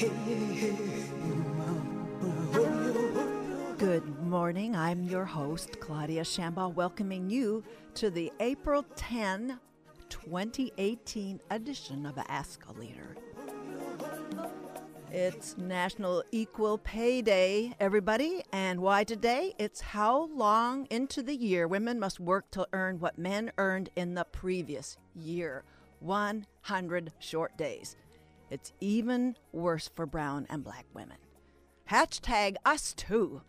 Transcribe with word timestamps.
Good 0.00 0.10
morning. 4.22 4.74
I'm 4.74 5.04
your 5.04 5.26
host, 5.26 5.78
Claudia 5.78 6.22
Shambaugh, 6.22 6.72
welcoming 6.72 7.28
you 7.28 7.62
to 7.96 8.08
the 8.08 8.32
April 8.40 8.86
10, 8.96 9.60
2018 10.08 11.40
edition 11.50 12.06
of 12.06 12.16
Ask 12.16 12.64
a 12.70 12.72
Leader. 12.72 13.14
It's 15.10 15.58
National 15.58 16.24
Equal 16.32 16.78
Pay 16.78 17.20
Day, 17.20 17.74
everybody. 17.78 18.42
And 18.54 18.80
why 18.80 19.04
today? 19.04 19.52
It's 19.58 19.82
how 19.82 20.30
long 20.34 20.86
into 20.88 21.22
the 21.22 21.36
year 21.36 21.68
women 21.68 22.00
must 22.00 22.18
work 22.18 22.50
to 22.52 22.66
earn 22.72 23.00
what 23.00 23.18
men 23.18 23.52
earned 23.58 23.90
in 23.96 24.14
the 24.14 24.24
previous 24.24 24.96
year 25.14 25.64
100 25.98 27.12
short 27.18 27.58
days. 27.58 27.96
It's 28.50 28.72
even 28.80 29.36
worse 29.52 29.88
for 29.88 30.06
brown 30.06 30.46
and 30.50 30.64
black 30.64 30.86
women. 30.92 31.16
Hashtag 31.90 32.56
us 32.64 32.92
too. 32.92 33.42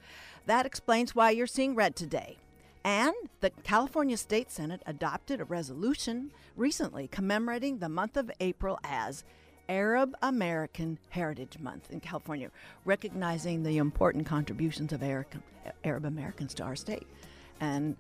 That 0.46 0.66
explains 0.66 1.16
why 1.16 1.32
you're 1.32 1.48
seeing 1.48 1.76
red 1.76 1.96
today. 1.96 2.38
And 2.84 3.14
the 3.42 3.52
California 3.64 4.18
State 4.18 4.52
Senate 4.52 4.82
adopted 4.86 5.40
a 5.40 5.46
resolution 5.46 6.32
recently 6.56 7.08
commemorating 7.08 7.78
the 7.78 7.90
month 7.90 8.18
of 8.18 8.32
April 8.40 8.80
as 8.84 9.24
Arab 9.70 10.16
American 10.22 10.98
Heritage 11.10 11.60
Month 11.60 11.92
in 11.92 12.00
California, 12.00 12.50
recognizing 12.84 13.64
the 13.64 13.78
important 13.78 14.26
contributions 14.26 14.92
of 14.92 15.04
Arab 15.04 16.06
Americans 16.06 16.54
to 16.56 16.64
our 16.64 16.76
state. 16.76 17.08
And 17.60 17.96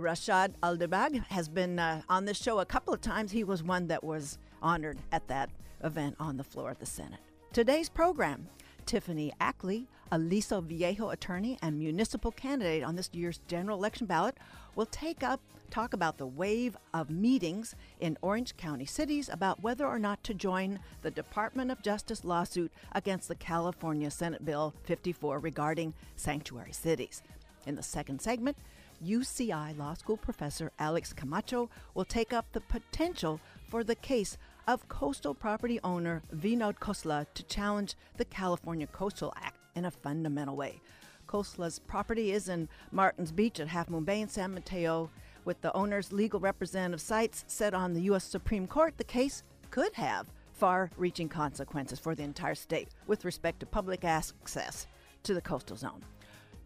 Rashad 0.00 0.54
Al-Dabbagh 0.62 1.24
has 1.26 1.48
been 1.48 1.78
uh, 1.78 2.02
on 2.08 2.24
this 2.24 2.42
show 2.42 2.58
a 2.58 2.66
couple 2.66 2.92
of 2.92 3.00
times. 3.00 3.32
He 3.32 3.44
was 3.44 3.62
one 3.62 3.86
that 3.88 4.02
was 4.02 4.38
honored 4.62 4.98
at 5.12 5.28
that 5.28 5.50
event 5.86 6.16
on 6.20 6.36
the 6.36 6.44
floor 6.44 6.70
of 6.70 6.78
the 6.78 6.86
Senate. 6.86 7.20
Today's 7.52 7.88
program 7.88 8.48
Tiffany 8.84 9.32
Ackley, 9.40 9.88
a 10.12 10.16
Aliso 10.16 10.60
Viejo 10.60 11.10
attorney 11.10 11.58
and 11.62 11.78
municipal 11.78 12.30
candidate 12.30 12.84
on 12.84 12.94
this 12.94 13.10
year's 13.12 13.40
general 13.48 13.78
election 13.78 14.06
ballot, 14.06 14.36
will 14.74 14.86
take 14.86 15.22
up 15.22 15.40
talk 15.70 15.92
about 15.92 16.16
the 16.16 16.26
wave 16.26 16.76
of 16.94 17.10
meetings 17.10 17.74
in 17.98 18.16
Orange 18.22 18.56
County 18.56 18.84
cities 18.84 19.28
about 19.28 19.62
whether 19.62 19.84
or 19.84 19.98
not 19.98 20.22
to 20.22 20.32
join 20.32 20.78
the 21.02 21.10
Department 21.10 21.72
of 21.72 21.82
Justice 21.82 22.24
lawsuit 22.24 22.70
against 22.92 23.26
the 23.26 23.34
California 23.34 24.10
Senate 24.10 24.44
Bill 24.44 24.74
54 24.84 25.40
regarding 25.40 25.92
sanctuary 26.14 26.72
cities. 26.72 27.22
In 27.66 27.74
the 27.74 27.82
second 27.82 28.20
segment, 28.20 28.56
UCI 29.04 29.76
Law 29.76 29.94
School 29.94 30.16
professor 30.16 30.70
Alex 30.78 31.12
Camacho 31.12 31.68
will 31.94 32.04
take 32.04 32.32
up 32.32 32.46
the 32.52 32.60
potential 32.60 33.40
for 33.68 33.82
the 33.82 33.96
case 33.96 34.38
of 34.66 34.88
coastal 34.88 35.34
property 35.34 35.78
owner 35.84 36.22
Vinod 36.34 36.78
Khosla 36.78 37.26
to 37.34 37.42
challenge 37.44 37.94
the 38.16 38.24
California 38.24 38.86
Coastal 38.86 39.32
Act 39.36 39.58
in 39.74 39.84
a 39.84 39.90
fundamental 39.90 40.56
way. 40.56 40.80
Khosla's 41.28 41.78
property 41.78 42.32
is 42.32 42.48
in 42.48 42.68
Martins 42.92 43.32
Beach 43.32 43.60
at 43.60 43.68
Half 43.68 43.90
Moon 43.90 44.04
Bay 44.04 44.20
in 44.20 44.28
San 44.28 44.54
Mateo. 44.54 45.10
With 45.44 45.60
the 45.60 45.72
owner's 45.74 46.12
legal 46.12 46.40
representative 46.40 47.00
sights 47.00 47.44
set 47.46 47.74
on 47.74 47.92
the 47.92 48.02
U.S. 48.02 48.24
Supreme 48.24 48.66
Court, 48.66 48.96
the 48.96 49.04
case 49.04 49.42
could 49.70 49.92
have 49.94 50.26
far 50.52 50.90
reaching 50.96 51.28
consequences 51.28 51.98
for 51.98 52.14
the 52.14 52.22
entire 52.22 52.54
state 52.54 52.88
with 53.06 53.24
respect 53.24 53.60
to 53.60 53.66
public 53.66 54.04
access 54.04 54.86
to 55.22 55.34
the 55.34 55.40
coastal 55.40 55.76
zone. 55.76 56.02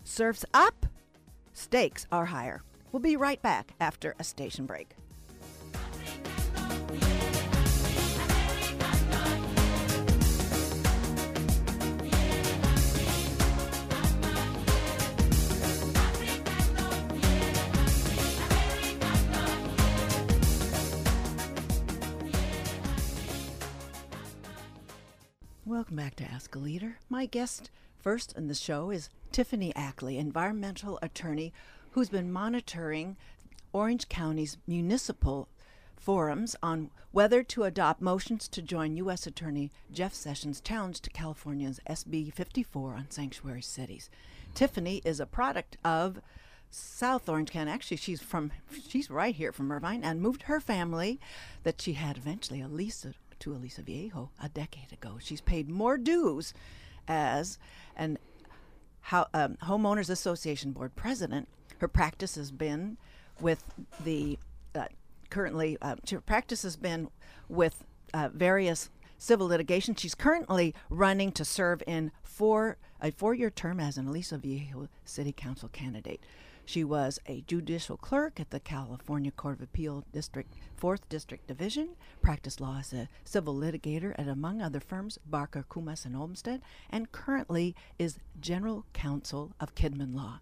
Surf's 0.04 0.44
up, 0.54 0.86
stakes 1.52 2.06
are 2.10 2.26
higher. 2.26 2.62
We'll 2.92 3.00
be 3.00 3.16
right 3.16 3.40
back 3.42 3.74
after 3.80 4.14
a 4.18 4.24
station 4.24 4.66
break. 4.66 4.96
Welcome 25.90 26.06
back 26.06 26.16
to 26.16 26.32
Ask 26.32 26.54
a 26.54 26.58
Leader. 26.60 26.98
My 27.08 27.26
guest 27.26 27.68
first 27.98 28.36
in 28.36 28.46
the 28.46 28.54
show 28.54 28.90
is 28.90 29.10
Tiffany 29.32 29.74
Ackley, 29.74 30.18
environmental 30.18 31.00
attorney 31.02 31.52
who's 31.90 32.08
been 32.08 32.30
monitoring 32.30 33.16
Orange 33.72 34.08
County's 34.08 34.56
municipal 34.68 35.48
forums 35.96 36.54
on 36.62 36.92
whether 37.10 37.42
to 37.42 37.64
adopt 37.64 38.00
motions 38.00 38.46
to 38.50 38.62
join 38.62 38.96
U.S. 38.98 39.26
Attorney 39.26 39.72
Jeff 39.92 40.14
Sessions' 40.14 40.60
challenge 40.60 41.00
to 41.00 41.10
California's 41.10 41.80
SB 41.88 42.32
54 42.32 42.94
on 42.94 43.10
sanctuary 43.10 43.62
cities. 43.62 44.10
Tiffany 44.54 45.02
is 45.04 45.18
a 45.18 45.26
product 45.26 45.76
of 45.84 46.20
South 46.70 47.28
Orange 47.28 47.50
County. 47.50 47.72
Actually, 47.72 47.96
she's 47.96 48.22
from 48.22 48.52
she's 48.88 49.10
right 49.10 49.34
here 49.34 49.50
from 49.50 49.72
Irvine 49.72 50.04
and 50.04 50.22
moved 50.22 50.42
her 50.42 50.60
family 50.60 51.18
that 51.64 51.80
she 51.80 51.94
had 51.94 52.16
eventually, 52.16 52.60
Elisa 52.60 53.14
to 53.40 53.52
Aliso 53.52 53.82
Viejo 53.82 54.30
a 54.42 54.48
decade 54.48 54.92
ago. 54.92 55.18
She's 55.20 55.40
paid 55.40 55.68
more 55.68 55.98
dues 55.98 56.54
as 57.08 57.58
an 57.96 58.18
how, 59.00 59.26
um, 59.34 59.56
homeowners 59.64 60.10
association 60.10 60.72
board 60.72 60.94
president. 60.94 61.48
Her 61.78 61.88
practice 61.88 62.34
has 62.36 62.52
been 62.52 62.98
with 63.40 63.64
the 64.04 64.38
uh, 64.74 64.86
currently 65.30 65.78
uh, 65.80 65.96
her 66.10 66.20
practice 66.20 66.62
has 66.62 66.76
been 66.76 67.08
with 67.48 67.84
uh, 68.12 68.28
various 68.32 68.90
civil 69.18 69.46
litigation. 69.48 69.94
She's 69.94 70.14
currently 70.14 70.74
running 70.88 71.32
to 71.32 71.44
serve 71.44 71.82
in 71.86 72.12
four 72.22 72.76
a 73.00 73.10
four-year 73.10 73.50
term 73.50 73.80
as 73.80 73.96
an 73.96 74.08
Aliso 74.08 74.36
Viejo 74.36 74.88
City 75.04 75.32
Council 75.32 75.68
candidate. 75.70 76.22
She 76.70 76.84
was 76.84 77.18
a 77.26 77.40
judicial 77.48 77.96
clerk 77.96 78.38
at 78.38 78.50
the 78.50 78.60
California 78.60 79.32
Court 79.32 79.56
of 79.56 79.62
Appeal 79.62 80.04
District 80.12 80.54
4th 80.80 81.00
District 81.08 81.44
Division, 81.48 81.96
practiced 82.22 82.60
law 82.60 82.78
as 82.78 82.92
a 82.92 83.08
civil 83.24 83.56
litigator 83.56 84.14
at, 84.16 84.28
among 84.28 84.62
other 84.62 84.78
firms, 84.78 85.18
Barker, 85.26 85.64
Kumas, 85.68 86.06
and 86.06 86.14
Olmsted, 86.14 86.62
and 86.88 87.10
currently 87.10 87.74
is 87.98 88.20
general 88.40 88.86
counsel 88.92 89.50
of 89.58 89.74
Kidman 89.74 90.14
Law. 90.14 90.38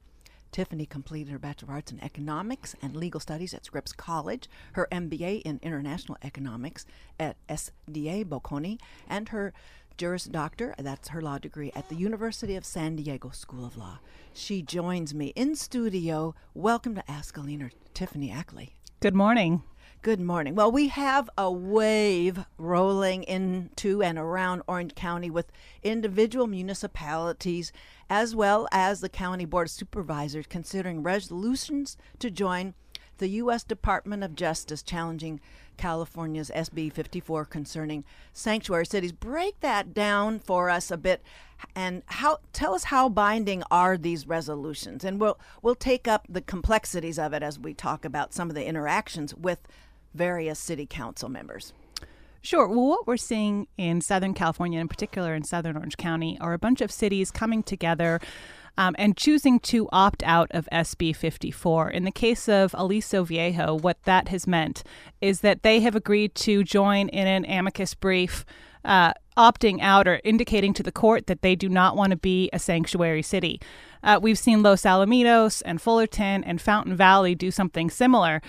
Tiffany 0.53 0.85
completed 0.85 1.31
her 1.31 1.39
Bachelor 1.39 1.69
of 1.69 1.75
Arts 1.77 1.93
in 1.93 2.05
Economics 2.05 2.77
and 2.83 2.95
Legal 2.95 3.21
Studies 3.21 3.55
at 3.55 3.65
Scripps 3.65 3.95
College, 3.95 4.51
her 4.73 4.87
MBA 4.93 5.41
in 5.47 5.59
International 5.63 6.19
Economics 6.23 6.85
at 7.19 7.39
SDA 7.49 8.27
Bocconi, 8.27 8.79
and 9.09 9.31
her 9.31 9.55
Juris 9.99 10.27
Doctor, 10.27 10.77
that's 10.79 11.09
her 11.09 11.21
law 11.21 11.39
degree, 11.39 11.73
at 11.75 11.89
the 11.89 11.97
University 11.97 12.55
of 12.55 12.65
San 12.65 12.95
Diego 12.95 13.31
School 13.31 13.67
of 13.67 13.77
Law. 13.77 13.99
She 14.33 14.63
joins 14.63 15.13
me 15.13 15.33
in 15.35 15.57
studio. 15.57 16.37
Welcome 16.55 16.95
to 16.95 17.11
Ask 17.11 17.37
a 17.37 17.41
Leader, 17.41 17.73
Tiffany 17.95 18.31
Ackley. 18.31 18.77
Good 19.01 19.17
morning. 19.17 19.65
Good 20.01 20.21
morning. 20.21 20.55
Well, 20.55 20.71
we 20.71 20.87
have 20.87 21.29
a 21.37 21.51
wave 21.51 22.45
rolling 22.59 23.25
into 23.25 24.01
and 24.01 24.17
around 24.17 24.63
Orange 24.69 24.95
County 24.95 25.31
with 25.31 25.51
individual 25.83 26.47
municipalities 26.47 27.73
as 28.09 28.37
well 28.37 28.69
as 28.71 29.01
the 29.01 29.09
County 29.09 29.47
Board 29.47 29.67
of 29.67 29.73
Supervisors 29.73 30.47
considering 30.49 31.03
resolutions 31.03 31.97
to 32.21 32.31
join 32.31 32.75
the 33.19 33.29
U.S. 33.29 33.65
Department 33.65 34.25
of 34.25 34.35
Justice 34.35 34.83
challenging 34.83 35.41
California's 35.77 36.51
SB 36.55 36.93
54 36.93 37.45
concerning 37.45 38.05
sanctuary 38.33 38.87
cities. 38.87 39.13
Break 39.13 39.61
that 39.61 39.95
down 39.95 40.41
for 40.41 40.71
us 40.71 40.91
a 40.91 40.97
bit 40.97 41.23
and 41.75 42.03
how 42.07 42.39
tell 42.53 42.75
us 42.75 42.85
how 42.85 43.09
binding 43.09 43.63
are 43.71 43.97
these 43.97 44.29
resolutions 44.29 45.05
and 45.05 45.21
we'll 45.21 45.39
we'll 45.61 45.75
take 45.75 46.07
up 46.07 46.25
the 46.29 46.41
complexities 46.41 47.19
of 47.19 47.33
it 47.33 47.43
as 47.43 47.59
we 47.59 47.75
talk 47.75 48.05
about 48.05 48.33
some 48.33 48.49
of 48.49 48.55
the 48.55 48.65
interactions 48.65 49.35
with 49.35 49.59
various 50.15 50.59
city 50.59 50.87
council 50.87 51.29
members. 51.29 51.73
Sure. 52.41 52.69
Well, 52.69 52.87
what 52.87 53.07
we're 53.07 53.17
seeing 53.17 53.67
in 53.77 54.01
Southern 54.01 54.33
California, 54.33 54.81
in 54.81 54.89
particular 54.89 55.35
in 55.35 55.43
Southern 55.43 55.77
Orange 55.77 55.97
County, 55.97 56.39
are 56.41 56.53
a 56.53 56.59
bunch 56.59 56.81
of 56.81 56.93
cities 56.93 57.31
coming 57.31 57.63
together 57.63 58.21
um, 58.77 58.95
and 58.99 59.17
choosing 59.17 59.59
to 59.61 59.89
opt 59.93 60.23
out 60.25 60.49
of 60.51 60.69
SB 60.73 61.15
54. 61.15 61.91
In 61.91 62.05
the 62.05 62.11
case 62.11 62.49
of 62.49 62.75
Aliso 62.77 63.25
Viejo, 63.25 63.75
what 63.75 64.03
that 64.05 64.29
has 64.29 64.47
meant 64.47 64.83
is 65.21 65.41
that 65.41 65.63
they 65.63 65.81
have 65.81 65.97
agreed 65.97 66.35
to 66.37 66.65
join 66.65 67.09
in 67.09 67.27
an 67.27 67.45
amicus 67.47 67.95
brief. 67.95 68.45
Uh, 68.85 69.13
opting 69.37 69.81
out 69.81 70.09
or 70.09 70.21
indicating 70.25 70.73
to 70.73 70.83
the 70.83 70.93
court 70.93 71.27
that 71.27 71.43
they 71.43 71.55
do 71.55 71.69
not 71.69 71.97
want 71.97 72.11
to 72.11 72.17
be 72.17 72.49
a 72.53 72.59
sanctuary 72.59 73.23
city. 73.23 73.61
Uh, 74.03 74.19
we've 74.21 74.39
seen 74.39 74.63
Los 74.63 74.83
Alamitos 74.83 75.63
and 75.65 75.81
Fullerton 75.81 76.43
and 76.45 76.61
Fountain 76.61 76.97
Valley 76.97 77.35
do 77.35 77.51
something 77.51 77.91
similar. 77.91 78.43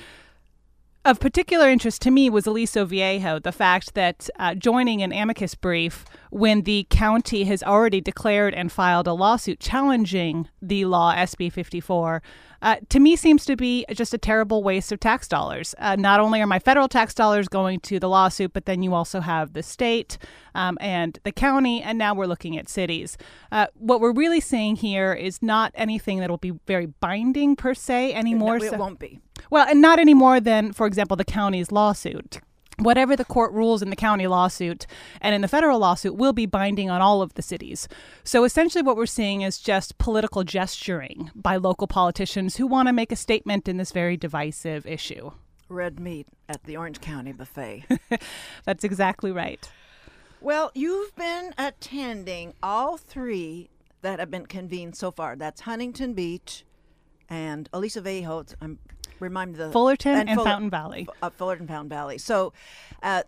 Of 1.05 1.21
particular 1.21 1.69
interest 1.69 2.01
to 2.03 2.11
me 2.11 2.29
was 2.29 2.45
Aliso 2.45 2.83
Viejo, 2.83 3.39
the 3.39 3.53
fact 3.53 3.93
that 3.95 4.29
uh, 4.37 4.53
joining 4.53 5.01
an 5.01 5.13
amicus 5.13 5.55
brief 5.55 6.03
when 6.29 6.63
the 6.63 6.85
county 6.89 7.45
has 7.45 7.63
already 7.63 8.01
declared 8.01 8.53
and 8.53 8.69
filed 8.69 9.07
a 9.07 9.13
lawsuit 9.13 9.61
challenging 9.61 10.49
the 10.61 10.83
law 10.85 11.15
SB 11.15 11.51
54 11.53 12.21
uh, 12.61 12.75
to 12.89 12.99
me 12.99 13.15
seems 13.15 13.45
to 13.45 13.55
be 13.55 13.85
just 13.93 14.13
a 14.13 14.17
terrible 14.17 14.63
waste 14.63 14.91
of 14.91 14.99
tax 14.99 15.27
dollars. 15.27 15.73
Uh, 15.77 15.95
not 15.95 16.19
only 16.19 16.41
are 16.41 16.47
my 16.47 16.59
federal 16.59 16.87
tax 16.87 17.13
dollars 17.13 17.47
going 17.47 17.79
to 17.79 17.99
the 17.99 18.09
lawsuit, 18.09 18.53
but 18.53 18.65
then 18.65 18.83
you 18.83 18.93
also 18.93 19.21
have 19.21 19.53
the 19.53 19.63
state 19.63 20.17
um, 20.55 20.77
and 20.81 21.19
the 21.23 21.31
county, 21.31 21.81
and 21.81 21.97
now 21.97 22.13
we're 22.13 22.25
looking 22.25 22.57
at 22.57 22.67
cities. 22.67 23.17
Uh, 23.51 23.67
what 23.75 24.01
we're 24.01 24.11
really 24.11 24.41
seeing 24.41 24.75
here 24.75 25.13
is 25.13 25.41
not 25.41 25.71
anything 25.75 26.19
that 26.19 26.29
will 26.29 26.37
be 26.37 26.53
very 26.67 26.87
binding 26.87 27.55
per 27.55 27.73
se 27.73 28.13
anymore. 28.13 28.59
No, 28.59 28.65
it 28.65 28.71
so, 28.71 28.77
won't 28.77 28.99
be. 28.99 29.21
Well, 29.49 29.67
and 29.67 29.81
not 29.81 29.99
any 29.99 30.13
more 30.13 30.39
than, 30.39 30.73
for 30.73 30.87
example, 30.87 31.17
the 31.17 31.25
county's 31.25 31.71
lawsuit 31.71 32.39
whatever 32.79 33.15
the 33.15 33.25
court 33.25 33.51
rules 33.51 33.81
in 33.81 33.89
the 33.89 33.95
county 33.95 34.27
lawsuit 34.27 34.87
and 35.21 35.35
in 35.35 35.41
the 35.41 35.47
federal 35.47 35.79
lawsuit 35.79 36.15
will 36.15 36.33
be 36.33 36.45
binding 36.45 36.89
on 36.89 37.01
all 37.01 37.21
of 37.21 37.33
the 37.33 37.41
cities. 37.41 37.87
So 38.23 38.43
essentially, 38.43 38.81
what 38.81 38.95
we're 38.95 39.05
seeing 39.05 39.41
is 39.41 39.59
just 39.59 39.97
political 39.97 40.43
gesturing 40.43 41.31
by 41.35 41.57
local 41.57 41.87
politicians 41.87 42.55
who 42.55 42.67
want 42.67 42.87
to 42.87 42.93
make 42.93 43.11
a 43.11 43.15
statement 43.15 43.67
in 43.67 43.77
this 43.77 43.91
very 43.91 44.17
divisive 44.17 44.85
issue. 44.85 45.31
Red 45.67 45.99
meat 45.99 46.27
at 46.47 46.63
the 46.63 46.77
Orange 46.77 46.99
County 46.99 47.31
buffet. 47.31 47.85
That's 48.65 48.83
exactly 48.83 49.31
right. 49.31 49.69
Well, 50.41 50.71
you've 50.73 51.15
been 51.15 51.53
attending 51.57 52.53
all 52.63 52.97
three 52.97 53.69
that 54.01 54.19
have 54.19 54.31
been 54.31 54.45
convened 54.45 54.95
so 54.95 55.11
far. 55.11 55.35
That's 55.35 55.61
Huntington 55.61 56.13
Beach 56.13 56.63
and 57.27 57.69
Aliso 57.73 58.01
Viejo. 58.01 58.45
I'm 58.61 58.79
remind 59.19 59.53
me 59.53 59.57
the 59.57 59.71
Fullerton 59.71 60.15
and, 60.15 60.29
and 60.29 60.37
Fuller, 60.37 60.49
Fountain 60.49 60.69
Valley. 60.69 61.07
Uh, 61.21 61.29
Fullerton 61.29 61.67
Fountain 61.67 61.89
Valley. 61.89 62.17
So, 62.17 62.53
uh, 63.03 63.23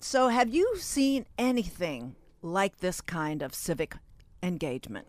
so 0.00 0.28
have 0.28 0.48
you 0.48 0.76
seen 0.76 1.26
anything 1.38 2.14
like 2.42 2.78
this 2.78 3.00
kind 3.00 3.42
of 3.42 3.54
civic 3.54 3.96
engagement? 4.42 5.06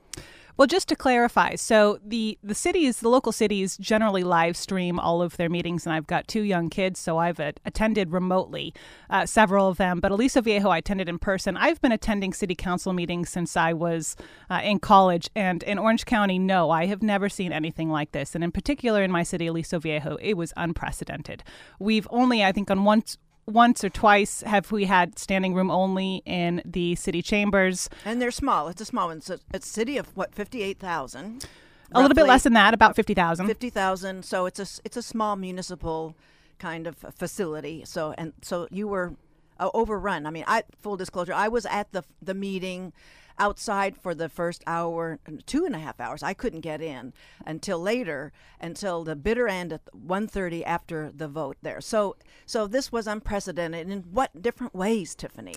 Well, 0.59 0.67
just 0.67 0.89
to 0.89 0.95
clarify, 0.97 1.55
so 1.55 1.99
the 2.05 2.37
the 2.43 2.53
cities, 2.53 2.99
the 2.99 3.07
local 3.07 3.31
cities, 3.31 3.77
generally 3.77 4.25
live 4.25 4.57
stream 4.57 4.99
all 4.99 5.21
of 5.21 5.37
their 5.37 5.47
meetings, 5.47 5.85
and 5.85 5.95
I've 5.95 6.05
got 6.05 6.27
two 6.27 6.41
young 6.41 6.69
kids, 6.69 6.99
so 6.99 7.17
I've 7.17 7.39
attended 7.39 8.11
remotely 8.11 8.73
uh, 9.09 9.25
several 9.25 9.69
of 9.69 9.77
them. 9.77 10.01
But 10.01 10.11
Aliso 10.11 10.41
Viejo, 10.41 10.67
I 10.67 10.79
attended 10.79 11.07
in 11.07 11.17
person. 11.17 11.55
I've 11.55 11.79
been 11.79 11.93
attending 11.93 12.33
city 12.33 12.55
council 12.55 12.91
meetings 12.91 13.29
since 13.29 13.55
I 13.55 13.71
was 13.71 14.17
uh, 14.49 14.59
in 14.61 14.79
college, 14.79 15.29
and 15.33 15.63
in 15.63 15.79
Orange 15.79 16.03
County, 16.03 16.37
no, 16.37 16.71
I 16.71 16.87
have 16.87 17.01
never 17.01 17.29
seen 17.29 17.53
anything 17.53 17.89
like 17.89 18.11
this. 18.11 18.35
And 18.35 18.43
in 18.43 18.51
particular, 18.51 19.01
in 19.01 19.11
my 19.11 19.23
city, 19.23 19.47
Aliso 19.47 19.79
Viejo, 19.79 20.17
it 20.19 20.33
was 20.33 20.51
unprecedented. 20.57 21.41
We've 21.79 22.07
only, 22.09 22.43
I 22.43 22.51
think, 22.51 22.69
on 22.69 22.83
once 22.83 23.17
once 23.49 23.83
or 23.83 23.89
twice 23.89 24.41
have 24.41 24.71
we 24.71 24.85
had 24.85 25.17
standing 25.19 25.53
room 25.53 25.71
only 25.71 26.21
in 26.25 26.61
the 26.65 26.95
city 26.95 27.21
chambers. 27.21 27.89
And 28.05 28.21
they're 28.21 28.31
small. 28.31 28.67
It's 28.67 28.81
a 28.81 28.85
small 28.85 29.07
one. 29.07 29.17
It's 29.17 29.29
a, 29.29 29.39
it's 29.53 29.67
a 29.67 29.73
city 29.73 29.97
of 29.97 30.15
what 30.15 30.33
fifty 30.33 30.61
eight 30.61 30.79
thousand. 30.79 31.45
A 31.91 31.99
little 31.99 32.15
bit 32.15 32.27
less 32.27 32.43
than 32.43 32.53
that, 32.53 32.73
about 32.73 32.95
fifty 32.95 33.13
thousand. 33.13 33.47
Fifty 33.47 33.69
thousand. 33.69 34.23
So 34.23 34.45
it's 34.45 34.59
a 34.59 34.81
it's 34.85 34.97
a 34.97 35.01
small 35.01 35.35
municipal 35.35 36.15
kind 36.59 36.85
of 36.87 36.97
facility. 37.15 37.83
So 37.85 38.13
and 38.17 38.33
so 38.41 38.67
you 38.69 38.87
were 38.87 39.15
uh, 39.59 39.69
overrun. 39.73 40.25
I 40.25 40.29
mean, 40.29 40.43
I 40.47 40.63
full 40.81 40.97
disclosure, 40.97 41.33
I 41.33 41.47
was 41.47 41.65
at 41.65 41.91
the 41.91 42.03
the 42.21 42.33
meeting 42.33 42.93
outside 43.39 43.97
for 43.97 44.13
the 44.13 44.29
first 44.29 44.63
hour, 44.67 45.19
two 45.45 45.65
and 45.65 45.75
a 45.75 45.79
half 45.79 45.99
hours. 45.99 46.21
I 46.21 46.33
couldn't 46.33 46.61
get 46.61 46.81
in 46.81 47.13
until 47.45 47.79
later, 47.79 48.31
until 48.59 49.03
the 49.03 49.15
bitter 49.15 49.47
end 49.47 49.73
at 49.73 49.81
1.30 49.95 50.63
after 50.65 51.11
the 51.11 51.27
vote 51.27 51.57
there. 51.61 51.81
So, 51.81 52.17
so 52.45 52.67
this 52.67 52.91
was 52.91 53.07
unprecedented. 53.07 53.89
In 53.89 54.01
what 54.11 54.41
different 54.41 54.75
ways, 54.75 55.15
Tiffany? 55.15 55.55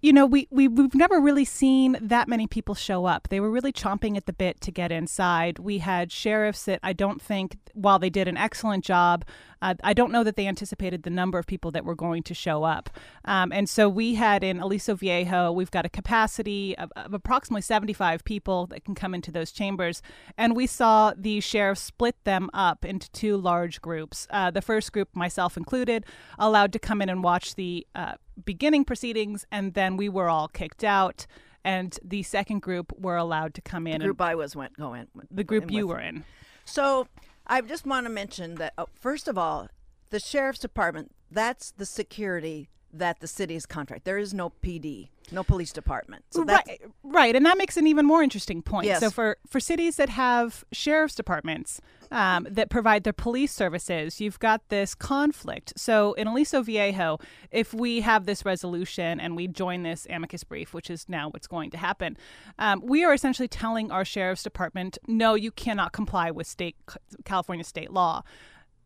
You 0.00 0.12
know, 0.12 0.26
we, 0.26 0.48
we, 0.50 0.66
we've 0.66 0.94
never 0.94 1.20
really 1.20 1.44
seen 1.44 1.96
that 2.00 2.28
many 2.28 2.46
people 2.46 2.74
show 2.74 3.04
up. 3.04 3.28
They 3.28 3.38
were 3.38 3.50
really 3.50 3.72
chomping 3.72 4.16
at 4.16 4.26
the 4.26 4.32
bit 4.32 4.60
to 4.62 4.72
get 4.72 4.90
inside. 4.90 5.60
We 5.60 5.78
had 5.78 6.10
sheriffs 6.10 6.64
that 6.64 6.80
I 6.82 6.92
don't 6.92 7.22
think, 7.22 7.56
while 7.72 8.00
they 8.00 8.10
did 8.10 8.26
an 8.26 8.36
excellent 8.36 8.84
job, 8.84 9.24
uh, 9.62 9.74
I 9.84 9.94
don't 9.94 10.10
know 10.10 10.24
that 10.24 10.34
they 10.34 10.48
anticipated 10.48 11.04
the 11.04 11.10
number 11.10 11.38
of 11.38 11.46
people 11.46 11.70
that 11.70 11.84
were 11.84 11.94
going 11.94 12.24
to 12.24 12.34
show 12.34 12.64
up. 12.64 12.90
Um, 13.24 13.52
and 13.52 13.68
so 13.68 13.88
we 13.88 14.16
had 14.16 14.42
in 14.42 14.58
Aliso 14.58 14.96
Viejo, 14.96 15.52
we've 15.52 15.70
got 15.70 15.86
a 15.86 15.88
capacity 15.88 16.76
of, 16.76 16.90
of, 16.96 17.14
approximately 17.14 17.62
75 17.62 18.24
people 18.24 18.66
that 18.66 18.84
can 18.84 18.96
come 18.96 19.14
into 19.14 19.30
those 19.30 19.52
chambers. 19.52 20.02
And 20.36 20.56
we 20.56 20.66
saw 20.66 21.12
the 21.16 21.40
sheriff 21.40 21.78
split 21.78 22.16
them 22.24 22.50
up 22.52 22.84
into 22.84 23.08
two 23.12 23.36
large 23.36 23.80
groups. 23.80 24.26
Uh, 24.30 24.50
the 24.50 24.62
first 24.62 24.92
group, 24.92 25.10
myself 25.14 25.56
included, 25.56 26.04
allowed 26.40 26.72
to 26.72 26.80
come 26.80 27.00
in 27.00 27.08
and 27.08 27.22
watch 27.22 27.54
the 27.54 27.86
uh, 27.94 28.14
beginning 28.44 28.84
proceedings, 28.84 29.44
and 29.50 29.74
then 29.74 29.96
we 29.96 30.08
were 30.08 30.28
all 30.28 30.48
kicked 30.48 30.84
out. 30.84 31.26
And 31.64 31.96
the 32.02 32.24
second 32.24 32.60
group 32.60 32.92
were 32.98 33.16
allowed 33.16 33.54
to 33.54 33.60
come 33.60 33.86
in. 33.86 34.00
The 34.00 34.06
group 34.06 34.20
I 34.20 34.34
was 34.34 34.56
went 34.56 34.76
go 34.76 34.94
in. 34.94 35.06
The 35.30 35.44
group 35.44 35.70
you 35.70 35.86
were 35.86 36.00
in. 36.00 36.24
So 36.64 37.06
I 37.46 37.60
just 37.60 37.86
want 37.86 38.06
to 38.06 38.10
mention 38.10 38.56
that 38.56 38.74
oh, 38.78 38.86
first 38.94 39.28
of 39.28 39.38
all, 39.38 39.68
the 40.10 40.18
sheriff's 40.18 40.58
department 40.58 41.12
that's 41.30 41.70
the 41.72 41.86
security 41.86 42.68
that 42.92 43.20
the 43.20 43.26
city's 43.26 43.64
contract. 43.64 44.04
There 44.04 44.18
is 44.18 44.34
no 44.34 44.50
PD, 44.50 45.08
no 45.30 45.42
police 45.42 45.72
department. 45.72 46.24
So 46.30 46.42
right, 46.42 46.80
right, 47.02 47.36
and 47.36 47.44
that 47.46 47.58
makes 47.58 47.76
an 47.76 47.86
even 47.86 48.06
more 48.06 48.22
interesting 48.22 48.62
point. 48.62 48.86
Yes. 48.86 49.00
So 49.00 49.10
for 49.10 49.36
for 49.46 49.60
cities 49.60 49.96
that 49.96 50.08
have 50.08 50.64
sheriff's 50.72 51.14
departments 51.14 51.80
um, 52.10 52.46
that 52.50 52.70
provide 52.70 53.04
their 53.04 53.12
police 53.12 53.52
services, 53.52 54.20
you've 54.20 54.38
got 54.38 54.68
this 54.68 54.94
conflict. 54.94 55.72
So 55.76 56.12
in 56.14 56.26
Aliso 56.26 56.62
Viejo, 56.62 57.18
if 57.50 57.72
we 57.72 58.00
have 58.00 58.26
this 58.26 58.44
resolution 58.44 59.20
and 59.20 59.36
we 59.36 59.48
join 59.48 59.82
this 59.82 60.06
amicus 60.10 60.44
brief, 60.44 60.74
which 60.74 60.90
is 60.90 61.08
now 61.08 61.30
what's 61.30 61.46
going 61.46 61.70
to 61.70 61.78
happen, 61.78 62.16
um, 62.58 62.80
we 62.84 63.04
are 63.04 63.14
essentially 63.14 63.48
telling 63.48 63.90
our 63.90 64.04
sheriff's 64.04 64.42
department, 64.42 64.98
no, 65.06 65.34
you 65.34 65.50
cannot 65.50 65.92
comply 65.92 66.30
with 66.30 66.46
state 66.46 66.76
California 67.24 67.64
state 67.64 67.90
law 67.90 68.22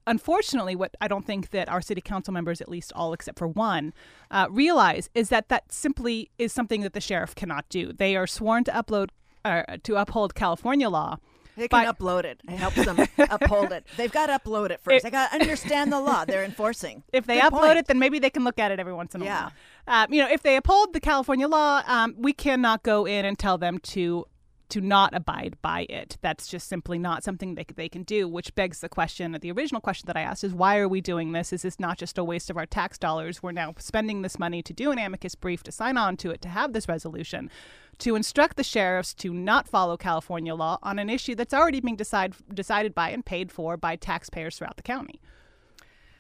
unfortunately, 0.07 0.77
what 0.77 0.97
I 1.01 1.09
don't 1.09 1.25
think 1.25 1.51
that 1.51 1.69
our 1.69 1.81
city 1.81 2.01
council 2.01 2.33
members, 2.33 2.61
at 2.61 2.69
least 2.69 2.93
all 2.95 3.13
except 3.13 3.39
for 3.39 3.49
one, 3.49 3.93
uh, 4.31 4.47
realize 4.51 5.11
is 5.15 5.29
that 5.31 5.49
that 5.49 5.73
simply 5.73 6.31
is 6.39 6.53
something 6.53 6.83
that 6.83 6.93
the 6.93 7.01
sheriff 7.01 7.35
cannot 7.35 7.69
do. 7.69 7.93
They 7.93 8.17
are 8.17 8.27
sworn 8.27 8.65
to 8.65 8.73
upload 8.73 9.11
uh, 9.45 9.77
to 9.83 9.97
uphold 9.97 10.35
California 10.35 10.89
law. 10.89 11.19
They 11.57 11.69
can 11.69 11.87
but, 11.87 11.99
upload 11.99 12.25
it. 12.25 12.41
It 12.45 12.57
helps 12.57 12.85
them 12.85 12.99
uphold 13.31 13.73
it. 13.73 13.87
They've 13.97 14.13
got 14.13 14.27
to 14.27 14.39
upload 14.39 14.71
it 14.71 14.81
first. 14.83 14.97
It, 14.97 15.03
they 15.05 15.11
got 15.11 15.31
to 15.31 15.41
understand 15.41 15.91
the 15.91 16.01
law 16.01 16.25
they're 16.27 16.45
enforcing. 16.45 17.03
If 17.13 17.27
they 17.27 17.41
Good 17.41 17.51
upload 17.53 17.61
point. 17.61 17.79
it, 17.79 17.87
then 17.87 17.99
maybe 17.99 18.19
they 18.19 18.29
can 18.29 18.45
look 18.45 18.59
at 18.59 18.71
it 18.73 18.79
every 18.79 18.93
once 18.93 19.15
in 19.15 19.23
a 19.23 19.25
yeah. 19.25 19.51
while. 19.87 20.05
Um, 20.05 20.13
you 20.13 20.21
know, 20.21 20.29
if 20.29 20.43
they 20.43 20.57
uphold 20.57 20.93
the 20.93 21.01
California 21.01 21.49
law, 21.49 21.83
um, 21.87 22.15
we 22.19 22.35
cannot 22.35 22.83
go 22.83 23.07
in 23.07 23.25
and 23.25 23.39
tell 23.39 23.57
them 23.57 23.79
to 23.79 24.27
to 24.69 24.81
not 24.81 25.15
abide 25.15 25.57
by 25.63 25.87
it. 25.89 26.19
That's 26.23 26.49
just 26.49 26.69
simply 26.69 26.99
not 26.99 27.23
something 27.23 27.55
they, 27.55 27.67
they 27.75 27.89
can 27.89 28.03
do, 28.03 28.27
which 28.27 28.55
begs 28.55 28.81
the 28.81 28.89
question 28.89 29.37
the 29.41 29.51
original 29.51 29.81
question 29.81 30.07
that 30.07 30.17
I 30.17 30.23
asked 30.23 30.45
is 30.45 30.55
why 30.55 30.79
are 30.79 30.89
we 30.89 31.01
doing 31.01 31.33
this? 31.33 31.53
Is 31.53 31.63
this 31.63 31.79
not 31.79 31.99
just 31.99 32.19
a 32.19 32.25
waste 32.25 32.51
of 32.51 32.57
our 32.57 32.67
tax 32.67 32.99
dollars? 32.99 33.43
We're 33.43 33.53
now 33.53 33.75
spending 33.79 34.23
this 34.23 34.39
money 34.39 34.63
to 34.63 34.73
do 34.73 34.91
an 34.91 34.99
amicus 34.99 35.35
brief, 35.35 35.63
to 35.65 35.73
sign 35.73 35.97
on 35.97 36.17
to 36.19 36.31
it, 36.31 36.41
to 36.43 36.49
have 36.49 36.73
this 36.73 36.89
resolution, 36.89 37.51
to 37.99 38.17
instruct 38.17 38.57
the 38.57 38.65
sheriffs 38.65 39.15
to 39.15 39.33
not 39.33 39.69
follow 39.69 39.97
California 39.97 40.55
law 40.55 40.79
on 40.83 40.99
an 40.99 41.11
issue 41.11 41.35
that's 41.35 41.55
already 41.55 41.81
being 41.81 41.97
decide, 41.97 42.35
decided 42.53 42.95
by 42.95 43.11
and 43.11 43.25
paid 43.25 43.53
for 43.53 43.77
by 43.77 43.97
taxpayers 43.97 44.59
throughout 44.59 44.77
the 44.77 44.83
county. 44.83 45.21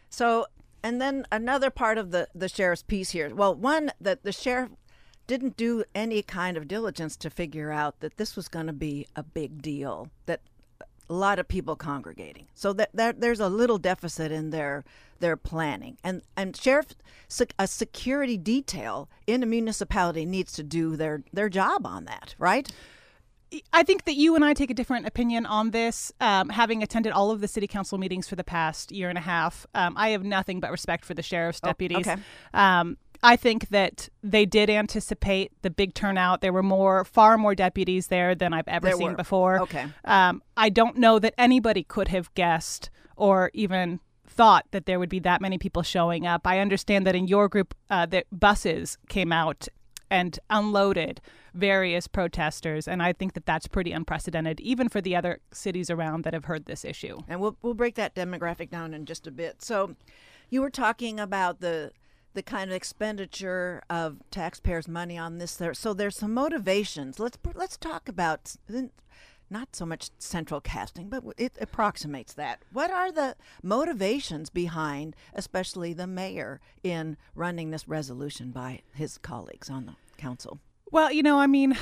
So, 0.08 0.46
and 0.82 1.00
then 1.00 1.26
another 1.32 1.70
part 1.70 1.98
of 1.98 2.10
the, 2.12 2.28
the 2.34 2.48
sheriff's 2.48 2.82
piece 2.82 3.10
here. 3.10 3.34
Well, 3.34 3.54
one, 3.54 3.92
that 4.00 4.22
the 4.22 4.32
sheriff 4.32 4.70
didn't 5.26 5.56
do 5.56 5.84
any 5.94 6.22
kind 6.22 6.56
of 6.56 6.68
diligence 6.68 7.16
to 7.16 7.30
figure 7.30 7.70
out 7.70 8.00
that 8.00 8.16
this 8.16 8.36
was 8.36 8.48
going 8.48 8.66
to 8.66 8.72
be 8.72 9.06
a 9.16 9.22
big 9.22 9.62
deal, 9.62 10.08
that 10.26 10.40
a 11.08 11.14
lot 11.14 11.38
of 11.38 11.46
people 11.48 11.76
congregating. 11.76 12.46
So 12.54 12.72
that, 12.74 12.90
that 12.94 13.20
there's 13.20 13.40
a 13.40 13.48
little 13.48 13.78
deficit 13.78 14.32
in 14.32 14.50
their 14.50 14.84
their 15.18 15.36
planning. 15.36 15.96
And 16.04 16.22
and 16.36 16.56
sheriff 16.56 16.88
a 17.58 17.66
security 17.66 18.36
detail 18.36 19.08
in 19.26 19.42
a 19.42 19.46
municipality 19.46 20.24
needs 20.24 20.52
to 20.52 20.62
do 20.62 20.96
their 20.96 21.22
their 21.32 21.48
job 21.48 21.86
on 21.86 22.04
that, 22.04 22.34
right? 22.38 22.70
I 23.72 23.84
think 23.84 24.04
that 24.04 24.14
you 24.14 24.34
and 24.34 24.44
I 24.44 24.54
take 24.54 24.70
a 24.70 24.74
different 24.74 25.06
opinion 25.06 25.46
on 25.46 25.70
this. 25.70 26.12
Um, 26.20 26.48
having 26.48 26.82
attended 26.82 27.12
all 27.12 27.30
of 27.30 27.40
the 27.40 27.46
city 27.46 27.68
council 27.68 27.96
meetings 27.96 28.28
for 28.28 28.34
the 28.34 28.44
past 28.44 28.90
year 28.90 29.08
and 29.08 29.16
a 29.16 29.20
half, 29.20 29.66
um, 29.72 29.94
I 29.96 30.10
have 30.10 30.24
nothing 30.24 30.58
but 30.58 30.72
respect 30.72 31.04
for 31.04 31.14
the 31.14 31.22
sheriff's 31.22 31.60
oh, 31.62 31.68
deputies. 31.68 32.08
Okay. 32.08 32.20
Um, 32.52 32.96
I 33.26 33.34
think 33.34 33.70
that 33.70 34.08
they 34.22 34.46
did 34.46 34.70
anticipate 34.70 35.50
the 35.62 35.70
big 35.70 35.94
turnout. 35.94 36.42
There 36.42 36.52
were 36.52 36.62
more, 36.62 37.04
far 37.04 37.36
more 37.36 37.56
deputies 37.56 38.06
there 38.06 38.36
than 38.36 38.52
I've 38.52 38.68
ever 38.68 38.86
there 38.86 38.96
seen 38.96 39.10
were. 39.10 39.16
before. 39.16 39.62
Okay. 39.62 39.86
Um, 40.04 40.44
I 40.56 40.68
don't 40.68 40.96
know 40.96 41.18
that 41.18 41.34
anybody 41.36 41.82
could 41.82 42.06
have 42.06 42.32
guessed 42.34 42.88
or 43.16 43.50
even 43.52 43.98
thought 44.28 44.66
that 44.70 44.86
there 44.86 45.00
would 45.00 45.08
be 45.08 45.18
that 45.18 45.40
many 45.40 45.58
people 45.58 45.82
showing 45.82 46.24
up. 46.24 46.46
I 46.46 46.60
understand 46.60 47.04
that 47.08 47.16
in 47.16 47.26
your 47.26 47.48
group, 47.48 47.74
uh, 47.90 48.06
that 48.06 48.26
buses 48.30 48.96
came 49.08 49.32
out 49.32 49.66
and 50.08 50.38
unloaded 50.48 51.20
various 51.52 52.06
protesters. 52.06 52.86
And 52.86 53.02
I 53.02 53.12
think 53.12 53.34
that 53.34 53.44
that's 53.44 53.66
pretty 53.66 53.90
unprecedented, 53.90 54.60
even 54.60 54.88
for 54.88 55.00
the 55.00 55.16
other 55.16 55.40
cities 55.50 55.90
around 55.90 56.22
that 56.22 56.32
have 56.32 56.44
heard 56.44 56.66
this 56.66 56.84
issue. 56.84 57.18
And 57.26 57.40
we'll 57.40 57.56
we'll 57.60 57.74
break 57.74 57.96
that 57.96 58.14
demographic 58.14 58.70
down 58.70 58.94
in 58.94 59.04
just 59.04 59.26
a 59.26 59.32
bit. 59.32 59.62
So, 59.62 59.96
you 60.48 60.62
were 60.62 60.70
talking 60.70 61.18
about 61.18 61.58
the 61.58 61.90
the 62.36 62.42
kind 62.42 62.70
of 62.70 62.76
expenditure 62.76 63.82
of 63.90 64.18
taxpayers' 64.30 64.86
money 64.86 65.18
on 65.18 65.38
this. 65.38 65.56
There, 65.56 65.74
so 65.74 65.92
there's 65.92 66.16
some 66.16 66.34
motivations. 66.34 67.18
Let's 67.18 67.38
let's 67.54 67.76
talk 67.76 68.08
about 68.08 68.54
not 69.48 69.74
so 69.74 69.86
much 69.86 70.10
central 70.18 70.60
casting, 70.60 71.08
but 71.08 71.24
it 71.38 71.56
approximates 71.60 72.34
that. 72.34 72.62
What 72.72 72.90
are 72.90 73.10
the 73.10 73.36
motivations 73.62 74.50
behind, 74.50 75.16
especially 75.34 75.92
the 75.94 76.06
mayor, 76.06 76.60
in 76.84 77.16
running 77.34 77.70
this 77.70 77.88
resolution 77.88 78.50
by 78.50 78.82
his 78.94 79.18
colleagues 79.18 79.70
on 79.70 79.86
the 79.86 79.94
council? 80.16 80.60
Well, 80.92 81.10
you 81.10 81.24
know, 81.24 81.40
I 81.40 81.48
mean. 81.48 81.76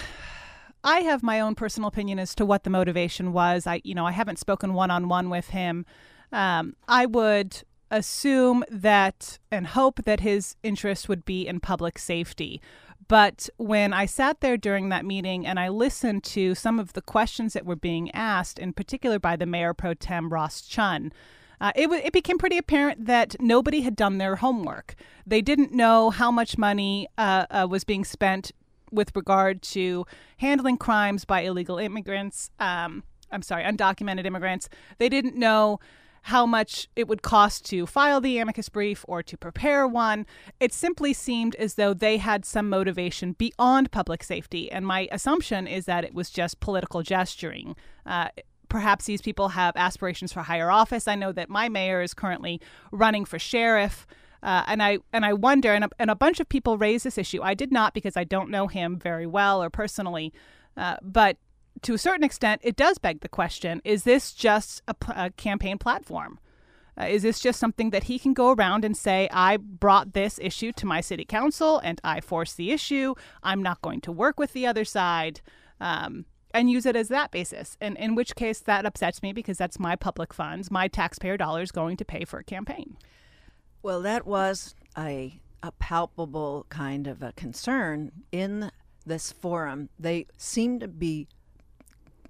I 0.86 1.00
have 1.00 1.22
my 1.22 1.40
own 1.40 1.54
personal 1.54 1.88
opinion 1.88 2.18
as 2.18 2.34
to 2.34 2.44
what 2.44 2.64
the 2.64 2.68
motivation 2.68 3.32
was. 3.32 3.66
I, 3.66 3.80
you 3.84 3.94
know, 3.94 4.04
I 4.04 4.12
haven't 4.12 4.38
spoken 4.38 4.74
one 4.74 4.90
on 4.90 5.08
one 5.08 5.30
with 5.30 5.48
him. 5.48 5.86
Um, 6.30 6.76
I 6.86 7.06
would 7.06 7.62
assume 7.96 8.64
that 8.70 9.38
and 9.50 9.68
hope 9.68 10.04
that 10.04 10.20
his 10.20 10.56
interest 10.62 11.08
would 11.08 11.24
be 11.24 11.46
in 11.46 11.60
public 11.60 11.98
safety. 11.98 12.60
But 13.08 13.48
when 13.56 13.92
I 13.92 14.06
sat 14.06 14.40
there 14.40 14.56
during 14.56 14.88
that 14.88 15.04
meeting 15.04 15.46
and 15.46 15.60
I 15.60 15.68
listened 15.68 16.24
to 16.24 16.54
some 16.54 16.78
of 16.78 16.94
the 16.94 17.02
questions 17.02 17.52
that 17.52 17.66
were 17.66 17.76
being 17.76 18.10
asked, 18.12 18.58
in 18.58 18.72
particular 18.72 19.18
by 19.18 19.36
the 19.36 19.46
mayor 19.46 19.74
pro 19.74 19.94
tem 19.94 20.30
Ross 20.30 20.62
Chun, 20.62 21.12
uh, 21.60 21.72
it, 21.76 21.82
w- 21.84 22.02
it 22.04 22.12
became 22.12 22.38
pretty 22.38 22.58
apparent 22.58 23.06
that 23.06 23.36
nobody 23.40 23.82
had 23.82 23.94
done 23.94 24.18
their 24.18 24.36
homework. 24.36 24.94
They 25.26 25.42
didn't 25.42 25.72
know 25.72 26.10
how 26.10 26.30
much 26.30 26.58
money 26.58 27.08
uh, 27.16 27.46
uh, 27.50 27.66
was 27.70 27.84
being 27.84 28.04
spent 28.04 28.52
with 28.90 29.14
regard 29.14 29.62
to 29.62 30.06
handling 30.38 30.78
crimes 30.78 31.24
by 31.24 31.40
illegal 31.40 31.78
immigrants. 31.78 32.50
Um, 32.58 33.04
I'm 33.30 33.42
sorry, 33.42 33.64
undocumented 33.64 34.24
immigrants. 34.24 34.68
They 34.98 35.08
didn't 35.08 35.36
know 35.36 35.78
how 36.28 36.46
much 36.46 36.88
it 36.96 37.06
would 37.06 37.20
cost 37.20 37.66
to 37.66 37.84
file 37.84 38.18
the 38.18 38.38
amicus 38.38 38.70
brief 38.70 39.04
or 39.06 39.22
to 39.22 39.36
prepare 39.36 39.86
one. 39.86 40.24
It 40.58 40.72
simply 40.72 41.12
seemed 41.12 41.54
as 41.56 41.74
though 41.74 41.92
they 41.92 42.16
had 42.16 42.46
some 42.46 42.70
motivation 42.70 43.32
beyond 43.32 43.92
public 43.92 44.24
safety. 44.24 44.72
And 44.72 44.86
my 44.86 45.06
assumption 45.12 45.66
is 45.66 45.84
that 45.84 46.02
it 46.02 46.14
was 46.14 46.30
just 46.30 46.60
political 46.60 47.02
gesturing. 47.02 47.76
Uh, 48.06 48.28
perhaps 48.70 49.04
these 49.04 49.20
people 49.20 49.50
have 49.50 49.76
aspirations 49.76 50.32
for 50.32 50.40
higher 50.40 50.70
office. 50.70 51.06
I 51.06 51.14
know 51.14 51.30
that 51.32 51.50
my 51.50 51.68
mayor 51.68 52.00
is 52.00 52.14
currently 52.14 52.58
running 52.90 53.26
for 53.26 53.38
sheriff. 53.38 54.06
Uh, 54.42 54.62
and 54.66 54.82
I 54.82 54.98
and 55.12 55.26
I 55.26 55.34
wonder, 55.34 55.74
and 55.74 55.84
a, 55.84 55.90
and 55.98 56.10
a 56.10 56.16
bunch 56.16 56.40
of 56.40 56.48
people 56.48 56.78
raise 56.78 57.02
this 57.02 57.18
issue. 57.18 57.42
I 57.42 57.52
did 57.52 57.70
not 57.70 57.92
because 57.92 58.16
I 58.16 58.24
don't 58.24 58.48
know 58.48 58.66
him 58.66 58.98
very 58.98 59.26
well 59.26 59.62
or 59.62 59.68
personally, 59.68 60.32
uh, 60.76 60.96
but 61.02 61.36
to 61.82 61.94
a 61.94 61.98
certain 61.98 62.24
extent, 62.24 62.60
it 62.64 62.76
does 62.76 62.98
beg 62.98 63.20
the 63.20 63.28
question 63.28 63.80
is 63.84 64.04
this 64.04 64.32
just 64.32 64.82
a, 64.88 65.30
campaign 65.36 65.78
platform? 65.78 66.38
Uh, 66.98 67.06
is 67.06 67.22
this 67.22 67.40
just 67.40 67.58
something 67.58 67.90
that 67.90 68.04
he 68.04 68.18
can 68.18 68.32
go 68.32 68.52
around 68.52 68.84
and 68.84 68.96
say, 68.96 69.28
I 69.32 69.56
brought 69.56 70.12
this 70.12 70.38
issue 70.40 70.70
to 70.72 70.86
my 70.86 71.00
city 71.00 71.24
council 71.24 71.80
and 71.80 72.00
I 72.04 72.20
forced 72.20 72.56
the 72.56 72.70
issue? 72.70 73.14
I'm 73.42 73.62
not 73.62 73.82
going 73.82 74.00
to 74.02 74.12
work 74.12 74.38
with 74.38 74.52
the 74.52 74.66
other 74.66 74.84
side. 74.84 75.40
Um, 75.80 76.26
and 76.52 76.70
use 76.70 76.86
it 76.86 76.94
as 76.94 77.08
that 77.08 77.32
basis. 77.32 77.76
And 77.80 77.96
in 77.96 78.14
which 78.14 78.36
case, 78.36 78.60
that 78.60 78.86
upsets 78.86 79.22
me 79.22 79.32
because 79.32 79.58
that's 79.58 79.80
my 79.80 79.96
public 79.96 80.32
funds, 80.32 80.70
my 80.70 80.86
taxpayer 80.86 81.36
dollars 81.36 81.72
going 81.72 81.96
to 81.96 82.04
pay 82.04 82.24
for 82.24 82.38
a 82.38 82.44
campaign. 82.44 82.96
Well, 83.82 84.00
that 84.02 84.24
was 84.24 84.76
a, 84.96 85.40
a 85.64 85.72
palpable 85.72 86.64
kind 86.68 87.08
of 87.08 87.22
a 87.22 87.32
concern 87.32 88.12
in 88.30 88.70
this 89.04 89.32
forum. 89.32 89.88
They 89.98 90.26
seem 90.36 90.78
to 90.78 90.86
be 90.86 91.26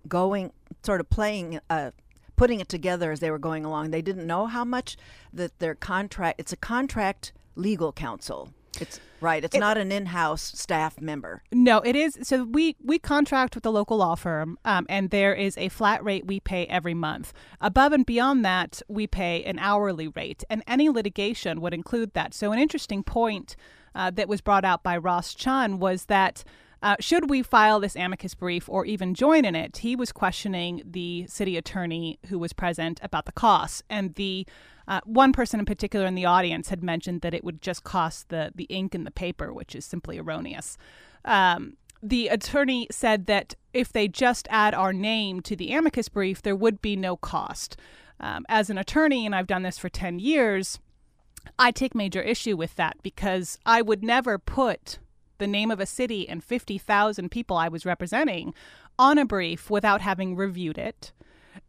going, 0.08 0.52
sort 0.82 1.00
of 1.00 1.10
playing, 1.10 1.60
uh, 1.70 1.90
putting 2.36 2.60
it 2.60 2.68
together 2.68 3.12
as 3.12 3.20
they 3.20 3.30
were 3.30 3.38
going 3.38 3.64
along. 3.64 3.90
They 3.90 4.02
didn't 4.02 4.26
know 4.26 4.46
how 4.46 4.64
much 4.64 4.96
that 5.32 5.58
their 5.58 5.74
contract. 5.74 6.40
It's 6.40 6.52
a 6.52 6.56
contract 6.56 7.32
legal 7.56 7.92
counsel. 7.92 8.50
It's 8.80 9.00
right. 9.20 9.44
It's 9.44 9.54
it, 9.54 9.60
not 9.60 9.78
an 9.78 9.92
in-house 9.92 10.42
staff 10.42 11.00
member. 11.00 11.42
No, 11.52 11.78
it 11.80 11.94
is. 11.94 12.18
So 12.22 12.44
we 12.44 12.76
we 12.82 12.98
contract 12.98 13.54
with 13.54 13.64
a 13.66 13.70
local 13.70 13.98
law 13.98 14.16
firm, 14.16 14.58
um, 14.64 14.86
and 14.88 15.10
there 15.10 15.34
is 15.34 15.56
a 15.58 15.68
flat 15.68 16.02
rate 16.02 16.26
we 16.26 16.40
pay 16.40 16.66
every 16.66 16.94
month. 16.94 17.32
Above 17.60 17.92
and 17.92 18.04
beyond 18.04 18.44
that, 18.44 18.82
we 18.88 19.06
pay 19.06 19.44
an 19.44 19.58
hourly 19.58 20.08
rate, 20.08 20.42
and 20.50 20.62
any 20.66 20.88
litigation 20.88 21.60
would 21.60 21.74
include 21.74 22.14
that. 22.14 22.34
So 22.34 22.52
an 22.52 22.58
interesting 22.58 23.02
point 23.02 23.56
uh, 23.94 24.10
that 24.10 24.28
was 24.28 24.40
brought 24.40 24.64
out 24.64 24.82
by 24.82 24.96
Ross 24.96 25.34
Chun 25.34 25.78
was 25.78 26.06
that 26.06 26.42
uh, 26.84 26.96
should 27.00 27.30
we 27.30 27.42
file 27.42 27.80
this 27.80 27.96
amicus 27.96 28.34
brief 28.34 28.68
or 28.68 28.84
even 28.84 29.14
join 29.14 29.46
in 29.46 29.54
it? 29.54 29.78
He 29.78 29.96
was 29.96 30.12
questioning 30.12 30.82
the 30.84 31.26
city 31.28 31.56
attorney 31.56 32.18
who 32.26 32.38
was 32.38 32.52
present 32.52 33.00
about 33.02 33.24
the 33.24 33.32
costs. 33.32 33.82
And 33.88 34.14
the 34.16 34.46
uh, 34.86 35.00
one 35.04 35.32
person 35.32 35.58
in 35.58 35.64
particular 35.64 36.04
in 36.04 36.14
the 36.14 36.26
audience 36.26 36.68
had 36.68 36.84
mentioned 36.84 37.22
that 37.22 37.32
it 37.32 37.42
would 37.42 37.62
just 37.62 37.84
cost 37.84 38.28
the, 38.28 38.52
the 38.54 38.64
ink 38.64 38.94
and 38.94 39.06
the 39.06 39.10
paper, 39.10 39.50
which 39.50 39.74
is 39.74 39.86
simply 39.86 40.18
erroneous. 40.18 40.76
Um, 41.24 41.78
the 42.02 42.28
attorney 42.28 42.86
said 42.90 43.24
that 43.28 43.54
if 43.72 43.90
they 43.90 44.06
just 44.06 44.46
add 44.50 44.74
our 44.74 44.92
name 44.92 45.40
to 45.40 45.56
the 45.56 45.72
amicus 45.72 46.10
brief, 46.10 46.42
there 46.42 46.54
would 46.54 46.82
be 46.82 46.96
no 46.96 47.16
cost. 47.16 47.78
Um, 48.20 48.44
as 48.50 48.68
an 48.68 48.76
attorney, 48.76 49.24
and 49.24 49.34
I've 49.34 49.46
done 49.46 49.62
this 49.62 49.78
for 49.78 49.88
10 49.88 50.18
years, 50.18 50.78
I 51.58 51.70
take 51.70 51.94
major 51.94 52.20
issue 52.20 52.58
with 52.58 52.76
that 52.76 52.98
because 53.02 53.58
I 53.64 53.80
would 53.80 54.04
never 54.04 54.38
put 54.38 54.98
the 55.38 55.46
name 55.46 55.70
of 55.70 55.80
a 55.80 55.86
city 55.86 56.28
and 56.28 56.42
50,000 56.42 57.30
people 57.30 57.56
I 57.56 57.68
was 57.68 57.84
representing 57.84 58.54
on 58.98 59.18
a 59.18 59.24
brief 59.24 59.70
without 59.70 60.00
having 60.00 60.36
reviewed 60.36 60.78
it 60.78 61.12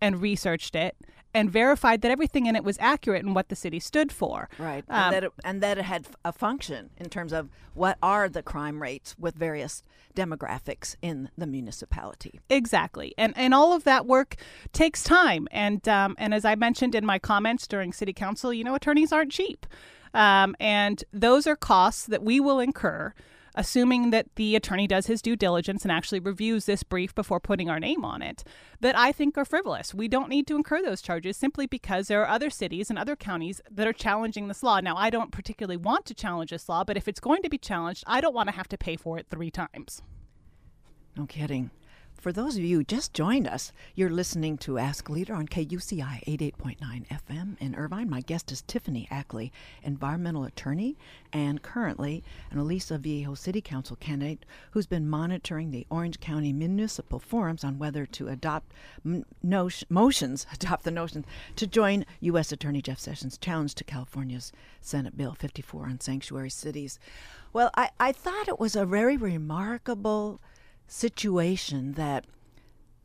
and 0.01 0.21
researched 0.21 0.75
it 0.75 0.95
and 1.35 1.51
verified 1.51 2.01
that 2.01 2.11
everything 2.11 2.45
in 2.45 2.55
it 2.55 2.63
was 2.63 2.77
accurate 2.79 3.25
and 3.25 3.35
what 3.35 3.49
the 3.49 3.57
city 3.57 3.77
stood 3.77 4.09
for. 4.09 4.47
Right. 4.57 4.85
Um, 4.87 4.95
and, 4.95 5.13
that 5.13 5.23
it, 5.25 5.31
and 5.43 5.61
that 5.61 5.77
it 5.77 5.83
had 5.83 6.07
a 6.23 6.31
function 6.31 6.91
in 6.95 7.09
terms 7.09 7.33
of 7.33 7.49
what 7.73 7.97
are 8.01 8.29
the 8.29 8.41
crime 8.41 8.81
rates 8.81 9.15
with 9.19 9.35
various 9.35 9.83
demographics 10.15 10.95
in 11.01 11.29
the 11.37 11.45
municipality. 11.45 12.39
Exactly. 12.49 13.13
And 13.17 13.33
and 13.35 13.53
all 13.53 13.73
of 13.73 13.83
that 13.83 14.05
work 14.05 14.37
takes 14.71 15.03
time. 15.03 15.49
And 15.51 15.85
um, 15.89 16.15
and 16.17 16.33
as 16.33 16.45
I 16.45 16.55
mentioned 16.55 16.95
in 16.95 17.05
my 17.05 17.19
comments 17.19 17.67
during 17.67 17.91
city 17.91 18.13
council, 18.13 18.53
you 18.53 18.63
know, 18.63 18.73
attorneys 18.73 19.11
aren't 19.11 19.33
cheap. 19.33 19.65
Um, 20.13 20.55
and 20.61 21.03
those 21.11 21.45
are 21.45 21.57
costs 21.57 22.05
that 22.05 22.23
we 22.23 22.39
will 22.39 22.61
incur 22.61 23.13
assuming 23.55 24.11
that 24.11 24.27
the 24.35 24.55
attorney 24.55 24.85
does 24.87 25.07
his 25.07 25.21
due 25.21 25.35
diligence 25.35 25.83
and 25.83 25.91
actually 25.91 26.19
reviews 26.19 26.65
this 26.65 26.83
brief 26.83 27.15
before 27.15 27.39
putting 27.39 27.69
our 27.69 27.79
name 27.79 28.05
on 28.05 28.21
it, 28.21 28.43
that 28.81 28.97
I 28.97 29.11
think 29.11 29.37
are 29.37 29.45
frivolous. 29.45 29.93
We 29.93 30.07
don't 30.07 30.29
need 30.29 30.45
to 30.47 30.55
incur 30.55 30.81
those 30.81 31.01
charges 31.01 31.37
simply 31.37 31.65
because 31.65 32.07
there 32.07 32.21
are 32.21 32.29
other 32.29 32.49
cities 32.49 32.89
and 32.89 32.99
other 32.99 33.15
counties 33.15 33.61
that 33.71 33.87
are 33.87 33.93
challenging 33.93 34.47
this 34.47 34.61
law. 34.61 34.79
Now, 34.79 34.95
I 34.95 35.09
don't 35.09 35.31
particularly 35.31 35.77
want 35.77 36.05
to 36.05 36.13
challenge 36.13 36.51
this 36.51 36.69
law, 36.69 36.83
but 36.83 36.97
if 36.97 37.07
it's 37.07 37.19
going 37.19 37.41
to 37.41 37.49
be 37.49 37.57
challenged, 37.57 38.03
I 38.05 38.21
don't 38.21 38.35
want 38.35 38.49
to 38.49 38.55
have 38.55 38.67
to 38.69 38.77
pay 38.77 38.95
for 38.95 39.17
it 39.17 39.27
three 39.29 39.51
times. 39.51 40.01
No 41.15 41.25
kidding. 41.25 41.71
For 42.25 42.31
those 42.31 42.57
of 42.57 42.63
you 42.63 42.77
who 42.77 42.83
just 42.83 43.13
joined 43.13 43.47
us, 43.47 43.71
you're 43.93 44.09
listening 44.09 44.57
to 44.57 44.79
Ask 44.79 45.11
Leader 45.11 45.35
on 45.35 45.47
KUCI 45.47 46.25
88.9 46.25 47.05
FM 47.07 47.55
in 47.59 47.75
Irvine. 47.75 48.09
My 48.09 48.21
guest 48.21 48.51
is 48.51 48.63
Tiffany 48.63 49.07
Ackley, 49.11 49.53
environmental 49.83 50.43
attorney 50.43 50.97
and 51.31 51.61
currently 51.61 52.23
an 52.49 52.57
Aliso 52.57 52.97
Viejo 52.97 53.35
City 53.35 53.61
Council 53.61 53.95
candidate 53.95 54.43
who's 54.71 54.87
been 54.87 55.07
monitoring 55.07 55.69
the 55.69 55.85
Orange 55.91 56.19
County 56.19 56.51
municipal 56.51 57.19
forums 57.19 57.63
on 57.63 57.77
whether 57.77 58.07
to 58.07 58.27
adopt 58.27 58.73
m- 59.05 59.23
motions, 59.87 60.47
adopt 60.55 60.83
the 60.83 60.89
notion 60.89 61.25
to 61.55 61.67
join 61.67 62.07
U.S. 62.21 62.51
Attorney 62.51 62.81
Jeff 62.81 62.97
Sessions' 62.97 63.37
challenge 63.37 63.75
to 63.75 63.83
California's 63.83 64.51
Senate 64.81 65.15
Bill 65.15 65.35
54 65.35 65.83
on 65.85 65.99
sanctuary 65.99 66.49
cities. 66.49 66.97
Well, 67.53 67.69
I, 67.77 67.91
I 67.99 68.11
thought 68.11 68.47
it 68.47 68.59
was 68.59 68.75
a 68.75 68.83
very 68.83 69.15
remarkable 69.15 70.41
situation 70.87 71.93
that 71.93 72.25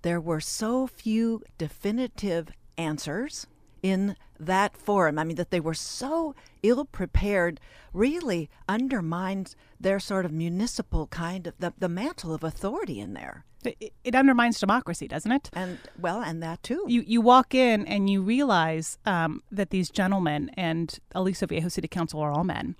there 0.02 0.20
were 0.20 0.40
so 0.40 0.86
few 0.86 1.42
definitive 1.58 2.48
answers 2.76 3.46
in 3.82 4.16
that 4.38 4.76
forum. 4.76 5.18
I 5.18 5.24
mean, 5.24 5.36
that 5.36 5.50
they 5.50 5.60
were 5.60 5.74
so 5.74 6.34
ill 6.62 6.84
prepared 6.84 7.60
really 7.92 8.48
undermines 8.68 9.56
their 9.78 10.00
sort 10.00 10.24
of 10.24 10.32
municipal 10.32 11.06
kind 11.06 11.46
of 11.46 11.54
the, 11.58 11.72
the 11.78 11.88
mantle 11.88 12.34
of 12.34 12.44
authority 12.44 13.00
in 13.00 13.14
there. 13.14 13.44
It, 13.62 13.92
it, 14.04 14.14
undermines 14.14 14.58
democracy, 14.58 15.06
doesn't 15.06 15.32
it? 15.32 15.50
And 15.52 15.78
well, 15.98 16.22
and 16.22 16.42
that 16.42 16.62
too. 16.62 16.86
You 16.88 17.02
you 17.06 17.20
walk 17.20 17.54
in 17.54 17.86
and 17.86 18.08
you 18.08 18.22
realize 18.22 18.96
um, 19.04 19.42
that 19.52 19.68
these 19.68 19.90
gentlemen 19.90 20.50
and 20.54 20.98
Aliso 21.14 21.46
Viejo 21.46 21.68
City 21.68 21.86
Council 21.86 22.20
are 22.20 22.32
all 22.32 22.44
men. 22.44 22.74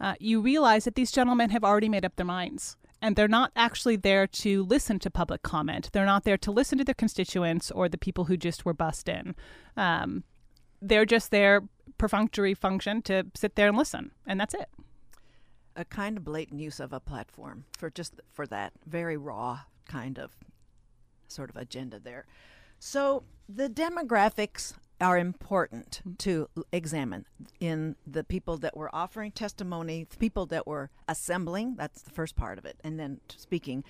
Uh, 0.00 0.14
you 0.20 0.40
realize 0.40 0.84
that 0.84 0.94
these 0.94 1.10
gentlemen 1.10 1.50
have 1.50 1.64
already 1.64 1.88
made 1.88 2.04
up 2.04 2.14
their 2.14 2.24
minds 2.24 2.76
and 3.02 3.16
they're 3.16 3.28
not 3.28 3.50
actually 3.56 3.96
there 3.96 4.26
to 4.26 4.62
listen 4.64 4.98
to 5.00 5.10
public 5.10 5.42
comment. 5.42 5.90
They're 5.92 6.04
not 6.04 6.24
there 6.24 6.38
to 6.38 6.50
listen 6.50 6.78
to 6.78 6.84
their 6.84 6.94
constituents 6.94 7.70
or 7.70 7.88
the 7.88 7.98
people 7.98 8.24
who 8.24 8.36
just 8.36 8.64
were 8.64 8.74
bussed 8.74 9.08
in. 9.08 9.34
Um, 9.76 10.24
they're 10.82 11.06
just 11.06 11.30
there 11.30 11.62
perfunctory 11.98 12.54
function 12.54 13.02
to 13.02 13.26
sit 13.34 13.54
there 13.56 13.68
and 13.68 13.76
listen, 13.76 14.12
and 14.26 14.40
that's 14.40 14.54
it. 14.54 14.68
a 15.76 15.84
kind 15.84 16.16
of 16.16 16.24
blatant 16.24 16.60
use 16.60 16.80
of 16.80 16.92
a 16.92 17.00
platform 17.00 17.64
for 17.78 17.90
just 17.90 18.14
for 18.32 18.46
that 18.46 18.72
very 18.86 19.16
raw 19.16 19.60
kind 19.88 20.18
of 20.18 20.36
sort 21.28 21.50
of 21.50 21.56
agenda 21.56 21.98
there. 21.98 22.26
So 22.78 23.24
the 23.48 23.68
demographics 23.68 24.74
are 25.00 25.18
important 25.18 26.00
mm-hmm. 26.00 26.14
to 26.16 26.48
examine 26.72 27.26
in 27.58 27.96
the 28.06 28.24
people 28.24 28.56
that 28.58 28.76
were 28.76 28.94
offering 28.94 29.32
testimony, 29.32 30.06
the 30.08 30.16
people 30.16 30.46
that 30.46 30.66
were 30.66 30.90
assembling. 31.08 31.76
That's 31.76 32.02
the 32.02 32.10
first 32.10 32.36
part 32.36 32.58
of 32.58 32.64
it, 32.64 32.76
and 32.84 32.98
then 32.98 33.20
speaking. 33.28 33.84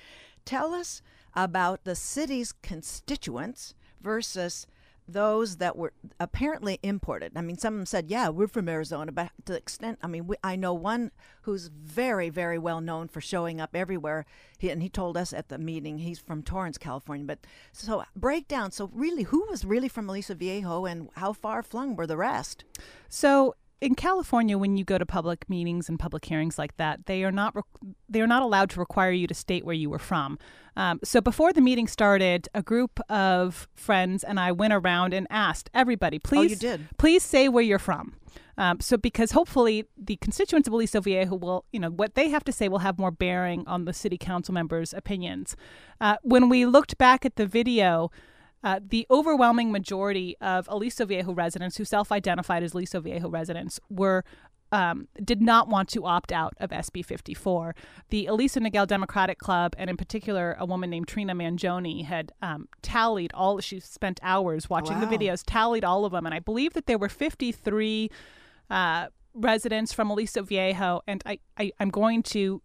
Tell 0.45 0.73
us 0.75 1.03
about 1.35 1.85
the 1.85 1.95
city's 1.95 2.53
constituents 2.53 3.75
versus 4.01 4.67
those 5.13 5.57
that 5.57 5.77
were 5.77 5.93
apparently 6.19 6.79
imported. 6.83 7.33
I 7.37 7.43
mean, 7.43 7.59
some 7.59 7.75
of 7.75 7.79
them 7.79 7.87
said, 7.87 8.11
"Yeah, 8.11 8.29
we're 8.29 8.49
from 8.49 8.69
Arizona," 8.69 9.13
but 9.13 9.31
to 9.45 9.53
the 9.53 9.59
extent, 9.59 9.99
I 10.03 10.07
mean, 10.07 10.27
we, 10.27 10.37
I 10.43 10.57
know 10.57 10.75
one 10.75 11.11
who's 11.43 11.69
very, 11.69 12.31
very 12.31 12.59
well 12.59 12.81
known 12.81 13.09
for 13.09 13.21
showing 13.21 13.61
up 13.61 13.75
everywhere. 13.75 14.27
He, 14.59 14.71
and 14.71 14.83
he 14.83 14.89
told 14.89 15.17
us 15.17 15.33
at 15.33 15.49
the 15.49 15.59
meeting 15.59 15.99
he's 15.99 16.19
from 16.19 16.43
Torrance, 16.43 16.79
California. 16.79 17.27
But 17.27 17.41
so 17.73 18.05
break 18.17 18.49
down. 18.49 18.71
So 18.71 18.91
really, 18.93 19.25
who 19.25 19.47
was 19.49 19.65
really 19.65 19.89
from 19.89 20.09
Aliso 20.09 20.35
Viejo, 20.35 20.85
and 20.85 21.09
how 21.17 21.33
far 21.33 21.63
flung 21.63 21.97
were 21.97 22.07
the 22.07 22.17
rest? 22.17 22.65
So 23.09 23.55
in 23.81 23.95
California, 23.95 24.59
when 24.59 24.77
you 24.77 24.85
go 24.85 24.99
to 24.99 25.07
public 25.07 25.49
meetings 25.49 25.89
and 25.89 25.99
public 25.99 26.25
hearings 26.25 26.59
like 26.59 26.77
that, 26.77 27.07
they 27.07 27.25
are 27.25 27.33
not 27.33 27.55
re- 27.57 27.93
they 28.09 28.21
are 28.21 28.27
not 28.27 28.43
allowed 28.43 28.71
to 28.71 28.81
require 28.81 29.11
you 29.11 29.27
to 29.27 29.35
state 29.35 29.65
where 29.65 29.75
you 29.75 29.89
were 29.89 29.99
from. 29.99 30.39
Um, 30.77 31.01
so 31.03 31.21
before 31.21 31.53
the 31.53 31.61
meeting 31.61 31.87
started, 31.87 32.49
a 32.55 32.63
group 32.63 33.01
of 33.09 33.69
friends 33.75 34.23
and 34.23 34.39
I 34.39 34.53
went 34.53 34.73
around 34.73 35.15
and 35.15 35.27
asked 35.31 35.71
everybody, 35.75 36.19
please, 36.19 36.63
oh, 36.65 36.79
please 36.99 37.23
say 37.23 37.49
where 37.49 37.65
you're 37.65 37.79
from. 37.79 38.17
Um, 38.59 38.81
so 38.81 38.99
because 38.99 39.33
hopefully 39.33 39.87
the 39.97 40.17
constituents 40.17 40.69
of 40.69 40.75
Aliso 40.75 41.01
Viejo 41.01 41.35
will, 41.35 41.65
you 41.73 41.81
know, 41.81 41.91
what 41.91 42.15
they 42.15 42.29
have 42.29 42.45
to 42.45 42.53
say 42.53 42.69
will 42.69 42.81
have 42.81 42.99
more 42.99 43.11
bearing 43.11 43.67
on 43.67 43.87
the 43.87 43.95
city 43.95 44.19
council 44.19 44.53
members' 44.53 44.93
opinions. 44.93 45.57
Uh, 46.01 46.17
when 46.23 46.49
we 46.51 46.67
looked 46.67 46.99
back 46.99 47.25
at 47.25 47.37
the 47.37 47.47
video. 47.47 48.11
Uh, 48.63 48.81
the 48.87 49.07
overwhelming 49.11 49.73
majority 49.73 50.37
of 50.41 50.69
Aliso 50.69 51.07
Viejo 51.07 51.33
residents 51.33 51.77
who 51.77 51.85
self-identified 51.85 52.63
as 52.63 52.75
Aliso 52.75 53.01
Viejo 53.01 53.29
residents 53.29 53.81
were 53.89 54.25
um, 54.73 55.09
did 55.23 55.43
not 55.43 55.69
want 55.69 55.89
to 55.91 56.05
opt 56.05 56.33
out 56.33 56.55
of 56.61 56.71
SB 56.71 57.05
54. 57.05 57.75
The 58.11 58.27
Aliso 58.27 58.61
Niguel 58.61 58.87
Democratic 58.87 59.39
Club, 59.39 59.75
and 59.77 59.91
in 59.91 59.97
particular, 59.97 60.57
a 60.59 60.65
woman 60.65 60.91
named 60.91 61.09
Trina 61.09 61.35
Mangione, 61.35 62.05
had 62.05 62.33
um, 62.43 62.69
tallied 62.83 63.33
all. 63.35 63.59
She 63.61 63.81
spent 63.81 64.21
hours 64.23 64.71
watching 64.71 65.01
wow. 65.01 65.07
the 65.07 65.19
videos, 65.19 65.43
tallied 65.45 65.85
all 65.85 66.05
of 66.05 66.13
them, 66.13 66.27
and 66.27 66.35
I 66.35 66.39
believe 66.39 66.75
that 66.75 66.87
there 66.87 66.99
were 66.99 67.09
53 67.09 68.11
uh, 68.71 69.07
residents 69.35 69.93
from 69.93 70.11
Aliso 70.11 70.43
Viejo. 70.43 71.03
And 71.07 71.23
I, 71.27 71.41
I, 71.59 71.73
I'm 71.81 71.91
going 71.91 72.23
to 72.25 72.63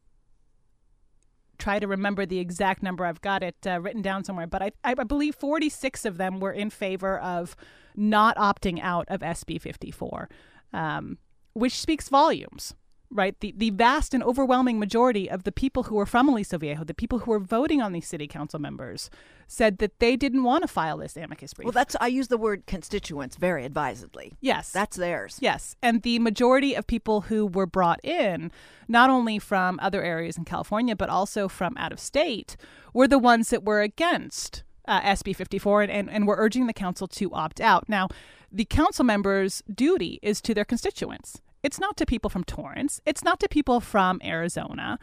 try 1.57 1.79
to 1.79 1.87
remember 1.87 2.25
the 2.25 2.39
exact 2.39 2.83
number. 2.83 3.05
I've 3.05 3.21
got 3.21 3.43
it 3.43 3.55
uh, 3.65 3.79
written 3.81 4.01
down 4.01 4.23
somewhere, 4.23 4.47
but 4.47 4.61
I, 4.61 4.71
I 4.83 4.93
believe 4.93 5.35
46 5.35 6.05
of 6.05 6.17
them 6.17 6.39
were 6.39 6.51
in 6.51 6.69
favor 6.69 7.19
of 7.19 7.55
not 7.95 8.35
opting 8.37 8.79
out 8.81 9.05
of 9.07 9.21
SB 9.21 9.61
54, 9.61 10.29
um, 10.73 11.17
which 11.53 11.79
speaks 11.79 12.09
volumes, 12.09 12.75
right? 13.11 13.39
The, 13.39 13.53
the 13.55 13.69
vast 13.69 14.13
and 14.13 14.23
overwhelming 14.23 14.79
majority 14.79 15.29
of 15.29 15.43
the 15.43 15.51
people 15.51 15.83
who 15.83 15.95
were 15.95 16.05
from 16.05 16.27
Aliso 16.27 16.57
Viejo, 16.57 16.83
the 16.83 16.93
people 16.93 17.19
who 17.19 17.31
were 17.31 17.39
voting 17.39 17.81
on 17.81 17.91
these 17.91 18.07
city 18.07 18.27
council 18.27 18.59
members, 18.59 19.09
said 19.47 19.77
that 19.77 19.99
they 19.99 20.15
didn't 20.15 20.43
want 20.43 20.63
to 20.63 20.67
file 20.67 20.97
this 20.97 21.15
amicus 21.15 21.53
brief. 21.53 21.65
Well, 21.65 21.71
that's 21.71 21.95
I 22.01 22.07
use 22.07 22.27
the 22.27 22.37
word 22.37 22.65
constituents 22.65 23.35
very 23.35 23.65
advisedly. 23.65 24.33
Yes. 24.41 24.71
That's 24.71 24.97
theirs. 24.97 25.37
Yes. 25.39 25.75
And 25.81 26.01
the 26.01 26.19
majority 26.19 26.73
of 26.73 26.87
people 26.87 27.21
who 27.21 27.45
were 27.45 27.67
brought 27.67 28.03
in, 28.03 28.51
not 28.87 29.09
only 29.09 29.39
from 29.39 29.79
other 29.81 30.03
areas 30.03 30.37
in 30.37 30.45
California, 30.45 30.95
but 30.95 31.09
also 31.09 31.47
from 31.47 31.75
out 31.77 31.91
of 31.91 31.99
state, 31.99 32.57
were 32.93 33.07
the 33.07 33.19
ones 33.19 33.49
that 33.49 33.63
were 33.63 33.81
against 33.81 34.63
uh, 34.87 35.01
SB 35.01 35.35
54 35.35 35.83
and, 35.83 35.91
and, 35.91 36.09
and 36.09 36.27
were 36.27 36.35
urging 36.37 36.67
the 36.67 36.73
council 36.73 37.07
to 37.07 37.33
opt 37.33 37.59
out. 37.59 37.87
Now, 37.89 38.07
the 38.51 38.65
council 38.65 39.03
members' 39.03 39.61
duty 39.73 40.19
is 40.21 40.41
to 40.41 40.53
their 40.53 40.65
constituents. 40.65 41.41
It's 41.65 41.79
not 41.79 41.97
to 41.97 42.05
people 42.05 42.29
from 42.29 42.43
Torrance. 42.43 43.01
It's 43.07 43.23
not 43.23 43.39
to 43.39 43.49
people 43.49 43.79
from 43.79 44.21
Arizona. 44.23 44.99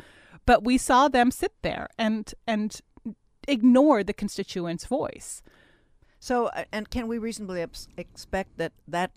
But 0.46 0.62
we 0.62 0.78
saw 0.78 1.08
them 1.08 1.32
sit 1.32 1.52
there 1.62 1.88
and 1.98 2.32
and 2.46 2.80
ignore 3.48 4.04
the 4.04 4.12
constituents' 4.12 4.86
voice. 4.86 5.42
So, 6.20 6.46
uh, 6.46 6.64
and 6.70 6.88
can 6.88 7.08
we 7.08 7.18
reasonably 7.18 7.66
expect 7.96 8.58
that 8.58 8.72
that 8.86 9.10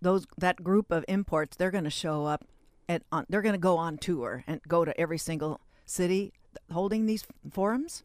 those 0.00 0.26
that 0.38 0.62
group 0.62 0.92
of 0.92 1.04
imports 1.08 1.56
they're 1.56 1.72
going 1.72 1.82
to 1.82 1.90
show 1.90 2.26
up 2.26 2.44
and 2.88 3.02
on, 3.10 3.26
they're 3.28 3.42
going 3.42 3.54
to 3.54 3.68
go 3.70 3.76
on 3.76 3.98
tour 3.98 4.44
and 4.46 4.60
go 4.68 4.84
to 4.84 4.98
every 5.00 5.18
single 5.18 5.60
city 5.84 6.32
holding 6.72 7.06
these 7.06 7.24
forums? 7.50 8.02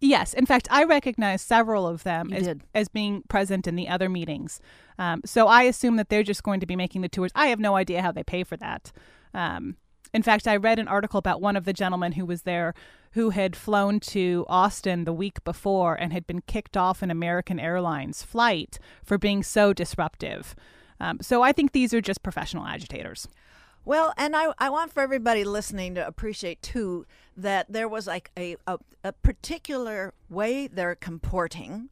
Yes. 0.00 0.34
In 0.34 0.46
fact, 0.46 0.68
I 0.70 0.84
recognize 0.84 1.42
several 1.42 1.86
of 1.86 2.02
them 2.02 2.32
as, 2.32 2.56
as 2.74 2.88
being 2.88 3.22
present 3.28 3.66
in 3.66 3.76
the 3.76 3.88
other 3.88 4.08
meetings. 4.08 4.60
Um, 4.98 5.22
so 5.24 5.46
I 5.46 5.62
assume 5.62 5.96
that 5.96 6.08
they're 6.08 6.22
just 6.22 6.42
going 6.42 6.60
to 6.60 6.66
be 6.66 6.76
making 6.76 7.00
the 7.00 7.08
tours. 7.08 7.30
I 7.34 7.46
have 7.46 7.60
no 7.60 7.76
idea 7.76 8.02
how 8.02 8.12
they 8.12 8.24
pay 8.24 8.44
for 8.44 8.56
that. 8.58 8.92
Um, 9.32 9.76
in 10.12 10.22
fact, 10.22 10.48
I 10.48 10.56
read 10.56 10.78
an 10.78 10.88
article 10.88 11.18
about 11.18 11.40
one 11.40 11.56
of 11.56 11.64
the 11.64 11.72
gentlemen 11.72 12.12
who 12.12 12.26
was 12.26 12.42
there 12.42 12.74
who 13.12 13.30
had 13.30 13.56
flown 13.56 14.00
to 14.00 14.44
Austin 14.48 15.04
the 15.04 15.12
week 15.12 15.42
before 15.44 15.94
and 15.94 16.12
had 16.12 16.26
been 16.26 16.42
kicked 16.42 16.76
off 16.76 17.02
an 17.02 17.10
American 17.10 17.58
Airlines 17.58 18.22
flight 18.22 18.78
for 19.04 19.18
being 19.18 19.42
so 19.42 19.72
disruptive. 19.72 20.54
Um, 21.00 21.18
so 21.20 21.42
I 21.42 21.52
think 21.52 21.72
these 21.72 21.94
are 21.94 22.00
just 22.00 22.22
professional 22.22 22.66
agitators. 22.66 23.26
Well, 23.84 24.12
and 24.16 24.36
I, 24.36 24.52
I 24.58 24.68
want 24.68 24.92
for 24.92 25.00
everybody 25.00 25.42
listening 25.42 25.94
to 25.94 26.06
appreciate 26.06 26.60
too 26.60 27.06
that 27.36 27.72
there 27.72 27.88
was 27.88 28.06
like 28.06 28.30
a, 28.38 28.56
a, 28.66 28.78
a 29.02 29.12
particular 29.12 30.12
way 30.28 30.66
they're 30.66 30.94
comporting. 30.94 31.88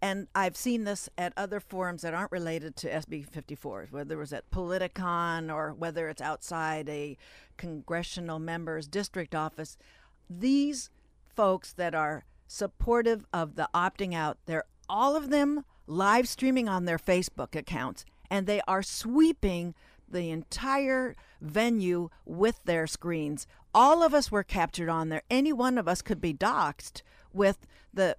And 0.00 0.28
I've 0.34 0.56
seen 0.56 0.84
this 0.84 1.08
at 1.18 1.32
other 1.36 1.60
forums 1.60 2.02
that 2.02 2.14
aren't 2.14 2.32
related 2.32 2.76
to 2.76 2.90
SB 2.90 3.26
54, 3.26 3.88
whether 3.90 4.14
it 4.14 4.18
was 4.18 4.32
at 4.32 4.50
Politicon 4.50 5.52
or 5.52 5.72
whether 5.72 6.08
it's 6.08 6.22
outside 6.22 6.88
a 6.88 7.16
congressional 7.56 8.38
member's 8.38 8.86
district 8.88 9.34
office. 9.34 9.76
These 10.28 10.90
folks 11.34 11.72
that 11.74 11.94
are 11.94 12.24
supportive 12.46 13.26
of 13.32 13.54
the 13.54 13.68
opting 13.74 14.14
out, 14.14 14.38
they're 14.46 14.64
all 14.88 15.16
of 15.16 15.30
them 15.30 15.64
live 15.86 16.28
streaming 16.28 16.68
on 16.68 16.84
their 16.84 16.98
Facebook 16.98 17.54
accounts, 17.56 18.04
and 18.30 18.46
they 18.46 18.60
are 18.66 18.82
sweeping 18.82 19.74
the 20.08 20.30
entire 20.30 21.14
venue 21.42 22.08
with 22.24 22.62
their 22.64 22.86
screens. 22.86 23.46
All 23.74 24.02
of 24.02 24.14
us 24.14 24.30
were 24.30 24.42
captured 24.42 24.88
on 24.88 25.08
there. 25.08 25.22
Any 25.30 25.52
one 25.52 25.78
of 25.78 25.88
us 25.88 26.02
could 26.02 26.20
be 26.20 26.34
doxxed 26.34 27.02
with 27.32 27.66
the 27.94 28.16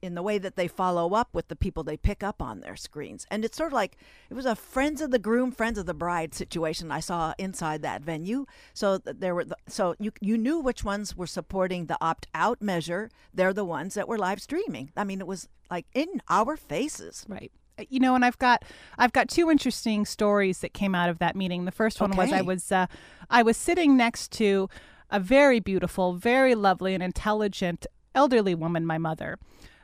in 0.00 0.14
the 0.14 0.22
way 0.22 0.38
that 0.38 0.56
they 0.56 0.68
follow 0.68 1.14
up 1.14 1.28
with 1.32 1.48
the 1.48 1.56
people 1.56 1.82
they 1.82 1.96
pick 1.96 2.22
up 2.22 2.40
on 2.40 2.60
their 2.60 2.76
screens. 2.76 3.26
And 3.30 3.44
it's 3.44 3.56
sort 3.56 3.68
of 3.68 3.72
like 3.72 3.96
it 4.30 4.34
was 4.34 4.46
a 4.46 4.54
friends 4.54 5.00
of 5.00 5.10
the 5.10 5.18
groom, 5.18 5.50
friends 5.50 5.78
of 5.78 5.86
the 5.86 5.94
bride 5.94 6.34
situation 6.34 6.92
I 6.92 7.00
saw 7.00 7.34
inside 7.38 7.82
that 7.82 8.02
venue. 8.02 8.46
So 8.74 8.98
there 8.98 9.34
were 9.34 9.44
the, 9.44 9.56
so 9.66 9.94
you 9.98 10.12
you 10.20 10.38
knew 10.38 10.58
which 10.58 10.84
ones 10.84 11.16
were 11.16 11.26
supporting 11.26 11.86
the 11.86 11.98
opt 12.00 12.28
out 12.34 12.62
measure. 12.62 13.10
They're 13.34 13.52
the 13.52 13.64
ones 13.64 13.94
that 13.94 14.08
were 14.08 14.18
live 14.18 14.40
streaming. 14.40 14.92
I 14.96 15.04
mean, 15.04 15.20
it 15.20 15.26
was 15.26 15.48
like 15.70 15.86
in 15.94 16.22
our 16.28 16.56
faces. 16.56 17.24
Right 17.28 17.52
you 17.88 18.00
know 18.00 18.14
and 18.14 18.24
i've 18.24 18.38
got 18.38 18.64
i've 18.98 19.12
got 19.12 19.28
two 19.28 19.50
interesting 19.50 20.04
stories 20.04 20.58
that 20.58 20.72
came 20.74 20.94
out 20.94 21.08
of 21.08 21.18
that 21.18 21.36
meeting 21.36 21.64
the 21.64 21.72
first 21.72 22.00
one 22.00 22.10
okay. 22.10 22.18
was 22.18 22.32
i 22.32 22.40
was 22.40 22.72
uh, 22.72 22.86
i 23.30 23.42
was 23.42 23.56
sitting 23.56 23.96
next 23.96 24.32
to 24.32 24.68
a 25.10 25.20
very 25.20 25.60
beautiful 25.60 26.14
very 26.14 26.54
lovely 26.54 26.94
and 26.94 27.02
intelligent 27.02 27.86
elderly 28.14 28.54
woman 28.54 28.84
my 28.84 28.98
mother 28.98 29.38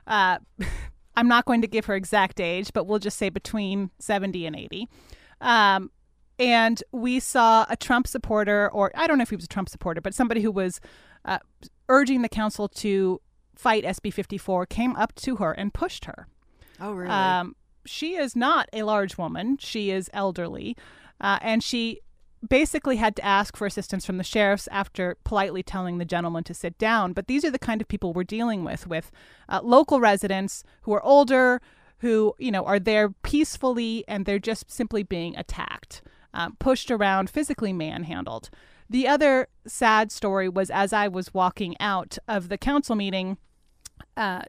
uh, 0.06 0.38
i'm 1.16 1.28
not 1.28 1.44
going 1.44 1.60
to 1.60 1.68
give 1.68 1.86
her 1.86 1.94
exact 1.94 2.40
age 2.40 2.72
but 2.72 2.86
we'll 2.86 2.98
just 2.98 3.18
say 3.18 3.28
between 3.28 3.90
70 3.98 4.46
and 4.46 4.56
80 4.56 4.88
um, 5.40 5.90
and 6.38 6.82
we 6.92 7.20
saw 7.20 7.64
a 7.68 7.76
trump 7.76 8.06
supporter 8.06 8.70
or 8.72 8.90
i 8.94 9.06
don't 9.06 9.18
know 9.18 9.22
if 9.22 9.30
he 9.30 9.36
was 9.36 9.44
a 9.44 9.48
trump 9.48 9.68
supporter 9.68 10.00
but 10.00 10.14
somebody 10.14 10.40
who 10.42 10.50
was 10.50 10.80
uh, 11.24 11.38
urging 11.88 12.22
the 12.22 12.28
council 12.28 12.68
to 12.68 13.20
fight 13.54 13.84
sb 13.84 14.12
54 14.12 14.66
came 14.66 14.96
up 14.96 15.14
to 15.14 15.36
her 15.36 15.52
and 15.52 15.72
pushed 15.72 16.06
her 16.06 16.26
Oh, 16.80 16.92
really? 16.92 17.10
um, 17.10 17.54
she 17.86 18.16
is 18.16 18.34
not 18.34 18.68
a 18.72 18.82
large 18.82 19.16
woman. 19.18 19.58
She 19.58 19.90
is 19.90 20.10
elderly. 20.12 20.76
Uh, 21.20 21.38
and 21.42 21.62
she 21.62 22.00
basically 22.48 22.96
had 22.96 23.16
to 23.16 23.24
ask 23.24 23.56
for 23.56 23.66
assistance 23.66 24.04
from 24.04 24.18
the 24.18 24.24
sheriffs 24.24 24.68
after 24.70 25.16
politely 25.24 25.62
telling 25.62 25.98
the 25.98 26.04
gentleman 26.04 26.44
to 26.44 26.54
sit 26.54 26.76
down. 26.78 27.12
But 27.12 27.26
these 27.26 27.44
are 27.44 27.50
the 27.50 27.58
kind 27.58 27.80
of 27.80 27.88
people 27.88 28.12
we're 28.12 28.24
dealing 28.24 28.64
with, 28.64 28.86
with 28.86 29.10
uh, 29.48 29.60
local 29.62 30.00
residents 30.00 30.62
who 30.82 30.92
are 30.92 31.02
older, 31.02 31.60
who, 31.98 32.34
you 32.38 32.50
know, 32.50 32.64
are 32.64 32.78
there 32.78 33.10
peacefully 33.10 34.04
and 34.06 34.26
they're 34.26 34.38
just 34.38 34.70
simply 34.70 35.02
being 35.02 35.36
attacked, 35.36 36.02
um, 36.34 36.56
pushed 36.58 36.90
around, 36.90 37.30
physically 37.30 37.72
manhandled. 37.72 38.50
The 38.90 39.08
other 39.08 39.48
sad 39.66 40.12
story 40.12 40.48
was 40.48 40.70
as 40.70 40.92
I 40.92 41.08
was 41.08 41.32
walking 41.32 41.76
out 41.80 42.18
of 42.28 42.50
the 42.50 42.58
council 42.58 42.94
meeting, 42.94 43.38
uh, 44.16 44.42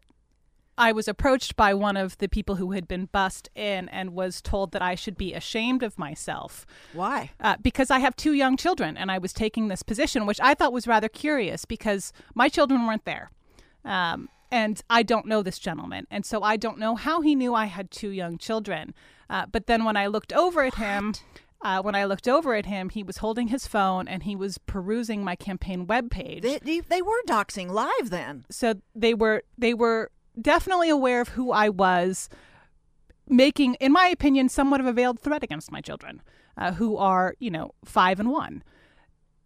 I 0.78 0.92
was 0.92 1.08
approached 1.08 1.56
by 1.56 1.74
one 1.74 1.96
of 1.96 2.18
the 2.18 2.28
people 2.28 2.56
who 2.56 2.72
had 2.72 2.88
been 2.88 3.06
bussed 3.06 3.50
in 3.56 3.88
and 3.90 4.14
was 4.14 4.42
told 4.42 4.72
that 4.72 4.82
I 4.82 4.96
should 4.96 5.18
be 5.18 5.34
ashamed 5.34 5.84
of 5.84 5.98
myself. 5.98 6.66
Why? 6.94 7.32
Uh, 7.40 7.56
because 7.62 7.90
I 7.90 8.00
have 8.00 8.16
two 8.16 8.34
young 8.34 8.58
children 8.58 8.98
and 8.98 9.10
I 9.10 9.18
was 9.18 9.32
taking 9.32 9.68
this 9.68 9.84
position, 9.84 10.26
which 10.26 10.42
I 10.42 10.54
thought 10.54 10.74
was 10.74 10.88
rather 10.88 11.08
curious 11.10 11.66
because 11.66 12.12
my 12.34 12.50
children 12.50 12.86
weren't 12.86 13.06
there. 13.06 13.32
Um, 13.86 14.30
and 14.52 14.82
I 14.90 15.04
don't 15.04 15.26
know 15.26 15.42
this 15.42 15.60
gentleman. 15.60 16.08
And 16.12 16.26
so 16.26 16.44
I 16.44 16.58
don't 16.58 16.78
know 16.78 16.96
how 16.96 17.22
he 17.22 17.36
knew 17.36 17.54
I 17.54 17.66
had 17.66 17.92
two 17.92 18.10
young 18.10 18.38
children. 18.38 18.94
Uh, 19.30 19.46
but 19.52 19.68
then 19.68 19.86
when 19.86 19.98
I 19.98 20.08
looked 20.08 20.34
over 20.34 20.64
at 20.64 20.76
him, 20.76 21.14
uh, 21.62 21.82
when 21.82 21.96
I 21.96 22.06
looked 22.06 22.28
over 22.28 22.54
at 22.54 22.68
him, 22.68 22.90
he 22.90 23.02
was 23.02 23.18
holding 23.18 23.48
his 23.48 23.66
phone 23.66 24.08
and 24.08 24.24
he 24.24 24.36
was 24.36 24.58
perusing 24.60 25.24
my 25.24 25.36
campaign 25.36 25.88
webpage. 25.88 26.42
They, 26.42 26.60
they, 26.60 26.80
they 26.82 27.02
were 27.02 27.22
doxing 27.28 27.72
live 27.72 28.10
then. 28.10 28.46
So 28.52 28.76
they 28.94 29.14
were 29.14 29.44
they 29.58 29.74
were 29.74 30.12
definitely 30.41 30.89
aware 30.89 31.21
of 31.21 31.30
who 31.30 31.52
I 31.52 31.69
was, 31.69 32.30
making, 33.28 33.76
in 33.76 33.91
my 33.91 34.08
opinion, 34.08 34.50
somewhat 34.50 34.80
of 34.80 34.86
a 34.86 34.93
veiled 34.93 35.19
threat 35.19 35.43
against 35.43 35.71
my 35.71 35.82
children, 35.82 36.21
uh, 36.58 36.74
who 36.74 36.98
are 36.98 37.36
you 37.39 37.52
know 37.52 37.71
five 37.84 38.19
and 38.19 38.32
one. 38.32 38.63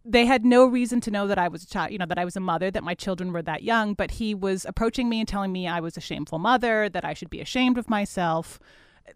They 0.04 0.24
had 0.24 0.46
no 0.46 0.64
reason 0.64 1.00
to 1.02 1.10
know 1.10 1.26
that 1.26 1.38
I 1.38 1.48
was 1.48 1.62
a 1.62 1.66
child, 1.66 1.92
you 1.92 1.98
know, 1.98 2.06
that 2.06 2.18
I 2.18 2.24
was 2.24 2.34
a 2.34 2.40
mother, 2.40 2.70
that 2.70 2.82
my 2.82 2.94
children 2.94 3.32
were 3.32 3.42
that 3.42 3.62
young. 3.62 3.92
But 3.92 4.12
he 4.12 4.34
was 4.34 4.64
approaching 4.64 5.10
me 5.10 5.20
and 5.20 5.28
telling 5.28 5.52
me 5.52 5.68
I 5.68 5.80
was 5.80 5.96
a 5.96 6.00
shameful 6.00 6.38
mother, 6.38 6.88
that 6.88 7.04
I 7.04 7.12
should 7.12 7.28
be 7.28 7.40
ashamed 7.40 7.76
of 7.76 7.90
myself. 7.90 8.58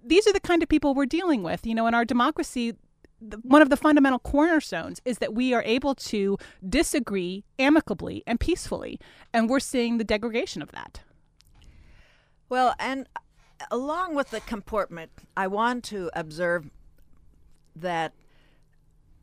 These 0.04 0.26
are 0.26 0.32
the 0.32 0.40
kind 0.40 0.62
of 0.62 0.68
people 0.68 0.94
we're 0.94 1.06
dealing 1.06 1.42
with. 1.42 1.66
You 1.66 1.74
know, 1.74 1.86
in 1.86 1.94
our 1.94 2.04
democracy, 2.04 2.74
one 3.42 3.62
of 3.62 3.70
the 3.70 3.76
fundamental 3.76 4.18
cornerstones 4.18 5.00
is 5.04 5.18
that 5.18 5.34
we 5.34 5.54
are 5.54 5.62
able 5.64 5.94
to 5.94 6.36
disagree 6.68 7.44
amicably 7.58 8.22
and 8.26 8.38
peacefully. 8.38 9.00
And 9.32 9.48
we're 9.48 9.60
seeing 9.60 9.98
the 9.98 10.04
degradation 10.04 10.60
of 10.60 10.72
that. 10.72 11.00
Well, 12.48 12.74
and 12.78 13.06
along 13.70 14.14
with 14.14 14.30
the 14.30 14.40
comportment, 14.40 15.10
I 15.36 15.46
want 15.46 15.84
to 15.84 16.10
observe 16.14 16.70
that 17.76 18.12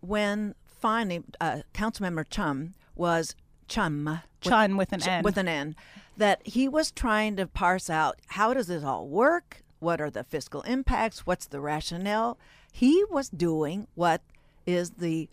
when 0.01 0.55
finally 0.65 1.23
uh, 1.39 1.61
Councilmember 1.73 2.25
Chum 2.29 2.73
was 2.95 3.35
Chum 3.67 4.21
Chun 4.41 4.75
with 4.75 4.91
an 4.91 5.07
N 5.07 5.23
with 5.23 5.37
an 5.37 5.47
N, 5.47 5.75
that 6.17 6.45
he 6.45 6.67
was 6.67 6.91
trying 6.91 7.35
to 7.37 7.47
parse 7.47 7.89
out 7.89 8.19
how 8.27 8.53
does 8.53 8.67
this 8.67 8.83
all 8.83 9.07
work? 9.07 9.63
What 9.79 10.01
are 10.01 10.09
the 10.09 10.23
fiscal 10.23 10.61
impacts? 10.63 11.25
What's 11.25 11.45
the 11.45 11.61
rationale? 11.61 12.37
He 12.71 13.03
was 13.09 13.29
doing 13.29 13.87
what 13.95 14.21
is 14.65 14.91
the 14.91 15.29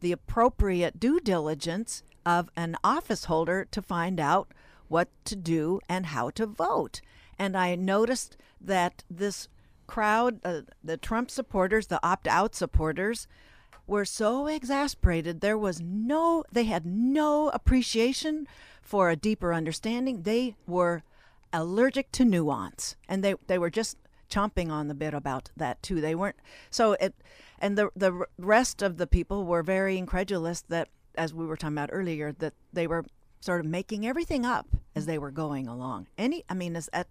the 0.00 0.12
appropriate 0.12 1.00
due 1.00 1.20
diligence 1.20 2.02
of 2.24 2.50
an 2.56 2.76
office 2.84 3.24
holder 3.24 3.66
to 3.70 3.82
find 3.82 4.20
out 4.20 4.52
what 4.88 5.08
to 5.24 5.36
do 5.36 5.80
and 5.88 6.06
how 6.06 6.30
to 6.30 6.46
vote. 6.46 7.00
And 7.38 7.56
I 7.56 7.74
noticed 7.76 8.36
that 8.60 9.04
this 9.10 9.48
crowd, 9.86 10.40
uh, 10.44 10.62
the 10.82 10.96
Trump 10.96 11.30
supporters, 11.30 11.86
the 11.86 12.04
opt 12.06 12.26
out 12.26 12.54
supporters, 12.54 13.26
were 13.86 14.04
so 14.04 14.46
exasperated. 14.46 15.40
There 15.40 15.56
was 15.56 15.80
no, 15.80 16.44
they 16.52 16.64
had 16.64 16.84
no 16.84 17.48
appreciation 17.50 18.46
for 18.82 19.08
a 19.08 19.16
deeper 19.16 19.54
understanding. 19.54 20.22
They 20.22 20.56
were 20.66 21.02
allergic 21.52 22.12
to 22.12 22.24
nuance 22.24 22.96
and 23.08 23.24
they, 23.24 23.34
they 23.46 23.58
were 23.58 23.70
just 23.70 23.96
chomping 24.30 24.70
on 24.70 24.88
the 24.88 24.94
bit 24.94 25.14
about 25.14 25.50
that 25.56 25.82
too. 25.82 26.02
They 26.02 26.14
weren't, 26.14 26.36
so 26.70 26.92
it, 26.94 27.14
and 27.58 27.78
the, 27.78 27.88
the 27.96 28.26
rest 28.36 28.82
of 28.82 28.98
the 28.98 29.06
people 29.06 29.46
were 29.46 29.62
very 29.62 29.96
incredulous 29.96 30.60
that, 30.68 30.88
as 31.14 31.32
we 31.32 31.46
were 31.46 31.56
talking 31.56 31.76
about 31.76 31.90
earlier, 31.90 32.32
that 32.32 32.52
they 32.72 32.86
were 32.86 33.06
sort 33.40 33.60
of 33.60 33.66
making 33.66 34.06
everything 34.06 34.44
up 34.44 34.66
as 34.94 35.06
they 35.06 35.16
were 35.16 35.30
going 35.30 35.66
along. 35.66 36.08
Any, 36.18 36.44
I 36.48 36.54
mean, 36.54 36.76
is 36.76 36.90
that, 36.92 37.08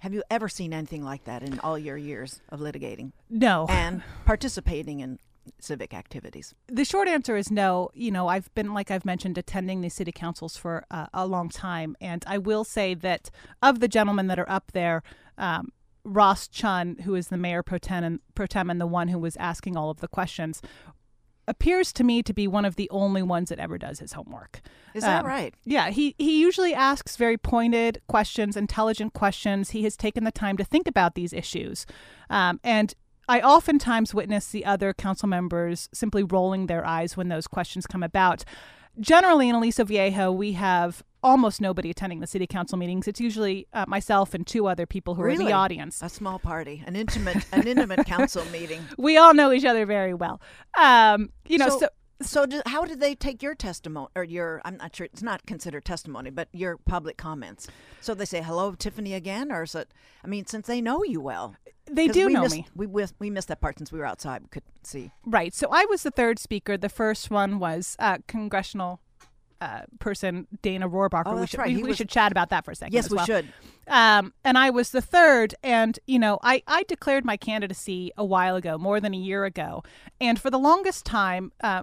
have 0.00 0.12
you 0.12 0.22
ever 0.30 0.48
seen 0.48 0.72
anything 0.72 1.02
like 1.04 1.24
that 1.24 1.42
in 1.42 1.58
all 1.60 1.78
your 1.78 1.96
years 1.96 2.40
of 2.48 2.60
litigating 2.60 3.12
No. 3.30 3.66
and 3.68 4.02
participating 4.26 5.00
in 5.00 5.18
civic 5.58 5.94
activities? 5.94 6.54
the 6.68 6.84
short 6.84 7.08
answer 7.08 7.36
is 7.36 7.50
no. 7.50 7.90
You 7.94 8.10
know, 8.10 8.28
I've 8.28 8.52
been, 8.54 8.72
like 8.74 8.90
I've 8.90 9.04
mentioned, 9.04 9.36
attending 9.38 9.80
these 9.80 9.94
city 9.94 10.12
councils 10.12 10.56
for 10.56 10.84
uh, 10.90 11.06
a 11.14 11.26
long 11.26 11.48
time. 11.48 11.96
And 12.00 12.24
I 12.26 12.38
will 12.38 12.64
say 12.64 12.94
that 12.94 13.30
of 13.62 13.80
the 13.80 13.88
gentlemen 13.88 14.26
that 14.28 14.38
are 14.38 14.50
up 14.50 14.72
there, 14.72 15.02
um, 15.38 15.72
Ross 16.04 16.48
Chun, 16.48 16.96
who 17.04 17.14
is 17.14 17.28
the 17.28 17.36
mayor 17.36 17.62
pro 17.62 17.78
tem, 17.78 18.04
and, 18.04 18.20
pro 18.34 18.46
tem 18.46 18.70
and 18.70 18.80
the 18.80 18.86
one 18.86 19.08
who 19.08 19.18
was 19.18 19.36
asking 19.36 19.76
all 19.76 19.90
of 19.90 20.00
the 20.00 20.08
questions, 20.08 20.62
appears 21.50 21.92
to 21.92 22.04
me 22.04 22.22
to 22.22 22.32
be 22.32 22.46
one 22.46 22.64
of 22.64 22.76
the 22.76 22.88
only 22.90 23.22
ones 23.22 23.48
that 23.50 23.58
ever 23.58 23.76
does 23.76 23.98
his 23.98 24.12
homework. 24.12 24.62
Is 24.94 25.02
that 25.02 25.20
Um, 25.20 25.26
right? 25.26 25.52
Yeah, 25.64 25.90
he, 25.90 26.14
he 26.16 26.40
usually 26.40 26.72
asks 26.74 27.16
very 27.16 27.36
pointed 27.36 28.00
questions, 28.06 28.56
intelligent 28.56 29.12
questions. 29.12 29.70
He 29.70 29.82
has 29.82 29.96
taken 29.96 30.24
the 30.24 30.32
time 30.32 30.56
to 30.56 30.64
think 30.64 30.86
about 30.86 31.14
these 31.14 31.32
issues. 31.32 31.86
Um, 32.30 32.60
and 32.64 32.94
I 33.28 33.40
oftentimes 33.40 34.14
witness 34.14 34.46
the 34.46 34.64
other 34.64 34.94
council 34.94 35.28
members 35.28 35.88
simply 35.92 36.22
rolling 36.22 36.66
their 36.66 36.86
eyes 36.86 37.16
when 37.16 37.28
those 37.28 37.46
questions 37.46 37.86
come 37.86 38.02
about. 38.02 38.44
Generally, 38.98 39.48
in 39.48 39.54
Aliso 39.54 39.84
Viejo, 39.84 40.32
we 40.32 40.52
have 40.52 41.02
almost 41.22 41.60
nobody 41.60 41.90
attending 41.90 42.20
the 42.20 42.26
city 42.26 42.46
council 42.46 42.78
meetings. 42.78 43.06
It's 43.06 43.20
usually 43.20 43.66
uh, 43.72 43.84
myself 43.86 44.34
and 44.34 44.46
two 44.46 44.66
other 44.66 44.86
people 44.86 45.14
who 45.14 45.22
are 45.22 45.28
in 45.28 45.38
the 45.38 45.52
audience. 45.52 46.02
A 46.02 46.08
small 46.08 46.38
party, 46.38 46.82
an 46.86 46.96
intimate, 46.96 47.44
an 47.52 47.66
intimate 47.66 48.06
council 48.06 48.44
meeting. 48.52 48.82
We 48.96 49.16
all 49.16 49.34
know 49.34 49.52
each 49.52 49.64
other 49.64 49.86
very 49.86 50.14
well. 50.14 50.40
Um, 50.78 51.30
you 51.46 51.58
know, 51.58 51.68
so, 51.68 51.78
so 51.80 51.88
so 52.22 52.46
do, 52.46 52.62
how 52.66 52.84
did 52.84 53.00
they 53.00 53.14
take 53.14 53.42
your 53.42 53.54
testimony 53.54 54.08
or 54.14 54.24
your? 54.24 54.60
I'm 54.64 54.76
not 54.76 54.94
sure. 54.94 55.06
It's 55.06 55.22
not 55.22 55.46
considered 55.46 55.84
testimony, 55.84 56.30
but 56.30 56.48
your 56.52 56.76
public 56.76 57.16
comments. 57.16 57.68
So 58.00 58.14
they 58.14 58.24
say 58.24 58.42
hello, 58.42 58.74
Tiffany, 58.74 59.14
again, 59.14 59.50
or 59.50 59.62
is 59.62 59.74
it? 59.74 59.92
I 60.24 60.28
mean, 60.28 60.46
since 60.46 60.66
they 60.66 60.80
know 60.80 61.02
you 61.04 61.20
well, 61.20 61.56
they 61.90 62.08
do 62.08 62.26
we 62.26 62.32
know 62.34 62.42
missed, 62.42 62.54
me. 62.54 62.66
We 62.74 62.86
whis- 62.86 63.14
we 63.18 63.30
missed 63.30 63.48
that 63.48 63.60
part 63.60 63.78
since 63.78 63.90
we 63.90 63.98
were 63.98 64.06
outside. 64.06 64.42
We 64.42 64.48
couldn't 64.48 64.86
see. 64.86 65.10
Right. 65.24 65.54
So 65.54 65.68
I 65.72 65.86
was 65.86 66.02
the 66.02 66.10
third 66.10 66.38
speaker. 66.38 66.76
The 66.76 66.88
first 66.88 67.30
one 67.30 67.58
was 67.58 67.96
uh, 67.98 68.18
congressional 68.26 69.00
uh, 69.60 69.82
person 69.98 70.46
Dana 70.62 70.88
Rohrabacher. 70.88 71.22
Oh, 71.26 71.36
we 71.36 71.46
should, 71.46 71.58
right. 71.58 71.74
We, 71.74 71.82
we 71.82 71.88
was- 71.88 71.96
should 71.98 72.08
chat 72.08 72.32
about 72.32 72.50
that 72.50 72.64
for 72.64 72.70
a 72.70 72.74
second. 72.74 72.94
Yes, 72.94 73.10
we 73.10 73.16
well. 73.16 73.26
should. 73.26 73.52
Um, 73.88 74.32
and 74.44 74.56
I 74.56 74.70
was 74.70 74.90
the 74.90 75.02
third. 75.02 75.54
And, 75.62 75.98
you 76.06 76.18
know, 76.18 76.38
I, 76.42 76.62
I 76.66 76.84
declared 76.84 77.24
my 77.24 77.36
candidacy 77.36 78.12
a 78.16 78.24
while 78.24 78.56
ago, 78.56 78.78
more 78.78 79.00
than 79.00 79.12
a 79.12 79.18
year 79.18 79.44
ago. 79.44 79.82
And 80.20 80.38
for 80.38 80.48
the 80.48 80.58
longest 80.58 81.04
time, 81.04 81.52
uh, 81.60 81.82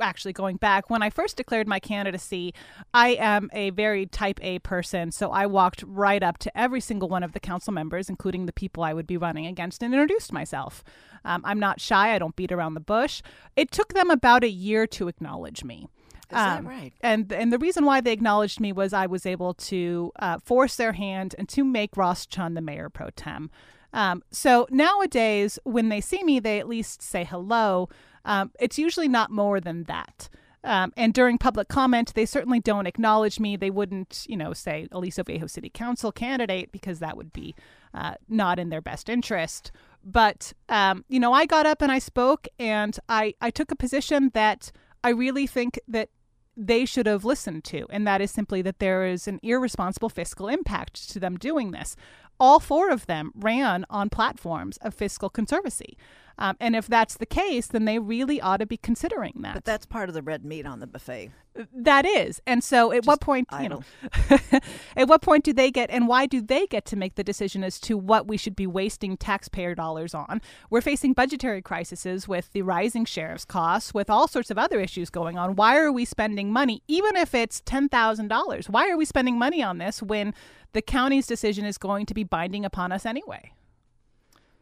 actually 0.00 0.32
going 0.32 0.56
back 0.56 0.90
when 0.90 1.02
i 1.02 1.10
first 1.10 1.36
declared 1.36 1.66
my 1.66 1.78
candidacy 1.78 2.52
i 2.94 3.10
am 3.10 3.50
a 3.52 3.70
very 3.70 4.06
type 4.06 4.38
a 4.42 4.58
person 4.60 5.10
so 5.10 5.30
i 5.30 5.46
walked 5.46 5.82
right 5.86 6.22
up 6.22 6.38
to 6.38 6.56
every 6.58 6.80
single 6.80 7.08
one 7.08 7.22
of 7.22 7.32
the 7.32 7.40
council 7.40 7.72
members 7.72 8.08
including 8.08 8.46
the 8.46 8.52
people 8.52 8.82
i 8.82 8.92
would 8.92 9.06
be 9.06 9.16
running 9.16 9.46
against 9.46 9.82
and 9.82 9.92
introduced 9.92 10.32
myself 10.32 10.84
um, 11.24 11.42
i'm 11.44 11.58
not 11.58 11.80
shy 11.80 12.14
i 12.14 12.18
don't 12.18 12.36
beat 12.36 12.52
around 12.52 12.74
the 12.74 12.80
bush 12.80 13.22
it 13.56 13.70
took 13.70 13.94
them 13.94 14.10
about 14.10 14.44
a 14.44 14.50
year 14.50 14.86
to 14.86 15.08
acknowledge 15.08 15.64
me 15.64 15.88
Is 16.30 16.34
that 16.36 16.58
um, 16.60 16.68
right? 16.68 16.92
and 17.00 17.32
and 17.32 17.52
the 17.52 17.58
reason 17.58 17.84
why 17.84 18.00
they 18.00 18.12
acknowledged 18.12 18.60
me 18.60 18.72
was 18.72 18.92
I 18.92 19.06
was 19.06 19.24
able 19.26 19.54
to 19.54 20.12
uh, 20.18 20.38
force 20.44 20.76
their 20.76 20.92
hand 20.92 21.34
and 21.38 21.48
to 21.48 21.64
make 21.64 21.96
Ross 21.96 22.26
Chun 22.26 22.54
the 22.54 22.60
mayor 22.60 22.90
pro 22.90 23.08
tem. 23.16 23.50
Um, 23.94 24.22
so 24.30 24.66
nowadays, 24.70 25.58
when 25.64 25.88
they 25.88 26.02
see 26.02 26.22
me, 26.22 26.40
they 26.40 26.58
at 26.60 26.68
least 26.68 27.00
say 27.02 27.24
hello. 27.24 27.88
Um, 28.28 28.52
it's 28.60 28.78
usually 28.78 29.08
not 29.08 29.30
more 29.32 29.58
than 29.58 29.84
that. 29.84 30.28
Um, 30.62 30.92
and 30.96 31.14
during 31.14 31.38
public 31.38 31.68
comment, 31.68 32.12
they 32.14 32.26
certainly 32.26 32.60
don't 32.60 32.86
acknowledge 32.86 33.40
me. 33.40 33.56
They 33.56 33.70
wouldn't, 33.70 34.26
you 34.28 34.36
know, 34.36 34.52
say 34.52 34.86
Aliso 34.92 35.22
Viejo 35.22 35.46
City 35.46 35.70
Council 35.70 36.12
candidate 36.12 36.70
because 36.70 36.98
that 36.98 37.16
would 37.16 37.32
be 37.32 37.54
uh, 37.94 38.14
not 38.28 38.58
in 38.58 38.68
their 38.68 38.82
best 38.82 39.08
interest. 39.08 39.72
But 40.04 40.52
um, 40.68 41.04
you 41.08 41.18
know, 41.20 41.32
I 41.32 41.46
got 41.46 41.64
up 41.64 41.80
and 41.80 41.90
I 41.90 41.98
spoke, 41.98 42.46
and 42.58 42.98
I 43.08 43.34
I 43.40 43.50
took 43.50 43.70
a 43.70 43.76
position 43.76 44.30
that 44.34 44.70
I 45.02 45.10
really 45.10 45.46
think 45.46 45.80
that 45.88 46.10
they 46.56 46.84
should 46.84 47.06
have 47.06 47.24
listened 47.24 47.64
to, 47.64 47.86
and 47.88 48.06
that 48.06 48.20
is 48.20 48.30
simply 48.30 48.60
that 48.62 48.78
there 48.78 49.06
is 49.06 49.26
an 49.26 49.38
irresponsible 49.42 50.08
fiscal 50.08 50.48
impact 50.48 51.08
to 51.10 51.20
them 51.20 51.36
doing 51.36 51.70
this. 51.70 51.96
All 52.40 52.60
four 52.60 52.90
of 52.90 53.06
them 53.06 53.32
ran 53.34 53.84
on 53.90 54.10
platforms 54.10 54.76
of 54.78 54.94
fiscal 54.94 55.30
conservancy. 55.30 55.96
Um, 56.38 56.56
and 56.60 56.76
if 56.76 56.86
that's 56.86 57.16
the 57.16 57.26
case, 57.26 57.66
then 57.66 57.84
they 57.84 57.98
really 57.98 58.40
ought 58.40 58.58
to 58.58 58.66
be 58.66 58.76
considering 58.76 59.34
that. 59.38 59.54
But 59.54 59.64
that's 59.64 59.86
part 59.86 60.08
of 60.08 60.14
the 60.14 60.22
red 60.22 60.44
meat 60.44 60.66
on 60.66 60.78
the 60.78 60.86
buffet. 60.86 61.32
that 61.74 62.06
is. 62.06 62.40
And 62.46 62.62
so 62.62 62.92
at 62.92 63.06
what 63.06 63.20
point, 63.20 63.48
you 63.60 63.68
know, 63.68 63.82
at 64.96 65.08
what 65.08 65.20
point 65.20 65.44
do 65.44 65.52
they 65.52 65.72
get, 65.72 65.90
and 65.90 66.06
why 66.06 66.26
do 66.26 66.40
they 66.40 66.68
get 66.68 66.84
to 66.86 66.96
make 66.96 67.16
the 67.16 67.24
decision 67.24 67.64
as 67.64 67.80
to 67.80 67.98
what 67.98 68.28
we 68.28 68.36
should 68.36 68.54
be 68.54 68.68
wasting 68.68 69.16
taxpayer 69.16 69.74
dollars 69.74 70.14
on? 70.14 70.40
We're 70.70 70.80
facing 70.80 71.12
budgetary 71.12 71.60
crises 71.60 72.28
with 72.28 72.52
the 72.52 72.62
rising 72.62 73.04
sheriff's 73.04 73.44
costs, 73.44 73.92
with 73.92 74.08
all 74.08 74.28
sorts 74.28 74.50
of 74.50 74.58
other 74.58 74.78
issues 74.78 75.10
going 75.10 75.36
on. 75.36 75.56
Why 75.56 75.76
are 75.76 75.90
we 75.90 76.04
spending 76.04 76.52
money, 76.52 76.82
even 76.86 77.16
if 77.16 77.34
it's 77.34 77.60
$10,000? 77.62 78.68
Why 78.68 78.88
are 78.88 78.96
we 78.96 79.04
spending 79.04 79.38
money 79.38 79.60
on 79.60 79.78
this 79.78 80.00
when 80.00 80.34
the 80.72 80.82
county's 80.82 81.26
decision 81.26 81.64
is 81.64 81.78
going 81.78 82.06
to 82.06 82.14
be 82.14 82.22
binding 82.22 82.64
upon 82.64 82.92
us 82.92 83.04
anyway? 83.04 83.52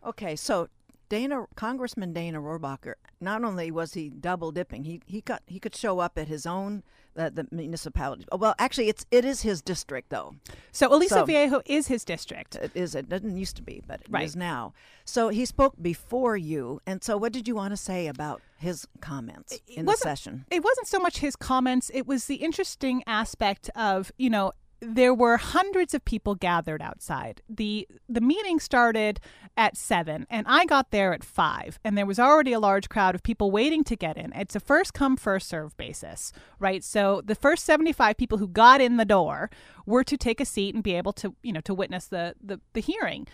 Okay, 0.07 0.37
so 0.37 0.69
Dana 1.09 1.47
Congressman 1.55 2.13
Dana 2.13 2.41
Rohrabacher, 2.41 2.95
not 3.21 3.45
only 3.45 3.71
was 3.71 3.95
he 3.95 4.09
double 4.09 4.51
dipping, 4.53 4.85
he 4.85 5.01
he 5.07 5.21
got 5.21 5.43
he 5.47 5.61
could 5.61 5.75
show 5.75 6.01
up 6.01 6.19
at 6.19 6.29
his 6.29 6.47
own 6.47 6.83
uh, 7.17 7.31
the 7.31 7.47
municipality. 7.51 8.25
Well, 8.33 8.55
actually, 8.59 8.89
it's 8.89 9.07
it 9.11 9.25
is 9.25 9.43
his 9.43 9.63
district 9.63 10.11
though. 10.11 10.35
So 10.73 10.93
Aliso 10.93 11.17
so, 11.17 11.25
Viejo 11.25 11.63
is 11.65 11.87
his 11.87 12.05
district. 12.05 12.57
It 12.57 12.73
is. 12.75 12.95
It 12.95 13.09
doesn't 13.09 13.37
used 13.37 13.57
to 13.57 13.63
be, 13.63 13.83
but 13.87 14.01
it 14.01 14.07
right. 14.11 14.25
is 14.25 14.37
now. 14.37 14.75
So 15.05 15.29
he 15.29 15.47
spoke 15.47 15.75
before 15.81 16.37
you, 16.37 16.81
and 16.87 17.03
so 17.03 17.17
what 17.17 17.33
did 17.33 17.47
you 17.47 17.55
want 17.55 17.73
to 17.73 17.77
say 17.77 18.07
about 18.07 18.43
his 18.59 18.87
comments 19.01 19.59
in 19.69 19.87
the 19.87 19.97
session? 19.97 20.45
It 20.51 20.63
wasn't 20.63 20.89
so 20.89 20.99
much 20.99 21.19
his 21.19 21.37
comments; 21.37 21.91
it 21.95 22.07
was 22.07 22.27
the 22.27 22.37
interesting 22.37 23.03
aspect 23.07 23.71
of 23.75 24.13
you 24.19 24.31
know 24.31 24.53
there 24.81 25.15
were 25.15 25.37
hundreds 25.37 25.95
of 25.95 26.05
people 26.05 26.35
gathered 26.35 26.83
outside. 26.83 27.41
The 27.49 27.89
the 28.09 28.21
meeting 28.21 28.61
started 28.61 29.21
at 29.57 29.77
7 29.77 30.27
and 30.29 30.47
I 30.49 30.67
got 30.67 30.91
there 30.91 31.15
at 31.15 31.25
5 31.25 31.79
and 31.83 31.97
there 31.97 32.07
was 32.07 32.19
already 32.19 32.53
a 32.53 32.61
large 32.61 32.89
crowd 32.89 33.15
of 33.15 33.23
people 33.23 33.51
waiting 33.51 33.85
to 33.85 33.97
get 33.97 34.17
in. 34.17 34.33
It's 34.35 34.55
a 34.55 34.61
first 34.61 34.93
come 34.93 35.17
first 35.17 35.49
serve 35.49 35.77
basis, 35.77 36.33
right? 36.59 36.85
So 36.85 37.23
the 37.25 37.35
first 37.35 37.65
75 37.65 38.17
people 38.17 38.39
who 38.39 38.49
got 38.49 38.81
in 38.81 38.97
the 38.97 39.05
door 39.05 39.51
were 39.87 40.05
to 40.05 40.17
take 40.17 40.41
a 40.41 40.45
seat 40.45 40.75
and 40.75 40.85
be 40.85 40.95
able 40.95 41.13
to, 41.15 41.35
you 41.43 41.53
know, 41.53 41.63
to 41.63 41.75
witness 41.75 42.07
the 42.07 42.35
the, 42.43 42.61
the 42.75 42.81
hearing. 42.81 43.27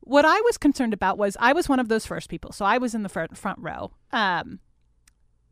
What 0.00 0.24
I 0.24 0.40
was 0.40 0.56
concerned 0.56 0.94
about 0.94 1.18
was 1.18 1.36
I 1.38 1.52
was 1.52 1.68
one 1.68 1.80
of 1.80 1.88
those 1.88 2.06
first 2.06 2.30
people. 2.30 2.52
So 2.52 2.64
I 2.64 2.78
was 2.78 2.94
in 2.94 3.02
the 3.02 3.10
front, 3.10 3.36
front 3.36 3.58
row. 3.60 3.90
Um, 4.10 4.60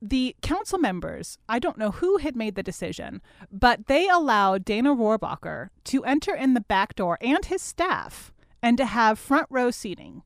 the 0.00 0.36
council 0.42 0.78
members, 0.78 1.38
I 1.48 1.58
don't 1.58 1.78
know 1.78 1.90
who 1.90 2.18
had 2.18 2.36
made 2.36 2.54
the 2.54 2.62
decision, 2.62 3.22
but 3.50 3.86
they 3.86 4.08
allowed 4.08 4.64
Dana 4.64 4.94
Rohrabacher 4.94 5.70
to 5.84 6.04
enter 6.04 6.34
in 6.34 6.54
the 6.54 6.60
back 6.60 6.94
door 6.94 7.18
and 7.20 7.44
his 7.44 7.62
staff 7.62 8.32
and 8.62 8.76
to 8.78 8.86
have 8.86 9.18
front 9.18 9.46
row 9.50 9.70
seating. 9.70 10.22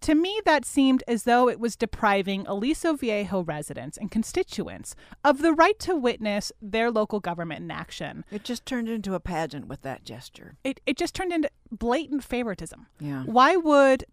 To 0.00 0.14
me, 0.14 0.38
that 0.44 0.66
seemed 0.66 1.02
as 1.08 1.22
though 1.22 1.48
it 1.48 1.58
was 1.58 1.76
depriving 1.76 2.46
Aliso 2.46 2.94
Viejo 2.94 3.42
residents 3.42 3.96
and 3.96 4.10
constituents 4.10 4.94
of 5.24 5.40
the 5.40 5.54
right 5.54 5.78
to 5.78 5.96
witness 5.96 6.52
their 6.60 6.90
local 6.90 7.20
government 7.20 7.62
in 7.62 7.70
action. 7.70 8.24
It 8.30 8.44
just 8.44 8.66
turned 8.66 8.90
into 8.90 9.14
a 9.14 9.20
pageant 9.20 9.66
with 9.66 9.80
that 9.80 10.04
gesture. 10.04 10.56
It, 10.62 10.80
it 10.84 10.98
just 10.98 11.14
turned 11.14 11.32
into 11.32 11.50
blatant 11.70 12.22
favoritism. 12.22 12.86
Yeah. 13.00 13.22
Why 13.22 13.56
would 13.56 14.04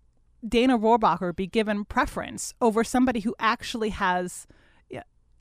Dana 0.48 0.80
Rohrabacher 0.80 1.36
be 1.36 1.48
given 1.48 1.84
preference 1.84 2.54
over 2.62 2.86
somebody 2.86 3.20
who 3.20 3.36
actually 3.38 3.90
has 3.90 4.48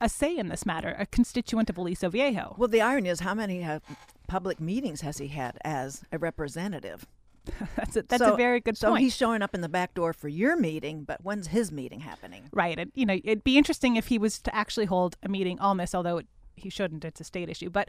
a 0.00 0.08
say 0.08 0.36
in 0.36 0.48
this 0.48 0.64
matter, 0.64 0.96
a 0.98 1.06
constituent 1.06 1.70
of 1.70 1.78
Aliso 1.78 2.08
Viejo. 2.08 2.54
Well, 2.58 2.68
the 2.68 2.80
irony 2.80 3.08
is, 3.08 3.20
how 3.20 3.34
many 3.34 3.60
have 3.60 3.82
public 4.28 4.60
meetings 4.60 5.02
has 5.02 5.18
he 5.18 5.28
had 5.28 5.58
as 5.64 6.02
a 6.12 6.18
representative? 6.18 7.06
that's 7.76 7.96
a, 7.96 8.02
that's 8.02 8.22
so, 8.22 8.34
a 8.34 8.36
very 8.36 8.60
good 8.60 8.76
so 8.76 8.88
point. 8.88 9.00
So 9.00 9.04
he's 9.04 9.16
showing 9.16 9.42
up 9.42 9.54
in 9.54 9.60
the 9.60 9.68
back 9.68 9.94
door 9.94 10.12
for 10.12 10.28
your 10.28 10.56
meeting, 10.56 11.04
but 11.04 11.24
when's 11.24 11.48
his 11.48 11.72
meeting 11.72 12.00
happening? 12.00 12.48
Right. 12.52 12.78
And, 12.78 12.92
you 12.94 13.06
know, 13.06 13.18
it'd 13.24 13.44
be 13.44 13.56
interesting 13.56 13.96
if 13.96 14.08
he 14.08 14.18
was 14.18 14.38
to 14.40 14.54
actually 14.54 14.86
hold 14.86 15.16
a 15.22 15.28
meeting 15.28 15.58
on 15.58 15.78
this, 15.78 15.94
although 15.94 16.18
it, 16.18 16.26
he 16.54 16.70
shouldn't. 16.70 17.04
It's 17.04 17.20
a 17.20 17.24
state 17.24 17.48
issue. 17.48 17.70
But 17.70 17.88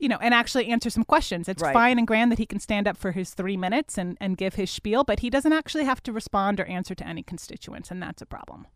you 0.00 0.08
know, 0.08 0.18
and 0.20 0.32
actually 0.32 0.68
answer 0.68 0.90
some 0.90 1.04
questions. 1.04 1.48
It's 1.48 1.62
right. 1.62 1.74
fine 1.74 1.98
and 1.98 2.06
grand 2.06 2.32
that 2.32 2.38
he 2.38 2.46
can 2.46 2.58
stand 2.58 2.88
up 2.88 2.96
for 2.96 3.12
his 3.12 3.34
three 3.34 3.56
minutes 3.56 3.98
and, 3.98 4.16
and 4.18 4.36
give 4.36 4.54
his 4.54 4.70
spiel, 4.70 5.04
but 5.04 5.20
he 5.20 5.28
doesn't 5.28 5.52
actually 5.52 5.84
have 5.84 6.02
to 6.04 6.12
respond 6.12 6.58
or 6.58 6.64
answer 6.64 6.94
to 6.94 7.06
any 7.06 7.22
constituents, 7.22 7.90
and 7.90 8.02
that's 8.02 8.22
a 8.22 8.26
problem. 8.26 8.66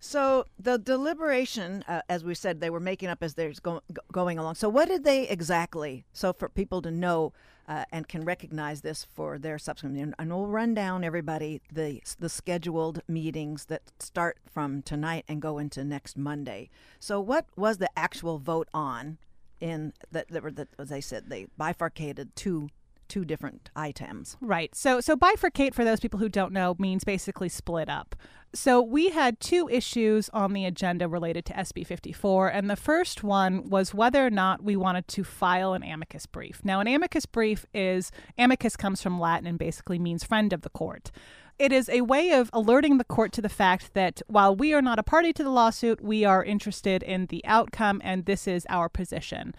So 0.00 0.46
the 0.58 0.78
deliberation, 0.78 1.84
uh, 1.86 2.00
as 2.08 2.24
we 2.24 2.34
said, 2.34 2.60
they 2.60 2.70
were 2.70 2.80
making 2.80 3.10
up 3.10 3.22
as 3.22 3.34
they're 3.34 3.52
go- 3.62 3.82
going 4.10 4.38
along. 4.38 4.54
So 4.54 4.68
what 4.68 4.88
did 4.88 5.04
they 5.04 5.28
exactly? 5.28 6.04
So 6.12 6.32
for 6.32 6.48
people 6.48 6.80
to 6.82 6.90
know 6.90 7.32
uh, 7.68 7.84
and 7.92 8.08
can 8.08 8.24
recognize 8.24 8.80
this 8.80 9.06
for 9.14 9.38
their 9.38 9.58
subsequent, 9.58 10.14
and 10.18 10.30
we'll 10.30 10.46
run 10.46 10.74
down 10.74 11.04
everybody 11.04 11.60
the 11.72 12.02
the 12.18 12.28
scheduled 12.28 13.02
meetings 13.06 13.66
that 13.66 13.82
start 14.00 14.38
from 14.50 14.82
tonight 14.82 15.24
and 15.28 15.40
go 15.40 15.58
into 15.58 15.84
next 15.84 16.16
Monday. 16.16 16.70
So 16.98 17.20
what 17.20 17.46
was 17.56 17.78
the 17.78 17.90
actual 17.96 18.38
vote 18.38 18.68
on? 18.74 19.18
In 19.60 19.92
that, 20.10 20.28
that 20.28 20.42
were 20.42 20.50
the, 20.50 20.68
as 20.78 20.90
I 20.90 21.00
said, 21.00 21.28
they 21.28 21.46
bifurcated 21.58 22.34
two 22.34 22.70
two 23.10 23.24
different 23.26 23.70
items. 23.76 24.38
Right. 24.40 24.74
So 24.74 25.00
so 25.00 25.16
bifurcate 25.16 25.74
for 25.74 25.84
those 25.84 26.00
people 26.00 26.18
who 26.18 26.30
don't 26.30 26.52
know 26.52 26.76
means 26.78 27.04
basically 27.04 27.50
split 27.50 27.90
up. 27.90 28.16
So 28.52 28.82
we 28.82 29.10
had 29.10 29.38
two 29.38 29.68
issues 29.68 30.28
on 30.30 30.54
the 30.54 30.64
agenda 30.64 31.06
related 31.06 31.44
to 31.46 31.52
SB 31.52 31.86
54, 31.86 32.48
and 32.48 32.68
the 32.68 32.74
first 32.74 33.22
one 33.22 33.70
was 33.70 33.94
whether 33.94 34.26
or 34.26 34.30
not 34.30 34.64
we 34.64 34.74
wanted 34.74 35.06
to 35.08 35.22
file 35.22 35.72
an 35.72 35.84
amicus 35.84 36.26
brief. 36.26 36.60
Now, 36.64 36.80
an 36.80 36.88
amicus 36.88 37.26
brief 37.26 37.64
is 37.72 38.10
amicus 38.36 38.76
comes 38.76 39.00
from 39.02 39.20
Latin 39.20 39.46
and 39.46 39.58
basically 39.58 40.00
means 40.00 40.24
friend 40.24 40.52
of 40.52 40.62
the 40.62 40.70
court. 40.70 41.12
It 41.60 41.72
is 41.72 41.88
a 41.88 42.00
way 42.00 42.32
of 42.32 42.50
alerting 42.52 42.98
the 42.98 43.04
court 43.04 43.32
to 43.34 43.42
the 43.42 43.48
fact 43.48 43.94
that 43.94 44.20
while 44.26 44.56
we 44.56 44.74
are 44.74 44.82
not 44.82 44.98
a 44.98 45.04
party 45.04 45.32
to 45.34 45.44
the 45.44 45.50
lawsuit, 45.50 46.02
we 46.02 46.24
are 46.24 46.42
interested 46.42 47.04
in 47.04 47.26
the 47.26 47.44
outcome, 47.44 48.00
and 48.02 48.24
this 48.24 48.48
is 48.48 48.66
our 48.68 48.88
position. 48.88 49.54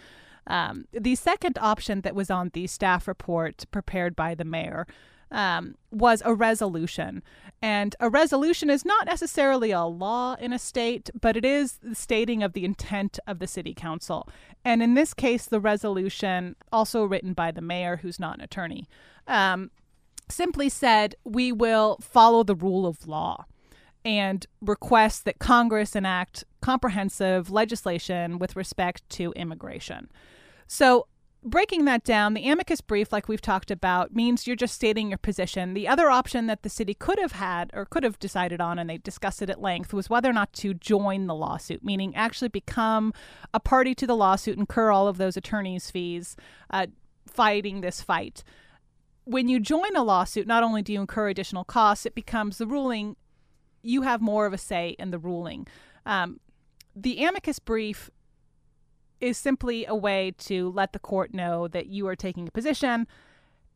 Um, 0.48 0.86
the 0.92 1.16
second 1.16 1.58
option 1.62 2.02
that 2.02 2.16
was 2.16 2.30
on 2.30 2.50
the 2.54 2.68
staff 2.68 3.08
report 3.08 3.66
prepared 3.72 4.18
by 4.18 4.36
the 4.36 4.44
mayor 4.44 4.86
um, 5.32 5.76
was 5.92 6.22
a 6.26 6.34
resolution. 6.34 7.24
And 7.62 7.96
a 8.00 8.10
resolution 8.10 8.70
is 8.70 8.84
not 8.84 9.06
necessarily 9.06 9.72
a 9.72 9.84
law 9.84 10.36
in 10.40 10.52
a 10.52 10.60
state, 10.60 11.10
but 11.20 11.38
it 11.38 11.46
is 11.46 11.74
the 11.84 11.96
stating 11.96 12.42
of 12.42 12.54
the 12.54 12.66
intent 12.66 13.20
of 13.28 13.40
the 13.40 13.48
city 13.48 13.74
council. 13.74 14.28
And 14.66 14.82
in 14.82 14.96
this 14.96 15.14
case, 15.14 15.46
the 15.46 15.60
resolution, 15.60 16.56
also 16.72 17.04
written 17.04 17.34
by 17.34 17.52
the 17.52 17.62
mayor, 17.62 17.98
who's 17.98 18.20
not 18.20 18.38
an 18.38 18.42
attorney, 18.42 18.88
um, 19.28 19.70
simply 20.28 20.70
said, 20.70 21.16
We 21.24 21.52
will 21.52 21.98
follow 22.02 22.44
the 22.44 22.56
rule 22.56 22.88
of 22.88 23.08
law 23.08 23.46
and 24.04 24.46
request 24.62 25.26
that 25.26 25.38
Congress 25.38 25.96
enact 25.96 26.44
comprehensive 26.62 27.52
legislation 27.52 28.40
with 28.40 28.56
respect 28.56 29.08
to 29.10 29.32
immigration. 29.34 30.10
So 30.68 31.08
breaking 31.44 31.86
that 31.86 32.04
down, 32.04 32.34
the 32.34 32.48
amicus 32.48 32.82
brief, 32.82 33.12
like 33.12 33.28
we've 33.28 33.42
talked 33.42 33.72
about, 33.72 34.16
means 34.16 34.46
you're 34.46 34.56
just 34.56 34.76
stating 34.76 35.10
your 35.10 35.18
position. 35.18 35.74
The 35.74 35.88
other 35.88 36.10
option 36.10 36.48
that 36.48 36.64
the 36.64 36.70
city 36.70 36.94
could 36.94 37.20
have 37.20 37.34
had 37.34 37.72
or 37.74 37.86
could 37.86 38.04
have 38.04 38.20
decided 38.20 38.62
on, 38.62 38.78
and 38.78 38.90
they 38.90 38.98
discussed 38.98 39.42
it 39.42 39.50
at 39.50 39.62
length, 39.62 39.94
was 39.94 40.10
whether 40.10 40.30
or 40.30 40.34
not 40.34 40.54
to 40.54 40.74
join 40.74 41.28
the 41.28 41.36
lawsuit, 41.36 41.84
meaning 41.84 42.16
actually 42.16 42.50
become 42.50 43.14
a 43.54 43.60
party 43.60 43.96
to 43.96 44.06
the 44.06 44.16
lawsuit, 44.16 44.58
incur 44.58 44.92
all 44.92 45.08
of 45.08 45.18
those 45.18 45.36
attorney's 45.36 45.90
fees, 45.90 46.36
uh, 46.70 46.88
fighting 47.26 47.82
this 47.82 48.02
fight. 48.02 48.44
When 49.24 49.48
you 49.48 49.60
join 49.60 49.96
a 49.96 50.04
lawsuit, 50.04 50.48
not 50.48 50.64
only 50.64 50.82
do 50.82 50.94
you 50.94 51.02
incur 51.02 51.30
additional 51.30 51.64
costs, 51.64 52.06
it 52.06 52.16
becomes 52.16 52.58
the 52.58 52.68
ruling, 52.68 53.16
you 53.82 54.04
have 54.04 54.22
more 54.22 54.46
of 54.46 54.54
a 54.54 54.58
say 54.58 54.96
in 55.00 55.12
the 55.12 55.20
ruling. 55.20 55.68
Um, 56.06 56.40
the 56.96 57.24
amicus 57.24 57.58
brief 57.60 58.10
is 59.22 59.38
simply 59.38 59.86
a 59.86 59.96
way 59.96 60.34
to 60.40 60.72
let 60.72 60.94
the 60.94 61.00
court 61.00 61.34
know 61.34 61.68
that 61.68 61.88
you 61.88 62.08
are 62.08 62.16
taking 62.16 62.48
a 62.48 62.52
position 62.52 63.08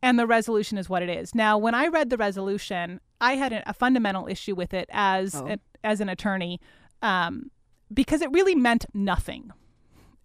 and 0.02 0.18
the 0.18 0.26
resolution 0.26 0.78
is 0.78 0.88
what 0.88 1.02
it 1.02 1.08
is. 1.08 1.34
Now, 1.34 1.56
when 1.58 1.74
I 1.74 1.86
read 1.86 2.10
the 2.10 2.16
resolution, 2.16 3.00
I 3.20 3.36
had 3.36 3.52
a, 3.52 3.72
fundamental 3.72 4.28
issue 4.28 4.54
with 4.54 4.74
it 4.74 4.88
as 4.92 5.34
oh. 5.34 5.46
a, 5.48 5.58
as 5.82 6.00
an 6.00 6.08
attorney 6.08 6.60
um, 7.02 7.50
because 7.92 8.20
it 8.20 8.30
really 8.30 8.54
meant 8.54 8.86
nothing. 8.92 9.52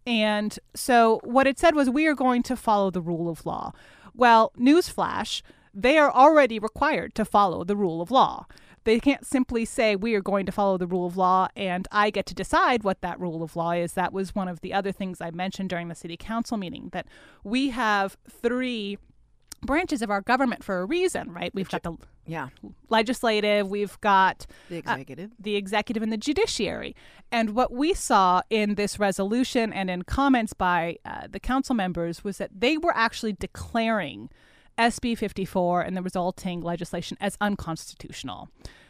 And 0.06 0.58
so 0.76 1.22
what 1.24 1.48
it 1.48 1.60
said 1.60 1.76
was 1.76 1.90
we 1.90 2.08
are 2.08 2.16
going 2.16 2.44
to 2.44 2.56
follow 2.56 2.92
the 2.92 3.02
rule 3.02 3.30
of 3.30 3.46
law. 3.46 3.72
Well, 4.14 4.52
newsflash, 4.60 5.42
they 5.74 5.98
are 5.98 6.12
already 6.12 6.60
required 6.60 7.16
to 7.16 7.26
follow 7.26 7.64
the 7.64 7.76
rule 7.76 8.02
of 8.02 8.12
law. 8.12 8.46
They 8.84 9.00
can't 9.00 9.26
simply 9.26 9.65
say 9.65 9.96
we 9.96 10.15
are 10.15 10.22
going 10.22 10.46
to 10.46 10.52
follow 10.52 10.78
the 10.78 10.88
rule 10.88 11.06
of 11.06 11.17
law 11.17 11.48
and 11.56 11.88
I 11.91 12.10
get 12.10 12.26
to 12.28 12.34
decide 12.34 12.84
what 12.84 13.02
that 13.02 13.20
rule 13.20 13.44
of 13.44 13.56
law 13.56 13.72
is. 13.72 13.94
That 13.94 14.12
was 14.12 14.34
one 14.34 14.48
of 14.48 14.62
the 14.62 14.74
other 14.74 14.91
things 14.91 15.22
I 15.22 15.32
mentioned 15.32 15.70
during 15.70 15.88
the 15.88 15.96
city 15.96 16.17
council 16.17 16.58
meeting 16.58 16.89
that 16.91 17.08
we 17.44 17.70
have 17.70 18.17
three 18.30 18.98
branches 19.63 20.02
of 20.02 20.10
our 20.10 20.22
government 20.22 20.63
for 20.63 20.82
a 20.82 20.86
reason, 20.86 21.32
right? 21.32 21.54
We've 21.54 21.70
got 21.70 21.84
the 21.84 21.96
yeah 22.26 22.50
legislative, 22.89 23.70
we've 23.70 24.00
got 24.02 24.46
the 24.70 24.78
executive, 24.78 25.32
uh, 25.32 25.36
the 25.39 25.56
executive, 25.56 26.04
and 26.04 26.12
the 26.12 26.17
judiciary. 26.17 26.96
And 27.32 27.52
what 27.52 27.72
we 27.72 27.94
saw 27.94 28.41
in 28.50 28.76
this 28.76 29.00
resolution 29.00 29.72
and 29.72 29.89
in 29.89 30.04
comments 30.04 30.54
by 30.54 30.98
uh, 31.06 31.28
the 31.30 31.39
council 31.39 31.76
members 31.76 32.24
was 32.24 32.38
that 32.38 32.50
they 32.60 32.78
were 32.78 32.96
actually 32.96 33.34
declaring 33.34 34.30
SB 34.78 35.18
54 35.18 35.82
and 35.82 35.96
the 35.96 36.02
resulting 36.02 36.62
legislation 36.62 37.18
as 37.20 37.38
unconstitutional. 37.42 38.50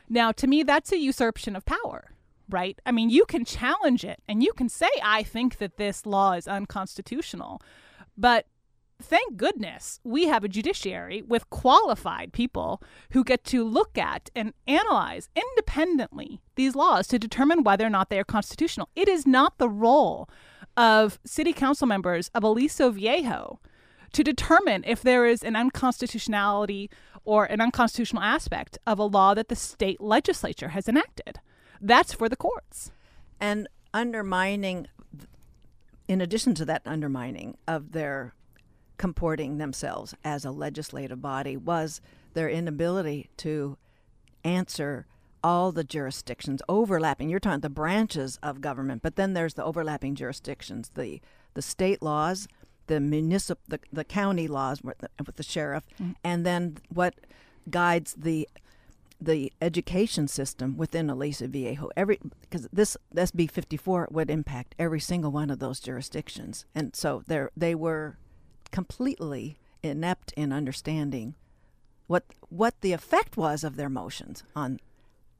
Now, 0.09 0.31
to 0.33 0.47
me, 0.47 0.63
that's 0.63 0.91
a 0.91 0.97
usurpation 0.97 1.55
of 1.55 1.65
power, 1.65 2.11
right? 2.49 2.77
I 2.85 2.91
mean, 2.91 3.09
you 3.09 3.25
can 3.25 3.45
challenge 3.45 4.03
it 4.03 4.21
and 4.27 4.43
you 4.43 4.53
can 4.53 4.69
say, 4.69 4.89
I 5.03 5.23
think 5.23 5.57
that 5.57 5.77
this 5.77 6.05
law 6.05 6.33
is 6.33 6.47
unconstitutional. 6.47 7.61
But 8.17 8.45
thank 9.01 9.37
goodness 9.37 9.99
we 10.03 10.25
have 10.27 10.43
a 10.43 10.49
judiciary 10.49 11.21
with 11.21 11.49
qualified 11.49 12.33
people 12.33 12.81
who 13.11 13.23
get 13.23 13.43
to 13.45 13.63
look 13.63 13.97
at 13.97 14.29
and 14.35 14.53
analyze 14.67 15.29
independently 15.35 16.41
these 16.55 16.75
laws 16.75 17.07
to 17.07 17.17
determine 17.19 17.63
whether 17.63 17.85
or 17.85 17.89
not 17.89 18.09
they 18.09 18.19
are 18.19 18.23
constitutional. 18.23 18.89
It 18.95 19.07
is 19.07 19.25
not 19.25 19.57
the 19.57 19.69
role 19.69 20.29
of 20.77 21.19
city 21.25 21.53
council 21.53 21.87
members 21.87 22.29
of 22.33 22.43
Aliso 22.43 22.91
Viejo 22.91 23.59
to 24.13 24.23
determine 24.23 24.83
if 24.85 25.01
there 25.01 25.25
is 25.25 25.43
an 25.43 25.55
unconstitutionality 25.55 26.89
or 27.23 27.45
an 27.45 27.61
unconstitutional 27.61 28.23
aspect 28.23 28.77
of 28.85 28.99
a 28.99 29.03
law 29.03 29.33
that 29.33 29.47
the 29.47 29.55
state 29.55 30.01
legislature 30.01 30.69
has 30.69 30.87
enacted. 30.87 31.39
That's 31.79 32.13
for 32.13 32.27
the 32.27 32.35
courts. 32.35 32.91
And 33.39 33.67
undermining, 33.93 34.87
in 36.07 36.21
addition 36.21 36.55
to 36.55 36.65
that 36.65 36.81
undermining 36.85 37.57
of 37.67 37.91
their 37.91 38.33
comporting 38.97 39.57
themselves 39.57 40.13
as 40.23 40.45
a 40.45 40.51
legislative 40.51 41.21
body, 41.21 41.57
was 41.57 42.01
their 42.33 42.49
inability 42.49 43.29
to 43.37 43.77
answer 44.43 45.05
all 45.43 45.71
the 45.71 45.83
jurisdictions 45.83 46.61
overlapping. 46.69 47.29
You're 47.29 47.39
talking 47.39 47.61
the 47.61 47.69
branches 47.69 48.37
of 48.43 48.61
government, 48.61 49.01
but 49.01 49.15
then 49.15 49.33
there's 49.33 49.55
the 49.55 49.63
overlapping 49.63 50.15
jurisdictions, 50.15 50.91
the 50.93 51.19
the 51.53 51.61
state 51.61 52.01
laws, 52.01 52.47
the 52.91 52.99
municipal, 52.99 53.63
the, 53.69 53.79
the 53.93 54.03
county 54.03 54.49
laws 54.49 54.81
with 54.83 54.97
the, 54.97 55.09
with 55.25 55.37
the 55.37 55.43
sheriff, 55.43 55.85
mm-hmm. 55.93 56.11
and 56.25 56.45
then 56.45 56.77
what 56.93 57.15
guides 57.69 58.13
the 58.17 58.49
the 59.23 59.53
education 59.61 60.27
system 60.27 60.75
within 60.75 61.09
Aliso 61.09 61.47
Viejo. 61.47 61.89
Every 61.95 62.19
because 62.41 62.67
this 62.73 62.97
SB 63.15 63.49
54 63.49 64.09
would 64.11 64.29
impact 64.29 64.75
every 64.77 64.99
single 64.99 65.31
one 65.31 65.49
of 65.49 65.59
those 65.59 65.79
jurisdictions, 65.79 66.65
and 66.75 66.93
so 66.93 67.23
they 67.27 67.45
they 67.55 67.75
were 67.75 68.17
completely 68.71 69.57
inept 69.81 70.33
in 70.35 70.51
understanding 70.51 71.35
what 72.07 72.25
what 72.49 72.81
the 72.81 72.91
effect 72.91 73.37
was 73.37 73.63
of 73.63 73.77
their 73.77 73.89
motions 73.89 74.43
on 74.53 74.81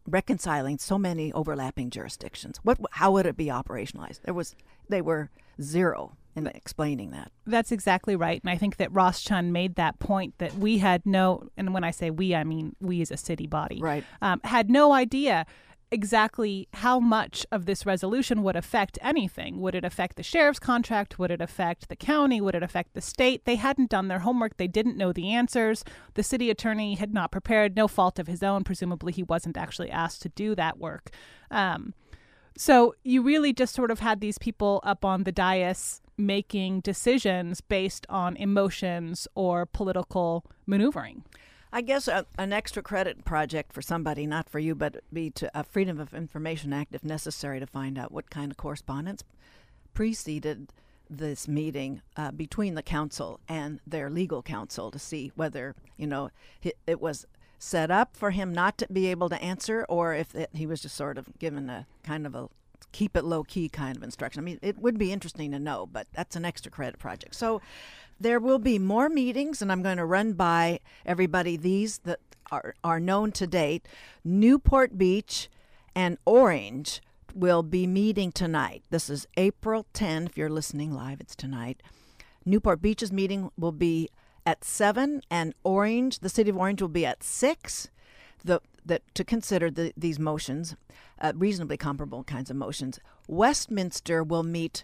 reconciling 0.08 0.78
so 0.78 0.98
many 0.98 1.34
overlapping 1.34 1.90
jurisdictions. 1.90 2.62
What 2.64 2.78
how 2.92 3.12
would 3.12 3.26
it 3.26 3.36
be 3.36 3.48
operationalized? 3.48 4.22
There 4.22 4.34
was 4.34 4.56
they 4.88 5.02
were 5.02 5.32
zero 5.62 6.16
in 6.36 6.48
explaining 6.48 7.12
that. 7.12 7.32
That's 7.46 7.72
exactly 7.72 8.16
right. 8.16 8.42
And 8.44 8.50
I 8.50 8.58
think 8.58 8.78
that 8.78 8.92
Ross 8.94 9.22
Chun 9.22 9.52
made 9.52 9.76
that 9.76 10.00
point 10.00 10.38
that 10.38 10.56
we 10.56 10.78
had 10.78 11.06
no, 11.06 11.50
and 11.58 11.74
when 11.74 11.84
I 11.84 11.92
say 11.92 12.10
we, 12.10 12.36
I 12.36 12.44
mean 12.44 12.76
we 12.80 13.02
as 13.02 13.12
a 13.12 13.18
city 13.18 13.48
body, 13.48 13.80
right. 13.82 14.04
Um, 14.22 14.42
had 14.44 14.70
no 14.70 14.94
idea 14.94 15.46
exactly 15.94 16.70
how 16.74 17.00
much 17.00 17.46
of 17.52 17.66
this 17.66 17.86
resolution 17.86 18.44
would 18.44 18.56
affect 18.56 18.98
anything. 19.02 19.60
Would 19.60 19.76
it 19.76 19.84
affect 19.84 20.16
the 20.16 20.24
sheriff's 20.24 20.60
contract? 20.60 21.20
Would 21.20 21.32
it 21.32 21.42
affect 21.42 21.90
the 21.90 21.98
county? 21.98 22.40
Would 22.40 22.56
it 22.56 22.64
affect 22.64 22.94
the 22.94 23.02
state? 23.02 23.44
They 23.44 23.56
hadn't 23.56 23.90
done 23.90 24.08
their 24.08 24.20
homework. 24.20 24.56
They 24.56 24.70
didn't 24.70 24.96
know 24.96 25.12
the 25.12 25.34
answers. 25.34 25.84
The 26.14 26.24
city 26.24 26.50
attorney 26.50 26.96
had 26.96 27.14
not 27.14 27.32
prepared, 27.32 27.76
no 27.76 27.90
fault 27.90 28.20
of 28.20 28.28
his 28.28 28.42
own. 28.42 28.64
Presumably, 28.64 29.12
he 29.12 29.24
wasn't 29.24 29.58
actually 29.58 29.92
asked 29.92 30.22
to 30.22 30.30
do 30.30 30.56
that 30.56 30.78
work. 30.78 31.10
Um, 31.52 31.94
so 32.58 32.96
you 33.04 33.22
really 33.22 33.54
just 33.54 33.76
sort 33.76 33.92
of 33.92 34.00
had 34.00 34.22
these 34.22 34.38
people 34.38 34.80
up 34.84 35.04
on 35.04 35.24
the 35.24 35.32
dais 35.32 36.01
making 36.18 36.82
decisions 36.82 37.62
based 37.62 38.06
on 38.10 38.36
emotions 38.38 39.28
or 39.36 39.66
political 39.66 40.46
maneuvering. 40.66 41.24
I 41.74 41.82
guess 41.82 42.08
a, 42.08 42.26
an 42.38 42.52
extra 42.52 42.84
credit 42.84 43.24
project 43.24 43.72
for 43.72 43.82
somebody, 43.82 44.28
not 44.28 44.50
for 44.50 44.60
you, 44.60 44.76
but 44.76 45.04
be 45.14 45.30
to 45.32 45.50
a 45.58 45.64
Freedom 45.64 46.00
of 46.00 46.14
Information 46.14 46.74
Act 46.74 46.94
if 46.94 47.04
necessary 47.04 47.60
to 47.62 47.68
find 47.68 47.98
out 47.98 48.12
what 48.12 48.30
kind 48.30 48.52
of 48.52 48.58
correspondence 48.58 49.24
preceded 49.94 50.74
this 51.10 51.48
meeting 51.48 52.02
uh, 52.16 52.32
between 52.32 52.76
the 52.76 52.82
council 52.82 53.40
and 53.48 53.80
their 53.86 54.10
legal 54.10 54.42
counsel 54.42 54.90
to 54.92 54.98
see 54.98 55.32
whether 55.36 55.76
you 55.98 56.08
know 56.08 56.30
it, 56.64 57.02
was 57.02 57.28
set 57.60 57.92
up 57.92 58.16
for 58.16 58.32
him 58.32 58.54
not 58.54 58.78
to 58.78 58.88
be 58.92 59.08
able 59.08 59.28
to 59.28 59.42
answer 59.42 59.86
or 59.90 60.14
if 60.14 60.34
it, 60.34 60.50
he 60.54 60.66
was 60.66 60.82
just 60.82 60.96
sort 60.96 61.18
of 61.18 61.28
given 61.38 61.70
a 61.70 61.86
kind 62.04 62.26
of 62.26 62.34
a 62.34 62.48
keep 62.92 63.16
it 63.16 63.24
low 63.24 63.44
key 63.44 63.70
kind 63.70 63.98
of 63.98 64.04
instruction. 64.04 64.42
I 64.42 64.46
mean, 64.46 64.60
it 64.62 64.80
would 64.80 64.98
be 64.98 65.12
interesting 65.12 65.52
to 65.52 65.60
know, 65.60 65.88
but 65.92 66.08
that's 66.14 66.36
an 66.36 66.46
extra 66.46 66.72
credit 66.72 67.00
project. 67.00 67.36
So 67.36 67.62
there 68.20 68.40
will 68.40 68.60
be 68.60 68.78
more 68.80 69.10
meetings, 69.10 69.62
and 69.62 69.72
I'm 69.72 69.82
going 69.82 69.98
to 69.98 70.06
run 70.06 70.34
by 70.34 70.80
everybody 71.06 71.58
these 71.58 72.00
that 72.00 72.20
are, 72.52 72.76
are 72.84 73.00
known 73.00 73.32
to 73.34 73.48
date. 73.48 73.88
Newport 74.24 74.98
Beach 74.98 75.50
and 75.96 76.18
Orange 76.26 77.02
will 77.34 77.64
be 77.64 77.88
meeting 77.88 78.32
tonight. 78.32 78.84
This 78.90 79.10
is 79.10 79.28
April 79.38 79.86
10. 79.94 80.28
If 80.28 80.38
you're 80.38 80.50
listening 80.50 80.94
live, 80.94 81.22
it's 81.22 81.36
tonight. 81.36 81.82
Newport 82.46 82.82
Beach's 82.82 83.12
meeting 83.12 83.52
will 83.58 83.72
be 83.72 84.10
at 84.46 84.64
7, 84.64 85.22
and 85.30 85.54
Orange, 85.64 86.20
the 86.20 86.30
city 86.30 86.50
of 86.50 86.58
Orange, 86.58 86.82
will 86.82 86.90
be 86.90 87.06
at 87.06 87.24
6. 87.24 87.90
The, 88.44 88.62
that 88.86 89.04
to 89.16 89.24
consider 89.24 89.70
the, 89.70 89.94
these 89.96 90.20
motions, 90.20 90.76
uh, 91.20 91.34
reasonably 91.36 91.78
comparable 91.78 92.24
kinds 92.24 92.50
of 92.50 92.56
motions. 92.56 93.00
Westminster 93.28 94.24
will 94.24 94.44
meet 94.44 94.84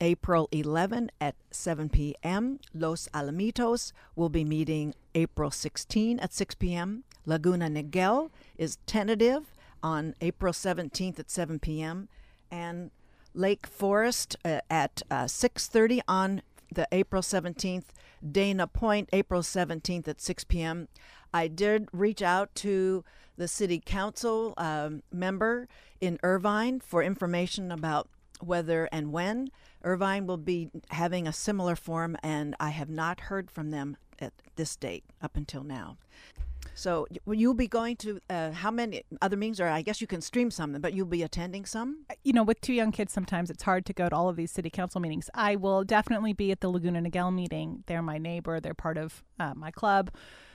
April 0.00 0.48
11 0.52 1.10
at 1.20 1.34
7 1.50 1.88
p.m. 1.88 2.60
Los 2.74 3.08
Alamitos 3.08 3.92
will 4.14 4.28
be 4.28 4.44
meeting 4.44 4.94
April 5.14 5.50
16 5.50 6.18
at 6.20 6.32
6 6.32 6.54
p.m. 6.56 7.04
Laguna 7.24 7.68
Niguel 7.68 8.30
is 8.56 8.78
tentative 8.86 9.54
on 9.82 10.14
April 10.20 10.52
17th 10.52 11.18
at 11.18 11.30
7 11.30 11.58
p.m. 11.58 12.08
and 12.50 12.90
Lake 13.34 13.66
Forest 13.66 14.36
uh, 14.44 14.60
at 14.70 15.02
uh, 15.10 15.24
6:30 15.24 16.00
on 16.08 16.42
the 16.72 16.88
April 16.90 17.22
17th. 17.22 17.84
Dana 18.32 18.66
Point 18.66 19.08
April 19.12 19.42
17th 19.42 20.08
at 20.08 20.20
6 20.20 20.44
p.m. 20.44 20.88
I 21.32 21.48
did 21.48 21.88
reach 21.92 22.22
out 22.22 22.54
to 22.56 23.04
the 23.36 23.48
city 23.48 23.82
council 23.84 24.54
um, 24.56 25.02
member 25.12 25.68
in 26.00 26.18
Irvine 26.22 26.80
for 26.80 27.02
information 27.02 27.70
about 27.70 28.08
whether 28.40 28.88
and 28.92 29.12
when 29.12 29.50
Irvine 29.82 30.26
will 30.26 30.36
be 30.36 30.70
having 30.90 31.26
a 31.26 31.32
similar 31.32 31.76
form, 31.76 32.16
and 32.22 32.56
I 32.58 32.70
have 32.70 32.90
not 32.90 33.20
heard 33.20 33.50
from 33.50 33.70
them 33.70 33.96
at 34.18 34.32
this 34.56 34.74
date 34.76 35.04
up 35.22 35.36
until 35.36 35.62
now. 35.62 35.96
So 36.76 37.06
you'll 37.26 37.54
be 37.54 37.66
going 37.66 37.96
to 37.96 38.20
uh, 38.28 38.52
how 38.52 38.70
many 38.70 39.02
other 39.22 39.36
meetings? 39.36 39.60
Or 39.60 39.66
I 39.66 39.80
guess 39.80 40.00
you 40.00 40.06
can 40.06 40.20
stream 40.20 40.50
some, 40.50 40.74
but 40.74 40.92
you'll 40.92 41.06
be 41.06 41.22
attending 41.22 41.64
some. 41.64 42.04
Uh, 42.10 42.14
you 42.22 42.34
know, 42.34 42.42
with 42.42 42.60
two 42.60 42.74
young 42.74 42.92
kids, 42.92 43.12
sometimes 43.12 43.50
it's 43.50 43.62
hard 43.62 43.86
to 43.86 43.94
go 43.94 44.08
to 44.10 44.14
all 44.14 44.28
of 44.28 44.36
these 44.36 44.50
city 44.50 44.68
council 44.68 45.00
meetings. 45.00 45.30
I 45.34 45.56
will 45.56 45.84
definitely 45.84 46.34
be 46.34 46.52
at 46.52 46.60
the 46.60 46.68
Laguna 46.68 47.00
Niguel 47.00 47.34
meeting. 47.34 47.82
They're 47.86 48.02
my 48.02 48.18
neighbor. 48.18 48.60
They're 48.60 48.74
part 48.74 48.98
of 48.98 49.24
uh, 49.38 49.54
my 49.54 49.70
club. 49.70 50.10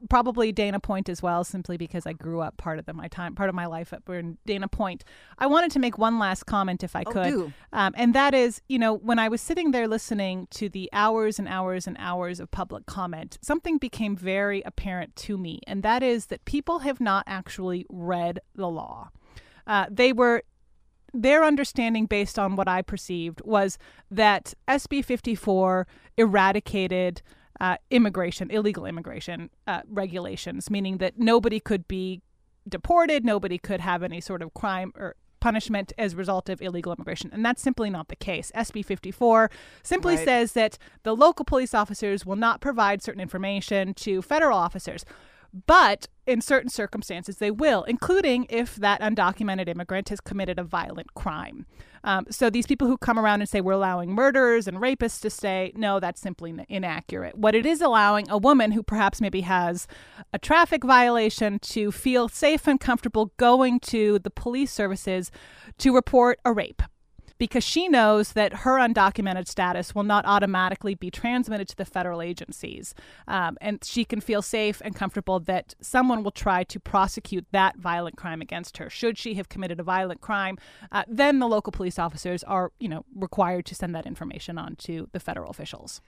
Probably 0.09 0.51
Dana 0.51 0.79
Point 0.79 1.09
as 1.09 1.21
well, 1.21 1.43
simply 1.43 1.77
because 1.77 2.07
I 2.07 2.13
grew 2.13 2.41
up 2.41 2.57
part 2.57 2.79
of 2.79 2.85
the, 2.85 2.93
my 2.93 3.07
time, 3.07 3.35
part 3.35 3.49
of 3.49 3.55
my 3.55 3.67
life 3.67 3.93
up 3.93 4.09
in 4.09 4.37
Dana 4.45 4.67
Point. 4.67 5.03
I 5.37 5.45
wanted 5.45 5.71
to 5.71 5.79
make 5.79 5.97
one 5.97 6.17
last 6.17 6.45
comment, 6.45 6.83
if 6.83 6.95
I 6.95 7.03
oh, 7.05 7.11
could, 7.11 7.53
um, 7.71 7.93
and 7.95 8.15
that 8.15 8.33
is, 8.33 8.61
you 8.67 8.79
know, 8.79 8.95
when 8.95 9.19
I 9.19 9.27
was 9.27 9.41
sitting 9.41 9.71
there 9.71 9.87
listening 9.87 10.47
to 10.51 10.69
the 10.69 10.89
hours 10.91 11.37
and 11.37 11.47
hours 11.47 11.85
and 11.85 11.95
hours 11.99 12.39
of 12.39 12.49
public 12.49 12.87
comment, 12.87 13.37
something 13.41 13.77
became 13.77 14.15
very 14.15 14.61
apparent 14.63 15.15
to 15.17 15.37
me, 15.37 15.59
and 15.67 15.83
that 15.83 16.01
is 16.01 16.27
that 16.27 16.43
people 16.45 16.79
have 16.79 16.99
not 16.99 17.23
actually 17.27 17.85
read 17.89 18.39
the 18.55 18.67
law. 18.67 19.09
Uh, 19.67 19.85
they 19.89 20.11
were 20.11 20.43
their 21.13 21.43
understanding 21.43 22.05
based 22.05 22.39
on 22.39 22.55
what 22.55 22.67
I 22.67 22.81
perceived 22.81 23.41
was 23.43 23.77
that 24.09 24.53
SB 24.67 25.03
54 25.03 25.87
eradicated 26.17 27.21
uh, 27.61 27.77
immigration, 27.91 28.49
illegal 28.49 28.87
immigration 28.87 29.51
uh, 29.67 29.81
regulations, 29.87 30.71
meaning 30.71 30.97
that 30.97 31.19
nobody 31.19 31.59
could 31.59 31.87
be 31.87 32.23
deported, 32.67 33.23
nobody 33.23 33.59
could 33.59 33.79
have 33.79 34.01
any 34.01 34.19
sort 34.19 34.41
of 34.41 34.51
crime 34.55 34.91
or 34.97 35.15
punishment 35.39 35.93
as 35.95 36.13
a 36.13 36.15
result 36.15 36.49
of 36.49 36.59
illegal 36.59 36.91
immigration. 36.91 37.29
And 37.31 37.45
that's 37.45 37.61
simply 37.61 37.91
not 37.91 38.07
the 38.07 38.15
case. 38.15 38.51
SB 38.55 38.83
54 38.83 39.51
simply 39.83 40.15
right. 40.15 40.25
says 40.25 40.53
that 40.53 40.79
the 41.03 41.15
local 41.15 41.45
police 41.45 41.75
officers 41.75 42.25
will 42.25 42.35
not 42.35 42.61
provide 42.61 43.03
certain 43.03 43.21
information 43.21 43.93
to 43.95 44.23
federal 44.23 44.57
officers. 44.57 45.05
But 45.67 46.07
in 46.25 46.41
certain 46.41 46.69
circumstances, 46.69 47.37
they 47.37 47.51
will, 47.51 47.83
including 47.83 48.47
if 48.49 48.75
that 48.77 49.01
undocumented 49.01 49.67
immigrant 49.67 50.09
has 50.09 50.21
committed 50.21 50.57
a 50.57 50.63
violent 50.63 51.13
crime. 51.13 51.65
Um, 52.03 52.25
so 52.29 52.49
these 52.49 52.65
people 52.65 52.87
who 52.87 52.97
come 52.97 53.19
around 53.19 53.41
and 53.41 53.49
say 53.49 53.61
we're 53.61 53.73
allowing 53.73 54.11
murderers 54.11 54.67
and 54.67 54.77
rapists 54.77 55.21
to 55.21 55.29
stay, 55.29 55.71
no, 55.75 55.99
that's 55.99 56.21
simply 56.21 56.53
inaccurate. 56.67 57.37
What 57.37 57.53
it 57.53 57.65
is 57.65 57.81
allowing 57.81 58.29
a 58.29 58.37
woman 58.37 58.71
who 58.71 58.81
perhaps 58.81 59.21
maybe 59.21 59.41
has 59.41 59.87
a 60.33 60.39
traffic 60.39 60.83
violation 60.83 61.59
to 61.59 61.91
feel 61.91 62.27
safe 62.27 62.67
and 62.67 62.79
comfortable 62.79 63.33
going 63.37 63.79
to 63.81 64.19
the 64.19 64.31
police 64.31 64.71
services 64.71 65.31
to 65.77 65.93
report 65.93 66.39
a 66.43 66.53
rape 66.53 66.81
because 67.41 67.63
she 67.63 67.87
knows 67.87 68.33
that 68.33 68.53
her 68.57 68.77
undocumented 68.77 69.47
status 69.47 69.95
will 69.95 70.03
not 70.03 70.23
automatically 70.27 70.93
be 70.93 71.09
transmitted 71.09 71.67
to 71.67 71.75
the 71.75 71.85
federal 71.85 72.21
agencies. 72.21 72.93
Um, 73.27 73.57
and 73.59 73.83
she 73.83 74.05
can 74.05 74.21
feel 74.21 74.43
safe 74.43 74.79
and 74.85 74.95
comfortable 74.95 75.39
that 75.39 75.73
someone 75.81 76.21
will 76.21 76.29
try 76.29 76.63
to 76.65 76.79
prosecute 76.79 77.47
that 77.51 77.77
violent 77.79 78.15
crime 78.15 78.43
against 78.43 78.77
her. 78.77 78.91
Should 78.91 79.17
she 79.17 79.33
have 79.33 79.49
committed 79.49 79.79
a 79.79 79.83
violent 79.83 80.21
crime, 80.21 80.59
uh, 80.91 81.03
then 81.07 81.39
the 81.39 81.47
local 81.47 81.71
police 81.71 81.97
officers 81.97 82.43
are, 82.43 82.73
you 82.79 82.87
know, 82.87 83.05
required 83.15 83.65
to 83.65 83.73
send 83.73 83.95
that 83.95 84.05
information 84.05 84.59
on 84.59 84.75
to 84.75 85.09
the 85.11 85.19
federal 85.19 85.49
officials. 85.49 85.99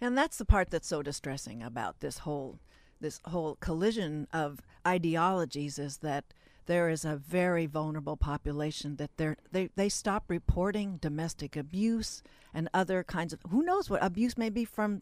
And 0.00 0.18
that's 0.18 0.38
the 0.38 0.44
part 0.44 0.70
that's 0.70 0.88
so 0.88 1.04
distressing 1.04 1.62
about 1.62 2.00
this 2.00 2.18
whole 2.18 2.58
this 3.00 3.20
whole 3.26 3.56
collision 3.60 4.26
of 4.32 4.60
ideologies 4.84 5.78
is 5.78 5.98
that 5.98 6.24
there 6.66 6.88
is 6.88 7.04
a 7.04 7.16
very 7.16 7.66
vulnerable 7.66 8.16
population 8.16 8.96
that 8.96 9.16
they 9.52 9.68
they 9.74 9.88
stop 9.88 10.24
reporting 10.28 10.98
domestic 10.98 11.56
abuse 11.56 12.22
and 12.52 12.68
other 12.72 13.02
kinds 13.02 13.32
of 13.32 13.40
who 13.50 13.62
knows 13.62 13.90
what 13.90 14.02
abuse 14.02 14.36
may 14.38 14.50
be 14.50 14.64
from 14.64 15.00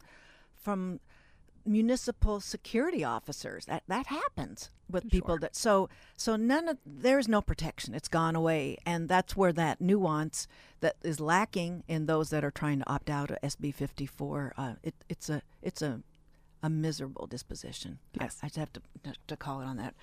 from 0.55 1.01
municipal 1.65 2.41
security 2.41 3.05
officers. 3.05 3.67
That 3.67 3.83
that 3.89 4.07
happens 4.07 4.71
with 4.91 5.09
people 5.11 5.39
that 5.39 5.55
so 5.57 5.89
so 6.17 6.37
none 6.37 6.69
of 6.69 6.79
there 6.85 7.19
is 7.19 7.29
no 7.29 7.41
protection. 7.41 7.95
It's 7.95 8.09
gone 8.09 8.35
away, 8.37 8.79
and 8.85 9.09
that's 9.09 9.37
where 9.37 9.53
that 9.53 9.81
nuance 9.81 10.49
that 10.81 10.97
is 11.03 11.21
lacking 11.21 11.85
in 11.87 12.07
those 12.07 12.31
that 12.31 12.45
are 12.45 12.51
trying 12.51 12.81
to 12.81 12.91
opt 12.91 13.09
out 13.11 13.31
of 13.31 13.39
SB 13.43 13.75
fifty 13.75 14.07
four. 14.07 14.53
Uh, 14.57 14.75
it, 14.83 14.95
it's 15.09 15.29
a 15.31 15.43
it's 15.63 15.83
a 15.83 16.01
a 16.63 16.71
miserable 16.71 17.27
disposition. 17.27 17.99
I- 18.21 18.25
Yes. 18.25 18.39
I, 18.43 18.47
just 18.47 18.57
have 18.57 18.73
to 18.75 18.83
to 19.27 19.37
call 19.37 19.61
it 19.61 19.65
on 19.65 19.77
that. 19.77 19.95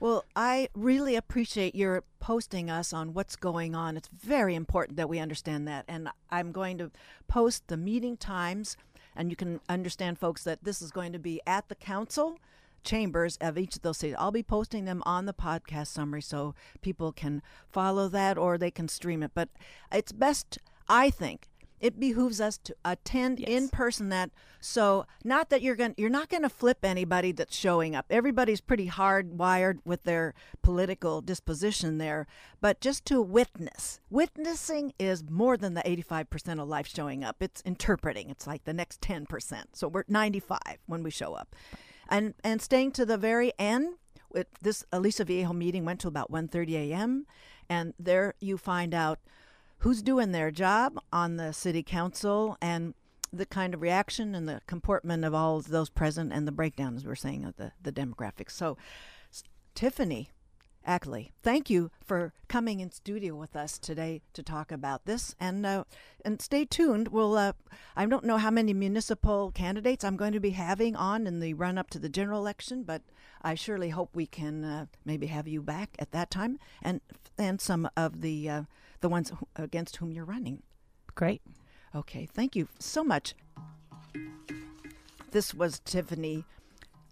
Well, 0.00 0.24
I 0.34 0.70
really 0.74 1.14
appreciate 1.14 1.74
your 1.74 2.04
posting 2.20 2.70
us 2.70 2.94
on 2.94 3.12
what's 3.12 3.36
going 3.36 3.74
on. 3.74 3.98
It's 3.98 4.08
very 4.08 4.54
important 4.54 4.96
that 4.96 5.10
we 5.10 5.18
understand 5.18 5.68
that. 5.68 5.84
And 5.86 6.08
I'm 6.30 6.52
going 6.52 6.78
to 6.78 6.90
post 7.28 7.68
the 7.68 7.76
meeting 7.76 8.16
times, 8.16 8.78
and 9.14 9.28
you 9.28 9.36
can 9.36 9.60
understand, 9.68 10.18
folks, 10.18 10.42
that 10.44 10.64
this 10.64 10.80
is 10.80 10.90
going 10.90 11.12
to 11.12 11.18
be 11.18 11.42
at 11.46 11.68
the 11.68 11.74
council 11.74 12.38
chambers 12.82 13.36
of 13.42 13.58
each 13.58 13.76
of 13.76 13.82
those 13.82 13.98
cities. 13.98 14.16
I'll 14.18 14.30
be 14.30 14.42
posting 14.42 14.86
them 14.86 15.02
on 15.04 15.26
the 15.26 15.34
podcast 15.34 15.88
summary 15.88 16.22
so 16.22 16.54
people 16.80 17.12
can 17.12 17.42
follow 17.70 18.08
that 18.08 18.38
or 18.38 18.56
they 18.56 18.70
can 18.70 18.88
stream 18.88 19.22
it. 19.22 19.32
But 19.34 19.50
it's 19.92 20.12
best, 20.12 20.58
I 20.88 21.10
think, 21.10 21.49
it 21.80 21.98
behooves 21.98 22.40
us 22.40 22.58
to 22.58 22.76
attend 22.84 23.40
in 23.40 23.68
person 23.68 24.10
that 24.10 24.30
so 24.60 25.06
not 25.24 25.48
that 25.50 25.62
you're 25.62 25.74
going 25.74 25.94
you're 25.96 26.10
not 26.10 26.28
going 26.28 26.42
to 26.42 26.48
flip 26.48 26.84
anybody 26.84 27.32
that's 27.32 27.56
showing 27.56 27.96
up. 27.96 28.06
Everybody's 28.10 28.60
pretty 28.60 28.88
hardwired 28.88 29.78
with 29.84 30.04
their 30.04 30.34
political 30.62 31.20
disposition 31.20 31.98
there 31.98 32.26
but 32.60 32.80
just 32.80 33.04
to 33.06 33.22
witness 33.22 34.00
witnessing 34.10 34.92
is 34.98 35.24
more 35.28 35.56
than 35.56 35.74
the 35.74 35.82
85% 35.82 36.60
of 36.60 36.68
life 36.68 36.86
showing 36.86 37.24
up. 37.24 37.36
It's 37.40 37.62
interpreting. 37.62 38.30
It's 38.30 38.46
like 38.46 38.64
the 38.64 38.74
next 38.74 39.00
10% 39.00 39.64
so 39.72 39.88
we're 39.88 40.04
95 40.06 40.60
when 40.86 41.02
we 41.02 41.10
show 41.10 41.34
up. 41.34 41.56
And 42.08 42.34
and 42.44 42.60
staying 42.60 42.92
to 42.92 43.06
the 43.06 43.16
very 43.16 43.52
end 43.58 43.94
with 44.30 44.46
this 44.62 44.84
Aliso 44.92 45.24
Viejo 45.24 45.52
meeting 45.52 45.84
went 45.84 46.00
to 46.00 46.08
about 46.08 46.30
1:30 46.30 46.74
a.m. 46.74 47.26
and 47.68 47.94
there 47.98 48.34
you 48.40 48.58
find 48.58 48.94
out 48.94 49.18
who's 49.80 50.02
doing 50.02 50.32
their 50.32 50.50
job 50.50 50.98
on 51.12 51.36
the 51.36 51.52
city 51.52 51.82
council 51.82 52.56
and 52.60 52.94
the 53.32 53.46
kind 53.46 53.74
of 53.74 53.80
reaction 53.82 54.34
and 54.34 54.48
the 54.48 54.60
comportment 54.66 55.24
of 55.24 55.34
all 55.34 55.56
of 55.58 55.68
those 55.68 55.88
present 55.88 56.32
and 56.32 56.46
the 56.46 56.52
breakdown, 56.52 56.96
as 56.96 57.04
we're 57.04 57.14
saying, 57.14 57.44
of 57.44 57.56
the, 57.56 57.72
the 57.80 57.92
demographics. 57.92 58.52
So, 58.52 58.76
S- 59.32 59.44
Tiffany 59.74 60.30
Ackley, 60.84 61.30
thank 61.42 61.70
you 61.70 61.90
for 62.04 62.32
coming 62.48 62.80
in 62.80 62.90
studio 62.90 63.36
with 63.36 63.54
us 63.54 63.78
today 63.78 64.22
to 64.32 64.42
talk 64.42 64.72
about 64.72 65.04
this. 65.04 65.34
And 65.38 65.64
uh, 65.64 65.84
and 66.24 66.40
stay 66.40 66.64
tuned. 66.64 67.08
We'll 67.08 67.36
uh, 67.36 67.52
I 67.94 68.06
don't 68.06 68.24
know 68.24 68.38
how 68.38 68.50
many 68.50 68.72
municipal 68.72 69.52
candidates 69.52 70.04
I'm 70.04 70.16
going 70.16 70.32
to 70.32 70.40
be 70.40 70.50
having 70.50 70.96
on 70.96 71.26
in 71.26 71.40
the 71.40 71.54
run 71.54 71.78
up 71.78 71.90
to 71.90 71.98
the 71.98 72.08
general 72.08 72.40
election, 72.40 72.82
but 72.82 73.02
I 73.42 73.54
surely 73.54 73.90
hope 73.90 74.10
we 74.14 74.26
can 74.26 74.64
uh, 74.64 74.86
maybe 75.04 75.26
have 75.28 75.46
you 75.46 75.62
back 75.62 75.96
at 75.98 76.12
that 76.12 76.30
time 76.30 76.58
and 76.82 77.00
and 77.38 77.60
some 77.60 77.88
of 77.96 78.22
the 78.22 78.48
uh, 78.48 78.62
the 79.00 79.08
ones 79.08 79.32
against 79.56 79.96
whom 79.96 80.12
you're 80.12 80.24
running. 80.24 80.62
Great. 81.14 81.42
Okay, 81.94 82.26
thank 82.32 82.54
you 82.54 82.68
so 82.78 83.02
much. 83.02 83.34
This 85.32 85.54
was 85.54 85.80
Tiffany 85.80 86.44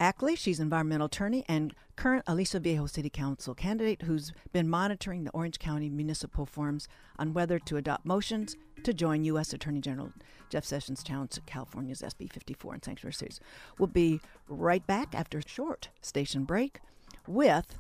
Ackley. 0.01 0.37
She's 0.37 0.61
environmental 0.61 1.07
attorney 1.07 1.45
and 1.49 1.75
current 1.97 2.25
Aliso 2.27 2.59
Viejo 2.61 2.87
City 2.87 3.11
Council 3.11 3.55
candidate 3.55 4.03
who's 4.03 4.33
been 4.53 4.69
monitoring 4.69 5.25
the 5.25 5.31
Orange 5.33 5.59
County 5.59 5.89
municipal 5.89 6.47
forums 6.47 6.89
on 7.19 7.33
whether 7.33 7.59
to 7.59 7.77
adopt 7.77 8.05
motions 8.07 8.57
to 8.85 8.93
join 8.95 9.25
U.S. 9.25 9.53
Attorney 9.53 9.81
General 9.81 10.13
Jeff 10.51 10.65
Sessions' 10.65 11.03
challenge 11.03 11.31
to 11.33 11.41
California's 11.43 12.03
SB 12.03 12.33
54 12.33 12.75
and 12.75 12.85
sanctuary 12.85 13.13
cities. 13.13 13.41
We'll 13.79 13.89
be 13.89 14.21
right 14.49 14.87
back 14.87 15.15
after 15.15 15.39
a 15.39 15.49
short 15.49 15.89
station 16.01 16.45
break 16.45 16.79
with 17.27 17.77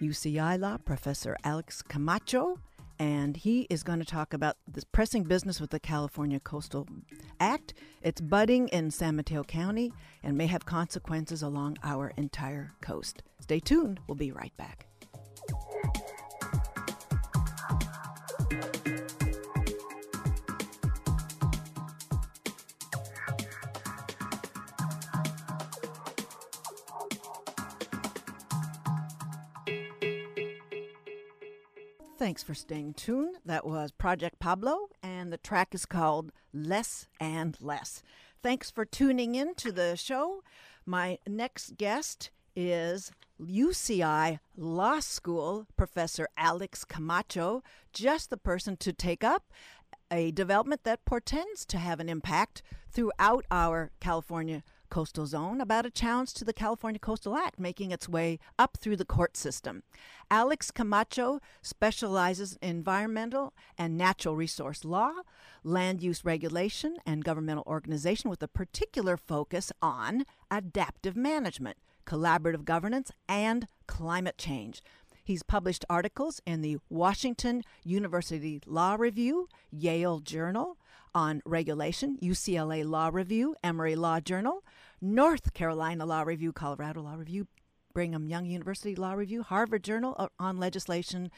UCI 0.00 0.58
law 0.58 0.78
professor 0.78 1.36
Alex 1.44 1.82
Camacho, 1.82 2.58
and 2.98 3.36
he 3.36 3.62
is 3.70 3.82
going 3.82 3.98
to 3.98 4.04
talk 4.04 4.32
about 4.32 4.56
this 4.66 4.84
pressing 4.84 5.24
business 5.24 5.60
with 5.60 5.70
the 5.70 5.80
California 5.80 6.40
Coastal 6.40 6.86
Act. 7.40 7.74
It's 8.02 8.20
budding 8.20 8.68
in 8.68 8.90
San 8.90 9.16
Mateo 9.16 9.42
County 9.44 9.92
and 10.22 10.36
may 10.36 10.46
have 10.46 10.66
consequences 10.66 11.42
along 11.42 11.78
our 11.82 12.12
entire 12.16 12.72
coast. 12.80 13.22
Stay 13.40 13.60
tuned. 13.60 14.00
We'll 14.06 14.16
be 14.16 14.32
right 14.32 14.56
back. 14.56 14.86
Thanks 32.24 32.42
for 32.42 32.54
staying 32.54 32.94
tuned. 32.94 33.36
That 33.44 33.66
was 33.66 33.92
Project 33.92 34.38
Pablo, 34.38 34.88
and 35.02 35.30
the 35.30 35.36
track 35.36 35.74
is 35.74 35.84
called 35.84 36.32
Less 36.54 37.06
and 37.20 37.54
Less. 37.60 38.02
Thanks 38.42 38.70
for 38.70 38.86
tuning 38.86 39.34
in 39.34 39.54
to 39.56 39.70
the 39.70 39.94
show. 39.94 40.42
My 40.86 41.18
next 41.28 41.76
guest 41.76 42.30
is 42.56 43.12
UCI 43.38 44.38
Law 44.56 45.00
School 45.00 45.66
professor 45.76 46.26
Alex 46.34 46.82
Camacho, 46.86 47.62
just 47.92 48.30
the 48.30 48.38
person 48.38 48.78
to 48.78 48.94
take 48.94 49.22
up 49.22 49.52
a 50.10 50.30
development 50.30 50.84
that 50.84 51.04
portends 51.04 51.66
to 51.66 51.76
have 51.76 52.00
an 52.00 52.08
impact 52.08 52.62
throughout 52.90 53.44
our 53.50 53.90
California 54.00 54.62
coastal 54.94 55.26
zone 55.26 55.60
about 55.60 55.84
a 55.84 55.90
challenge 55.90 56.32
to 56.32 56.44
the 56.44 56.52
California 56.52 57.00
Coastal 57.00 57.34
Act 57.34 57.58
making 57.58 57.90
its 57.90 58.08
way 58.08 58.38
up 58.60 58.76
through 58.76 58.94
the 58.94 59.04
court 59.04 59.36
system. 59.36 59.82
Alex 60.30 60.70
Camacho 60.70 61.40
specializes 61.62 62.56
in 62.62 62.76
environmental 62.76 63.52
and 63.76 63.98
natural 63.98 64.36
resource 64.36 64.84
law, 64.84 65.10
land 65.64 66.00
use 66.00 66.24
regulation, 66.24 66.98
and 67.04 67.24
governmental 67.24 67.64
organization 67.66 68.30
with 68.30 68.40
a 68.40 68.46
particular 68.46 69.16
focus 69.16 69.72
on 69.82 70.24
adaptive 70.48 71.16
management, 71.16 71.76
collaborative 72.06 72.64
governance, 72.64 73.10
and 73.28 73.66
climate 73.88 74.38
change. 74.38 74.80
He's 75.24 75.42
published 75.42 75.84
articles 75.90 76.40
in 76.46 76.62
the 76.62 76.78
Washington 76.88 77.64
University 77.82 78.60
Law 78.64 78.94
Review, 78.94 79.48
Yale 79.72 80.20
Journal 80.20 80.78
on 81.14 81.42
regulation, 81.44 82.18
UCLA 82.22 82.84
Law 82.84 83.10
Review, 83.12 83.54
Emory 83.62 83.94
Law 83.94 84.20
Journal, 84.20 84.64
North 85.00 85.54
Carolina 85.54 86.04
Law 86.04 86.22
Review, 86.22 86.52
Colorado 86.52 87.02
Law 87.02 87.14
Review, 87.14 87.46
Brigham 87.92 88.26
Young 88.26 88.46
University 88.46 88.96
Law 88.96 89.12
Review, 89.12 89.42
Harvard 89.42 89.84
Journal 89.84 90.30
on 90.38 90.56
legislation, 90.58 91.30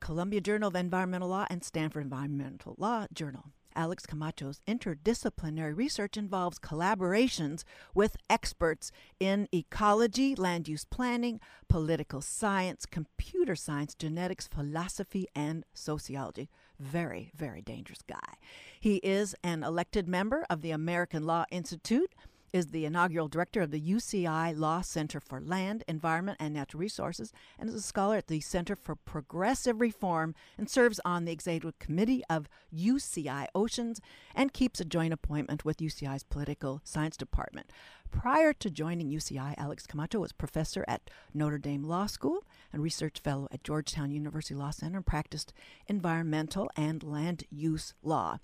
Columbia 0.00 0.40
Journal 0.40 0.68
of 0.68 0.76
Environmental 0.76 1.28
Law, 1.28 1.46
and 1.50 1.64
Stanford 1.64 2.04
Environmental 2.04 2.76
Law 2.78 3.06
Journal. 3.12 3.46
Alex 3.76 4.06
Camacho's 4.06 4.60
interdisciplinary 4.66 5.76
research 5.76 6.16
involves 6.16 6.58
collaborations 6.58 7.64
with 7.94 8.16
experts 8.28 8.90
in 9.18 9.48
ecology, 9.52 10.34
land 10.34 10.68
use 10.68 10.84
planning, 10.84 11.40
political 11.68 12.20
science, 12.20 12.86
computer 12.86 13.56
science, 13.56 13.94
genetics, 13.94 14.48
philosophy, 14.48 15.26
and 15.34 15.64
sociology. 15.74 16.48
Very, 16.78 17.30
very 17.34 17.62
dangerous 17.62 18.02
guy. 18.02 18.34
He 18.80 18.96
is 18.96 19.34
an 19.42 19.62
elected 19.62 20.08
member 20.08 20.44
of 20.50 20.60
the 20.60 20.72
American 20.72 21.24
Law 21.24 21.44
Institute 21.50 22.14
is 22.54 22.68
the 22.68 22.84
inaugural 22.84 23.26
director 23.26 23.62
of 23.62 23.72
the 23.72 23.80
UCI 23.80 24.56
Law 24.56 24.80
Center 24.80 25.18
for 25.18 25.40
Land, 25.40 25.82
Environment, 25.88 26.38
and 26.40 26.54
Natural 26.54 26.80
Resources, 26.80 27.32
and 27.58 27.68
is 27.68 27.74
a 27.74 27.82
scholar 27.82 28.18
at 28.18 28.28
the 28.28 28.38
Center 28.38 28.76
for 28.76 28.94
Progressive 28.94 29.80
Reform 29.80 30.36
and 30.56 30.70
serves 30.70 31.00
on 31.04 31.24
the 31.24 31.32
executive 31.32 31.76
committee 31.80 32.22
of 32.30 32.48
UCI 32.72 33.48
Oceans 33.56 34.00
and 34.36 34.52
keeps 34.52 34.78
a 34.78 34.84
joint 34.84 35.12
appointment 35.12 35.64
with 35.64 35.78
UCI's 35.78 36.22
Political 36.22 36.80
Science 36.84 37.16
Department. 37.16 37.70
Prior 38.12 38.52
to 38.52 38.70
joining 38.70 39.10
UCI, 39.10 39.54
Alex 39.58 39.84
Camacho 39.84 40.20
was 40.20 40.30
professor 40.30 40.84
at 40.86 41.10
Notre 41.34 41.58
Dame 41.58 41.82
Law 41.82 42.06
School 42.06 42.44
and 42.72 42.84
research 42.84 43.18
fellow 43.18 43.48
at 43.50 43.64
Georgetown 43.64 44.12
University 44.12 44.54
Law 44.54 44.70
Center 44.70 44.98
and 44.98 45.06
practiced 45.06 45.52
environmental 45.88 46.70
and 46.76 47.02
land 47.02 47.42
use 47.50 47.94
law. 48.00 48.38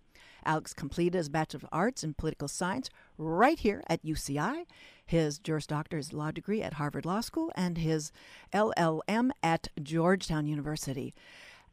Alex 0.44 0.72
completed 0.72 1.14
his 1.14 1.28
Bachelor 1.28 1.58
of 1.58 1.68
Arts 1.72 2.04
in 2.04 2.14
Political 2.14 2.48
Science 2.48 2.90
right 3.18 3.58
here 3.58 3.82
at 3.88 4.04
UCI, 4.04 4.64
his 5.04 5.38
Juris 5.38 5.66
Doctor's 5.66 6.12
law 6.12 6.30
degree 6.30 6.62
at 6.62 6.74
Harvard 6.74 7.04
Law 7.04 7.20
School, 7.20 7.52
and 7.54 7.78
his 7.78 8.12
LLM 8.52 9.30
at 9.42 9.68
Georgetown 9.82 10.46
University. 10.46 11.14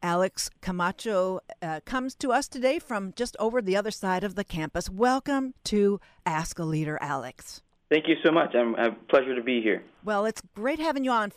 Alex 0.02 0.50
Camacho 0.60 1.40
uh, 1.60 1.80
comes 1.84 2.14
to 2.16 2.30
us 2.30 2.46
today 2.46 2.78
from 2.78 3.12
just 3.16 3.36
over 3.40 3.60
the 3.60 3.76
other 3.76 3.90
side 3.90 4.22
of 4.22 4.36
the 4.36 4.44
campus. 4.44 4.88
Welcome 4.88 5.54
to 5.64 6.00
Ask 6.24 6.58
a 6.58 6.64
Leader, 6.64 6.98
Alex. 7.00 7.62
Thank 7.90 8.06
you 8.06 8.16
so 8.24 8.30
much. 8.30 8.54
I'm 8.54 8.74
a 8.74 8.92
pleasure 9.08 9.34
to 9.34 9.42
be 9.42 9.60
here. 9.62 9.82
Well, 10.04 10.26
it's 10.26 10.42
great 10.54 10.78
having 10.78 11.04
you 11.04 11.10
on. 11.10 11.32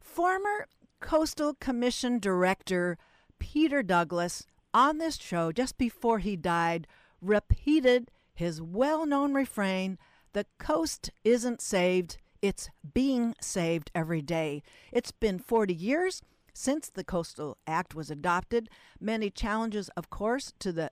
Former 0.00 0.68
Coastal 1.00 1.54
Commission 1.54 2.18
Director 2.18 2.96
Peter 3.38 3.82
Douglas 3.82 4.46
on 4.76 4.98
this 4.98 5.16
show 5.16 5.50
just 5.50 5.78
before 5.78 6.18
he 6.18 6.36
died 6.36 6.86
repeated 7.22 8.10
his 8.34 8.60
well 8.60 9.06
known 9.06 9.32
refrain 9.32 9.96
The 10.34 10.44
coast 10.58 11.10
isn't 11.24 11.62
saved, 11.62 12.18
it's 12.42 12.68
being 12.92 13.34
saved 13.40 13.90
every 13.94 14.20
day. 14.20 14.62
It's 14.92 15.12
been 15.12 15.38
40 15.38 15.72
years 15.72 16.20
since 16.52 16.90
the 16.90 17.04
Coastal 17.04 17.56
Act 17.66 17.94
was 17.94 18.10
adopted. 18.10 18.68
Many 19.00 19.30
challenges, 19.30 19.88
of 19.96 20.10
course, 20.10 20.52
to 20.58 20.72
the 20.72 20.90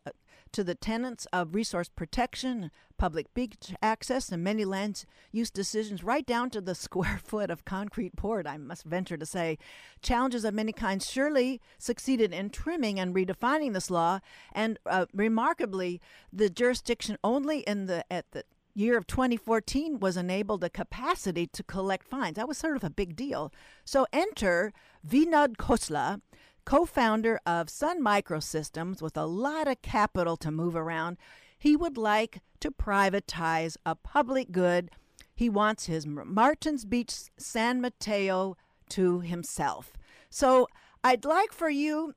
to 0.54 0.64
the 0.64 0.76
tenets 0.76 1.26
of 1.32 1.54
resource 1.54 1.88
protection, 1.88 2.70
public 2.96 3.32
beach 3.34 3.74
access, 3.82 4.30
and 4.30 4.42
many 4.42 4.64
land 4.64 5.04
use 5.32 5.50
decisions, 5.50 6.04
right 6.04 6.24
down 6.24 6.48
to 6.50 6.60
the 6.60 6.74
square 6.86 7.20
foot 7.22 7.50
of 7.50 7.64
concrete 7.64 8.16
poured, 8.16 8.46
I 8.46 8.56
must 8.56 8.84
venture 8.84 9.16
to 9.16 9.26
say. 9.26 9.58
Challenges 10.00 10.44
of 10.44 10.54
many 10.54 10.72
kinds 10.72 11.10
surely 11.10 11.60
succeeded 11.76 12.32
in 12.32 12.50
trimming 12.50 13.00
and 13.00 13.14
redefining 13.14 13.74
this 13.74 13.90
law, 13.90 14.20
and 14.52 14.78
uh, 14.86 15.06
remarkably, 15.12 16.00
the 16.32 16.48
jurisdiction 16.48 17.18
only 17.24 17.60
in 17.60 17.86
the 17.86 18.04
at 18.10 18.30
the 18.30 18.44
year 18.76 18.96
of 18.96 19.06
2014 19.06 19.98
was 20.00 20.16
enabled 20.16 20.62
a 20.64 20.70
capacity 20.70 21.46
to 21.48 21.62
collect 21.62 22.06
fines. 22.06 22.36
That 22.36 22.48
was 22.48 22.58
sort 22.58 22.76
of 22.76 22.84
a 22.84 22.90
big 22.90 23.16
deal. 23.16 23.52
So 23.84 24.06
enter 24.12 24.72
Vinod 25.06 25.56
Khosla, 25.56 26.20
co 26.64 26.84
founder 26.84 27.40
of 27.46 27.68
Sun 27.68 28.02
Microsystems, 28.02 29.02
with 29.02 29.16
a 29.16 29.26
lot 29.26 29.68
of 29.68 29.82
capital 29.82 30.36
to 30.38 30.50
move 30.50 30.76
around. 30.76 31.16
He 31.58 31.76
would 31.76 31.96
like 31.96 32.40
to 32.60 32.70
privatize 32.70 33.76
a 33.86 33.94
public 33.94 34.52
good. 34.52 34.90
He 35.34 35.48
wants 35.48 35.86
his 35.86 36.06
Martins 36.06 36.84
Beach 36.84 37.14
San 37.38 37.80
Mateo 37.80 38.56
to 38.90 39.20
himself. 39.20 39.92
So 40.30 40.68
I'd 41.02 41.24
like 41.24 41.52
for 41.52 41.70
you, 41.70 42.14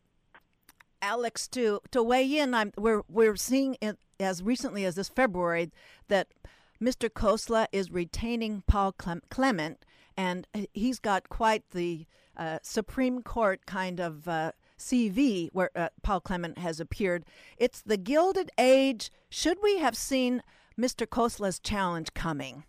Alex, 1.02 1.48
to, 1.50 1.80
to 1.92 2.04
weigh 2.04 2.38
in. 2.38 2.54
I'm, 2.54 2.74
we're, 2.78 3.04
we're 3.10 3.36
seeing 3.36 3.78
it 3.82 3.98
as 4.20 4.44
recently 4.44 4.86
as 4.86 4.96
this 4.96 5.10
February 5.10 5.72
that 6.08 6.28
Mr. 6.82 7.10
Khosla 7.10 7.68
is 7.72 7.92
retaining 7.92 8.64
Paul 8.68 8.94
Clement, 9.30 9.84
and 10.16 10.48
uh, 10.54 10.62
he's 10.74 11.00
got 11.00 11.30
quite 11.30 11.64
the 11.72 12.06
uh, 12.38 12.60
Supreme 12.62 13.22
Court 13.22 13.66
kind 13.66 14.00
of 14.00 14.28
uh, 14.28 14.52
CV 14.78 15.50
where 15.52 15.72
uh, 15.76 15.90
Paul 16.04 16.22
Clement 16.22 16.58
has 16.60 16.80
appeared. 16.80 17.26
It's 17.58 17.82
the 17.82 17.98
Gilded 17.98 18.52
Age. 18.58 19.12
Should 19.30 19.58
we 19.62 19.80
have 19.80 19.98
seen 19.98 20.44
Mr. 20.80 21.08
Khosla's 21.08 21.60
challenge 21.60 22.14
coming? 22.14 22.64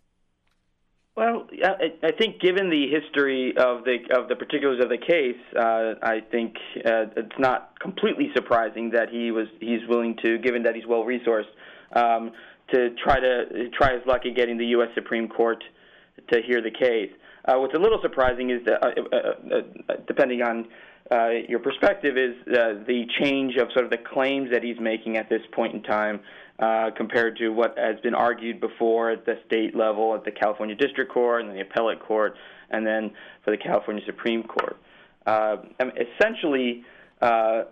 Well, 1.19 1.49
I 1.64 2.12
think 2.16 2.41
given 2.41 2.71
the 2.71 2.87
history 2.89 3.53
of 3.57 3.83
the 3.83 3.97
of 4.16 4.29
the 4.29 4.37
particulars 4.37 4.81
of 4.81 4.89
the 4.89 4.99
case, 4.99 5.35
uh, 5.57 5.95
I 6.01 6.21
think 6.21 6.55
uh, 6.77 7.07
it's 7.16 7.39
not 7.41 7.73
completely 7.81 8.31
surprising 8.37 8.91
that 8.91 9.09
he 9.09 9.33
was 9.33 9.49
he's 9.59 9.81
willing 9.89 10.16
to, 10.23 10.39
given 10.39 10.62
that 10.62 10.77
he's 10.77 10.87
well 10.87 11.03
resourced, 11.03 11.51
um, 11.93 12.31
to 12.73 12.91
try 13.03 13.19
to 13.19 13.69
try 13.77 13.95
his 13.95 14.07
luck 14.07 14.27
at 14.27 14.37
getting 14.37 14.59
the 14.59 14.66
U.S. 14.66 14.91
Supreme 14.95 15.29
Court 15.29 15.64
to 16.33 16.41
hear 16.41 16.62
the 16.62 16.71
case. 16.71 17.11
Uh, 17.49 17.59
what's 17.59 17.74
a 17.74 17.78
little 17.78 17.99
surprising 18.03 18.51
is 18.51 18.61
that, 18.66 18.82
uh, 18.82 18.88
uh, 19.88 19.94
depending 20.07 20.42
on 20.42 20.66
your 21.49 21.61
perspective, 21.61 22.18
is 22.18 22.34
the 22.46 23.05
change 23.22 23.57
of 23.57 23.68
sort 23.72 23.86
of 23.86 23.90
the 23.90 23.96
claims 23.96 24.51
that 24.53 24.62
he's 24.62 24.78
making 24.78 25.16
at 25.16 25.30
this 25.30 25.40
point 25.53 25.74
in 25.74 25.82
time 25.82 26.20
compared 26.96 27.38
to 27.38 27.49
what 27.49 27.74
has 27.78 27.99
been 28.01 28.14
argued 28.14 28.61
before 28.61 29.11
at 29.11 29.24
the 29.24 29.38
state 29.46 29.74
level, 29.74 30.14
at 30.14 30.24
the 30.24 30.30
California 30.30 30.76
District 30.76 31.11
Court, 31.11 31.40
and 31.40 31.49
then 31.49 31.57
the 31.57 31.62
Appellate 31.62 32.01
Court, 32.01 32.34
and 32.70 32.86
then 32.86 33.11
for 33.44 33.51
the 33.51 33.57
California 33.57 34.05
Supreme 34.05 34.42
Court. 34.42 34.76
Mean, 35.26 35.92
essentially, 35.96 36.84
the 37.20 37.66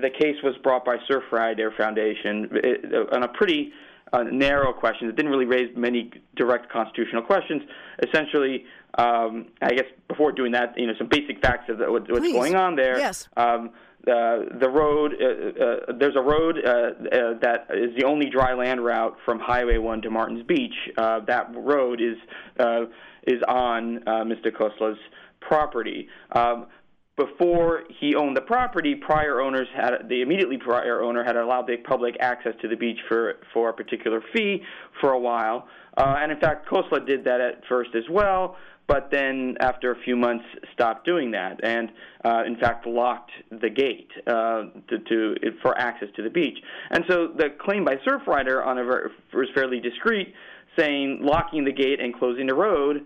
the 0.00 0.10
case 0.16 0.36
was 0.44 0.54
brought 0.62 0.84
by 0.84 0.96
Surfrider 1.10 1.76
Foundation 1.76 2.48
it, 2.52 3.12
on 3.12 3.24
a 3.24 3.28
pretty 3.28 3.72
uh, 4.12 4.22
narrow 4.22 4.72
question. 4.72 5.08
It 5.08 5.16
didn't 5.16 5.30
really 5.30 5.44
raise 5.44 5.74
many 5.76 6.10
direct 6.36 6.70
constitutional 6.70 7.22
questions. 7.22 7.62
Essentially, 8.06 8.64
um, 8.96 9.46
I 9.60 9.70
guess 9.74 9.86
before 10.08 10.32
doing 10.32 10.52
that, 10.52 10.74
you 10.76 10.86
know, 10.86 10.94
some 10.98 11.08
basic 11.08 11.40
facts 11.40 11.68
of 11.68 11.78
the, 11.78 11.90
what, 11.90 12.10
what's 12.10 12.20
Please. 12.20 12.32
going 12.32 12.54
on 12.54 12.76
there. 12.76 12.98
Yes. 12.98 13.28
Um, 13.36 13.70
uh, 14.06 14.56
the 14.60 14.70
road, 14.70 15.12
uh, 15.20 15.64
uh, 15.64 15.98
there's 15.98 16.16
a 16.16 16.20
road 16.20 16.56
uh, 16.64 16.70
uh, 16.70 17.38
that 17.42 17.66
is 17.74 17.90
the 17.98 18.04
only 18.06 18.30
dry 18.30 18.54
land 18.54 18.82
route 18.82 19.16
from 19.24 19.38
Highway 19.38 19.76
1 19.76 20.02
to 20.02 20.10
Martins 20.10 20.46
Beach. 20.46 20.74
Uh, 20.96 21.20
that 21.26 21.54
road 21.54 22.00
is 22.00 22.16
uh, 22.58 22.84
is 23.26 23.42
on 23.46 23.98
uh, 24.08 24.24
Mr. 24.24 24.50
Khosla's 24.50 24.98
property. 25.40 26.08
Um, 26.32 26.68
before 27.16 27.82
he 28.00 28.14
owned 28.14 28.36
the 28.36 28.40
property, 28.40 28.94
prior 28.94 29.40
owners 29.40 29.66
had 29.76 30.08
the 30.08 30.22
immediately 30.22 30.56
prior 30.56 31.02
owner 31.02 31.24
had 31.24 31.36
allowed 31.36 31.66
the 31.66 31.76
public 31.76 32.16
access 32.20 32.54
to 32.62 32.68
the 32.68 32.76
beach 32.76 32.98
for 33.08 33.34
for 33.52 33.68
a 33.68 33.72
particular 33.72 34.22
fee 34.32 34.62
for 35.00 35.10
a 35.10 35.18
while, 35.18 35.68
uh, 35.96 36.14
and 36.18 36.30
in 36.30 36.38
fact, 36.38 36.68
Khosla 36.68 37.04
did 37.04 37.24
that 37.24 37.40
at 37.40 37.62
first 37.68 37.90
as 37.96 38.04
well. 38.08 38.56
But 38.88 39.10
then, 39.12 39.56
after 39.60 39.92
a 39.92 39.96
few 40.02 40.16
months, 40.16 40.46
stopped 40.72 41.04
doing 41.04 41.30
that, 41.32 41.60
and 41.62 41.90
uh, 42.24 42.42
in 42.46 42.56
fact 42.56 42.86
locked 42.86 43.30
the 43.50 43.68
gate 43.68 44.10
uh, 44.26 44.62
to, 44.88 44.98
to 45.08 45.34
for 45.62 45.78
access 45.78 46.08
to 46.16 46.22
the 46.22 46.30
beach. 46.30 46.58
And 46.90 47.04
so, 47.08 47.28
the 47.36 47.50
claim 47.60 47.84
by 47.84 47.96
Surfrider 47.96 48.66
on 48.66 48.78
a 48.78 48.84
was 48.84 49.48
fairly 49.54 49.78
discreet, 49.78 50.34
saying 50.78 51.20
locking 51.22 51.64
the 51.64 51.72
gate 51.72 52.00
and 52.00 52.18
closing 52.18 52.46
the 52.46 52.54
road 52.54 53.04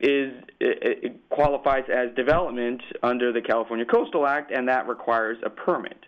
is 0.00 0.32
it, 0.60 1.04
it 1.04 1.28
qualifies 1.28 1.84
as 1.92 2.14
development 2.16 2.80
under 3.02 3.32
the 3.32 3.42
California 3.42 3.84
Coastal 3.84 4.26
Act, 4.26 4.50
and 4.50 4.66
that 4.68 4.88
requires 4.88 5.36
a 5.44 5.50
permit. 5.50 5.98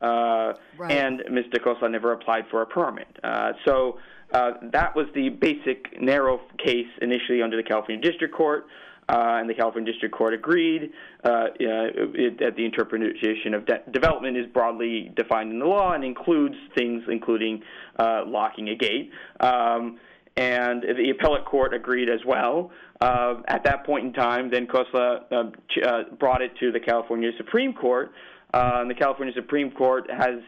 Uh, 0.00 0.54
Right. 0.76 0.92
And 0.92 1.20
Mr. 1.30 1.58
Khosla 1.58 1.90
never 1.90 2.12
applied 2.12 2.44
for 2.50 2.60
a 2.60 2.66
permit. 2.66 3.08
Uh, 3.24 3.52
so 3.64 3.98
uh, 4.32 4.52
that 4.72 4.94
was 4.94 5.06
the 5.14 5.28
basic 5.28 6.00
narrow 6.00 6.40
case 6.58 6.86
initially 7.00 7.42
under 7.42 7.56
the 7.56 7.62
California 7.62 8.02
District 8.02 8.34
Court. 8.34 8.66
Uh, 9.08 9.38
and 9.38 9.48
the 9.48 9.54
California 9.54 9.92
District 9.92 10.12
Court 10.12 10.34
agreed 10.34 10.90
uh, 11.22 11.46
it, 11.60 12.40
that 12.40 12.56
the 12.56 12.64
interpretation 12.64 13.54
of 13.54 13.64
de- 13.64 13.80
development 13.92 14.36
is 14.36 14.46
broadly 14.52 15.12
defined 15.14 15.52
in 15.52 15.60
the 15.60 15.64
law 15.64 15.92
and 15.92 16.02
includes 16.02 16.56
things 16.76 17.04
including 17.08 17.62
uh, 18.00 18.24
locking 18.26 18.68
a 18.70 18.74
gate. 18.74 19.12
Um, 19.38 20.00
and 20.36 20.82
the 20.82 21.10
appellate 21.10 21.44
court 21.46 21.72
agreed 21.72 22.08
as 22.10 22.20
well. 22.26 22.70
Uh, 23.00 23.42
at 23.48 23.64
that 23.64 23.86
point 23.86 24.06
in 24.06 24.12
time, 24.12 24.50
then 24.50 24.66
Khosla 24.66 25.20
uh, 25.30 25.50
ch- 25.70 25.84
uh, 25.86 26.02
brought 26.18 26.42
it 26.42 26.52
to 26.60 26.72
the 26.72 26.80
California 26.80 27.30
Supreme 27.36 27.72
Court, 27.72 28.12
uh, 28.52 28.78
and 28.80 28.90
the 28.90 28.94
California 28.94 29.32
Supreme 29.34 29.70
Court 29.70 30.10
has 30.10 30.40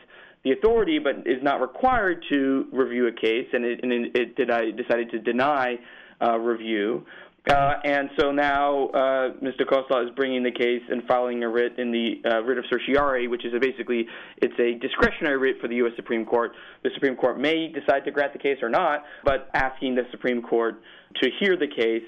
the 0.49 0.59
authority, 0.59 0.99
but 0.99 1.27
is 1.27 1.43
not 1.43 1.61
required 1.61 2.25
to 2.31 2.67
review 2.73 3.07
a 3.07 3.13
case, 3.13 3.47
and 3.53 3.65
it, 3.65 3.81
and 3.83 3.93
it 3.93 4.37
did, 4.37 4.51
I 4.51 4.71
decided 4.71 5.11
to 5.11 5.19
deny 5.19 5.77
uh, 6.23 6.39
review. 6.39 7.05
Uh, 7.49 7.75
and 7.85 8.11
so 8.19 8.31
now 8.31 8.89
uh, 8.89 9.33
Mr. 9.43 9.63
Khosla 9.63 10.05
is 10.05 10.11
bringing 10.15 10.43
the 10.43 10.51
case 10.51 10.83
and 10.91 11.03
filing 11.05 11.43
a 11.45 11.49
writ 11.49 11.79
in 11.79 11.91
the 11.91 12.21
uh, 12.31 12.43
writ 12.43 12.59
of 12.59 12.65
certiorari, 12.69 13.27
which 13.27 13.45
is 13.47 13.55
a 13.55 13.59
basically 13.59 14.07
it's 14.39 14.59
a 14.59 14.79
discretionary 14.87 15.39
writ 15.39 15.57
for 15.61 15.69
the 15.69 15.77
U.S. 15.77 15.93
Supreme 15.97 16.27
Court. 16.27 16.53
The 16.83 16.91
Supreme 16.93 17.17
Court 17.17 17.41
may 17.41 17.69
decide 17.69 18.05
to 18.05 18.11
grant 18.11 18.35
the 18.35 18.39
case 18.39 18.59
or 18.61 18.69
not, 18.69 19.05
but 19.25 19.49
asking 19.55 19.95
the 19.95 20.03
Supreme 20.11 20.43
Court 20.43 20.83
to 21.23 21.31
hear 21.41 21.57
the 21.57 21.69
case. 21.69 22.03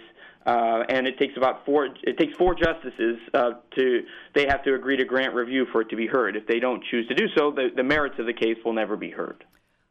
Uh, 0.47 0.85
and 0.89 1.07
it 1.07 1.19
takes 1.19 1.37
about 1.37 1.65
four. 1.67 1.89
It 2.03 2.19
takes 2.19 2.35
four 2.39 2.55
justices 2.55 3.19
uh, 3.35 3.51
to. 3.77 4.03
They 4.35 4.47
have 4.47 4.63
to 4.65 4.75
agree 4.75 4.97
to 4.97 5.05
grant 5.05 5.35
review 5.35 5.67
for 5.71 5.83
it 5.83 5.91
to 5.91 5.97
be 5.97 6.07
heard. 6.07 6.35
If 6.35 6.47
they 6.47 6.59
don't 6.59 6.83
choose 6.91 7.07
to 7.09 7.15
do 7.15 7.27
so, 7.37 7.51
the, 7.51 7.69
the 7.75 7.83
merits 7.83 8.19
of 8.19 8.27
the 8.27 8.33
case 8.33 8.57
will 8.65 8.73
never 8.73 8.97
be 8.97 9.11
heard. 9.11 9.45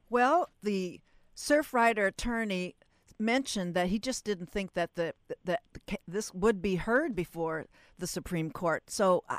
Well, 0.10 0.50
the 0.64 1.02
Surfrider 1.36 2.08
attorney 2.08 2.76
mentioned 3.20 3.76
that 3.76 3.88
he 3.88 4.00
just 4.00 4.24
didn't 4.24 4.50
think 4.50 4.74
that 4.74 4.96
the 4.96 5.14
that 5.46 5.62
this 6.08 6.34
would 6.34 6.62
be 6.62 6.76
heard 6.76 7.16
before 7.16 7.68
the 8.00 8.08
Supreme 8.08 8.50
Court. 8.50 8.84
So, 8.88 9.24
uh, 9.30 9.38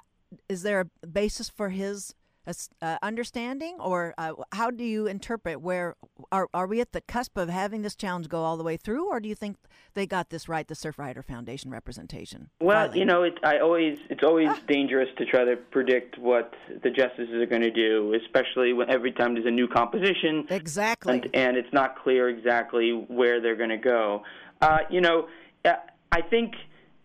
is 0.48 0.62
there 0.62 0.86
a 1.02 1.06
basis 1.06 1.48
for 1.48 1.70
his 1.70 2.14
uh, 2.46 2.98
understanding, 3.02 3.76
or 3.78 4.14
uh, 4.18 4.32
how 4.52 4.70
do 4.70 4.84
you 4.84 5.06
interpret 5.06 5.60
where 5.60 5.96
are 6.32 6.48
are 6.54 6.66
we 6.66 6.80
at 6.80 6.92
the 6.92 7.00
cusp 7.00 7.36
of 7.36 7.48
having 7.48 7.82
this 7.82 7.94
challenge 7.94 8.28
go 8.28 8.42
all 8.42 8.56
the 8.56 8.64
way 8.64 8.76
through, 8.76 9.08
or 9.08 9.20
do 9.20 9.28
you 9.28 9.34
think 9.34 9.56
they 9.94 10.06
got 10.06 10.30
this 10.30 10.48
right, 10.48 10.66
the 10.66 10.74
Surfrider 10.74 11.24
Foundation 11.24 11.70
representation? 11.70 12.50
Well, 12.60 12.86
filing? 12.86 12.98
you 12.98 13.04
know, 13.04 13.22
it, 13.22 13.38
I 13.42 13.58
always 13.58 13.98
it's 14.08 14.22
always 14.22 14.50
dangerous 14.68 15.08
to 15.18 15.24
try 15.26 15.44
to 15.44 15.56
predict 15.56 16.18
what 16.18 16.54
the 16.82 16.90
justices 16.90 17.34
are 17.34 17.46
going 17.46 17.62
to 17.62 17.70
do, 17.70 18.14
especially 18.24 18.72
when 18.72 18.90
every 18.90 19.12
time 19.12 19.34
there's 19.34 19.46
a 19.46 19.50
new 19.50 19.68
composition. 19.68 20.46
Exactly. 20.50 21.14
And, 21.14 21.30
and 21.34 21.56
it's 21.56 21.72
not 21.72 22.02
clear 22.02 22.28
exactly 22.28 22.92
where 22.92 23.40
they're 23.40 23.56
going 23.56 23.70
to 23.70 23.76
go. 23.76 24.22
Uh, 24.60 24.78
you 24.90 25.00
know, 25.00 25.28
uh, 25.64 25.72
I 26.12 26.22
think 26.22 26.54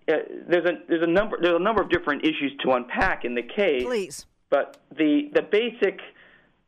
uh, 0.08 0.14
there's 0.48 0.66
a 0.66 0.74
there's 0.88 1.04
a 1.04 1.08
number 1.08 1.38
there's 1.42 1.56
a 1.56 1.64
number 1.64 1.82
of 1.82 1.90
different 1.90 2.24
issues 2.24 2.54
to 2.64 2.72
unpack 2.72 3.26
in 3.26 3.36
the 3.36 3.44
case. 3.44 3.84
Please. 3.84 4.26
But 4.56 4.78
the 4.98 5.30
the 5.34 5.42
basic, 5.42 6.00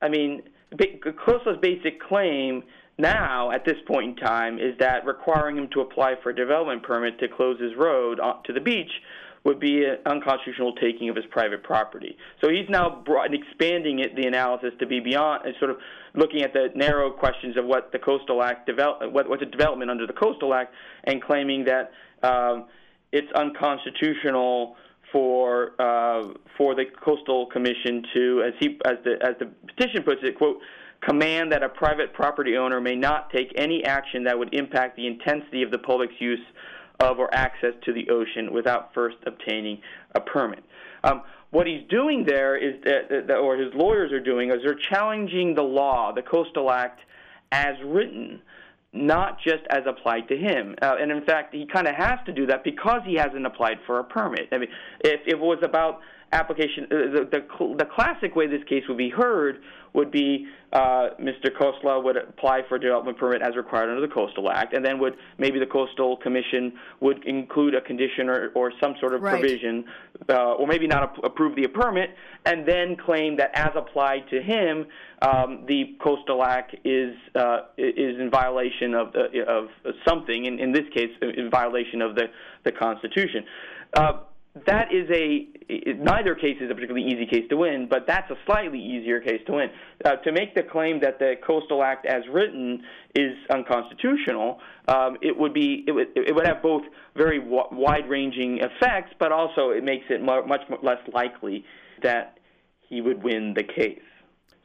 I 0.02 0.10
mean, 0.10 0.44
Khosla's 0.74 1.58
basic 1.62 2.02
claim 2.02 2.64
now 2.98 3.52
at 3.52 3.64
this 3.64 3.78
point 3.88 4.10
in 4.10 4.16
time 4.18 4.60
is 4.60 4.78
that 4.80 5.06
requiring 5.06 5.56
him 5.58 5.70
to 5.72 5.80
apply 5.80 6.16
for 6.22 6.32
a 6.32 6.36
development 6.36 6.84
permit 6.84 7.18
to 7.20 7.30
close 7.30 7.62
his 7.62 7.76
road 7.78 8.20
to 8.44 8.52
the 8.52 8.60
beach 8.60 8.92
would 9.46 9.62
be 9.62 9.86
an 9.86 10.00
unconstitutional 10.06 10.74
taking 10.76 11.08
of 11.08 11.16
his 11.16 11.24
private 11.28 11.64
property. 11.64 12.18
So 12.42 12.50
he's 12.50 12.68
now 12.68 13.02
brought, 13.06 13.34
expanding 13.34 14.00
it, 14.00 14.14
the 14.18 14.28
analysis 14.28 14.74
to 14.80 14.86
be 14.86 15.00
beyond, 15.00 15.46
sort 15.58 15.72
of 15.72 15.78
looking 16.14 16.42
at 16.42 16.52
the 16.52 16.68
narrow 16.76 17.10
questions 17.10 17.56
of 17.56 17.64
what 17.64 17.94
the 17.94 18.00
Coastal 18.00 18.44
Act 18.44 18.66
develop, 18.66 19.14
what, 19.14 19.30
what's 19.30 19.44
a 19.44 19.46
development 19.46 19.90
under 19.90 20.06
the 20.06 20.12
Coastal 20.12 20.54
Act, 20.54 20.74
and 21.06 21.24
claiming 21.24 21.64
that 21.64 21.92
um, 22.24 22.66
it's 23.14 23.32
unconstitutional 23.32 24.76
for 25.12 25.74
uh, 25.80 26.34
for 26.58 26.76
the 26.76 26.86
Coastal 27.04 27.46
Commission 27.48 28.04
to, 28.14 28.44
as 28.48 28.54
he 28.60 28.80
as 28.86 28.98
the 29.04 29.18
as 29.22 29.36
the 29.40 29.50
petition 29.68 30.04
puts 30.04 30.22
it, 30.24 30.38
quote, 30.38 30.60
command 31.02 31.52
that 31.52 31.64
a 31.64 31.70
private 31.70 32.14
property 32.14 32.58
owner 32.58 32.82
may 32.82 32.96
not 32.96 33.30
take 33.32 33.52
any 33.56 33.84
action 33.86 34.24
that 34.24 34.38
would 34.38 34.54
impact 34.54 34.96
the 34.96 35.08
intensity 35.08 35.64
of 35.64 35.72
the 35.72 35.78
public's 35.78 36.20
use 36.20 36.40
of 37.00 37.20
or 37.20 37.34
access 37.34 37.74
to 37.86 37.94
the 37.94 38.10
ocean 38.10 38.52
without 38.52 38.94
first 38.94 39.18
obtaining 39.26 39.80
a 40.16 40.20
permit. 40.20 40.64
Um, 41.04 41.22
what 41.52 41.68
he's 41.68 41.84
doing 41.90 42.26
there 42.26 42.58
is 42.58 42.82
that, 42.84 43.38
or 43.38 43.56
his 43.56 43.74
lawyers 43.74 44.12
are 44.12 44.20
doing, 44.20 44.52
is 44.52 44.58
they're 44.64 44.76
challenging 44.76 45.56
the 45.56 45.64
law, 45.64 46.12
the 46.12 46.22
Coastal 46.22 46.72
Act, 46.72 47.00
as 47.52 47.76
written, 47.86 48.42
not 48.94 49.38
just 49.44 49.64
as 49.70 49.82
applied 49.86 50.28
to 50.30 50.38
him. 50.38 50.76
Uh, 50.82 50.96
and 51.00 51.12
in 51.12 51.24
fact, 51.26 51.54
he 51.54 51.66
kind 51.66 51.88
of 51.88 51.96
has 51.96 52.20
to 52.26 52.34
do 52.34 52.46
that 52.48 52.64
because 52.64 53.02
he 53.06 53.16
hasn't 53.16 53.46
applied 53.46 53.78
for 53.86 54.00
a 54.00 54.04
permit. 54.04 54.48
I 54.52 54.58
mean, 54.58 54.70
if, 55.02 55.22
if 55.26 55.28
it 55.28 55.40
was 55.40 55.60
about 55.62 56.00
application, 56.32 56.86
uh, 56.86 56.96
the, 57.14 57.28
the, 57.32 57.76
the 57.78 57.86
classic 57.86 58.36
way 58.36 58.48
this 58.48 58.64
case 58.68 58.84
would 58.88 58.98
be 58.98 59.10
heard 59.10 59.60
would 59.94 60.12
be 60.12 60.46
uh, 60.74 61.10
Mr. 61.20 61.50
Khosla 61.50 62.04
would 62.04 62.18
apply 62.18 62.62
for 62.68 62.76
a 62.76 62.80
development 62.80 63.18
permit 63.18 63.42
as 63.42 63.56
required 63.56 63.90
under 63.90 64.06
the 64.06 64.14
Coastal 64.14 64.52
Act, 64.52 64.74
and 64.74 64.86
then 64.86 65.00
would 65.00 65.16
maybe 65.38 65.60
the 65.60 65.66
Coastal 65.66 66.18
Commission 66.18 66.74
would 67.00 67.26
include 67.26 67.74
a 67.74 67.82
condition 67.82 68.30
or, 68.30 68.52
or 68.54 68.72
some 68.82 68.96
sort 69.00 69.14
of 69.14 69.22
right. 69.22 69.40
provision, 69.40 69.86
uh, 70.30 70.54
or 70.54 70.68
maybe 70.68 70.86
not 70.86 71.04
ap- 71.04 71.24
approve 71.24 71.56
the 71.56 71.66
permit, 71.68 72.12
and 72.46 72.68
then 72.68 72.98
claim 72.98 73.38
that 73.38 73.52
as 73.54 73.72
applied 73.76 74.30
to 74.30 74.42
him, 74.42 74.86
um, 75.22 75.64
the 75.68 75.96
Coastal 76.04 76.44
Act 76.44 76.76
is 76.84 77.16
uh, 77.36 77.60
is 77.78 78.20
in 78.20 78.30
violation 78.30 78.94
of 78.94 79.16
uh, 79.16 79.52
of 79.52 79.70
something. 80.08 80.46
In, 80.46 80.60
in 80.60 80.74
this 80.74 80.86
case, 80.94 81.10
in 81.22 81.50
violation 81.50 82.02
of 82.02 82.16
the 82.16 82.26
the 82.66 82.72
Constitution. 82.72 83.46
That 84.66 84.94
is 84.94 85.10
a 85.12 85.48
neither 85.70 86.36
case 86.36 86.58
is 86.62 86.72
a 86.72 86.74
particularly 86.74 87.06
easy 87.06 87.26
case 87.26 87.44
to 87.50 87.58
win, 87.58 87.88
but 87.90 88.06
that's 88.08 88.30
a 88.32 88.36
slightly 88.46 88.80
easier 88.80 89.20
case 89.20 89.42
to 89.48 89.54
win. 89.54 89.70
Uh, 90.06 90.16
to 90.18 90.32
make 90.32 90.56
the 90.56 90.64
claim 90.64 91.02
that 91.02 91.20
the 91.20 91.36
Coastal 91.46 91.84
Act, 91.84 92.06
as 92.06 92.24
written, 92.32 92.82
is 93.16 93.34
unconstitutional, 93.50 94.60
um, 94.88 95.18
it 95.22 95.38
would 95.38 95.54
be 95.54 95.84
it 95.88 95.92
would, 95.92 96.08
it 96.16 96.34
would 96.34 96.48
have 96.48 96.62
both 96.62 96.84
very 97.16 97.40
w- 97.40 97.68
wide-ranging 97.72 98.60
effects, 98.60 99.14
but 99.20 99.32
also 99.32 99.72
it 99.72 99.84
makes 99.84 100.06
it 100.10 100.22
mu- 100.22 100.46
much 100.46 100.62
less 100.82 101.00
likely 101.14 101.66
that 102.02 102.40
he 102.88 103.02
would 103.02 103.22
win 103.22 103.54
the 103.54 103.64
case. 103.64 104.00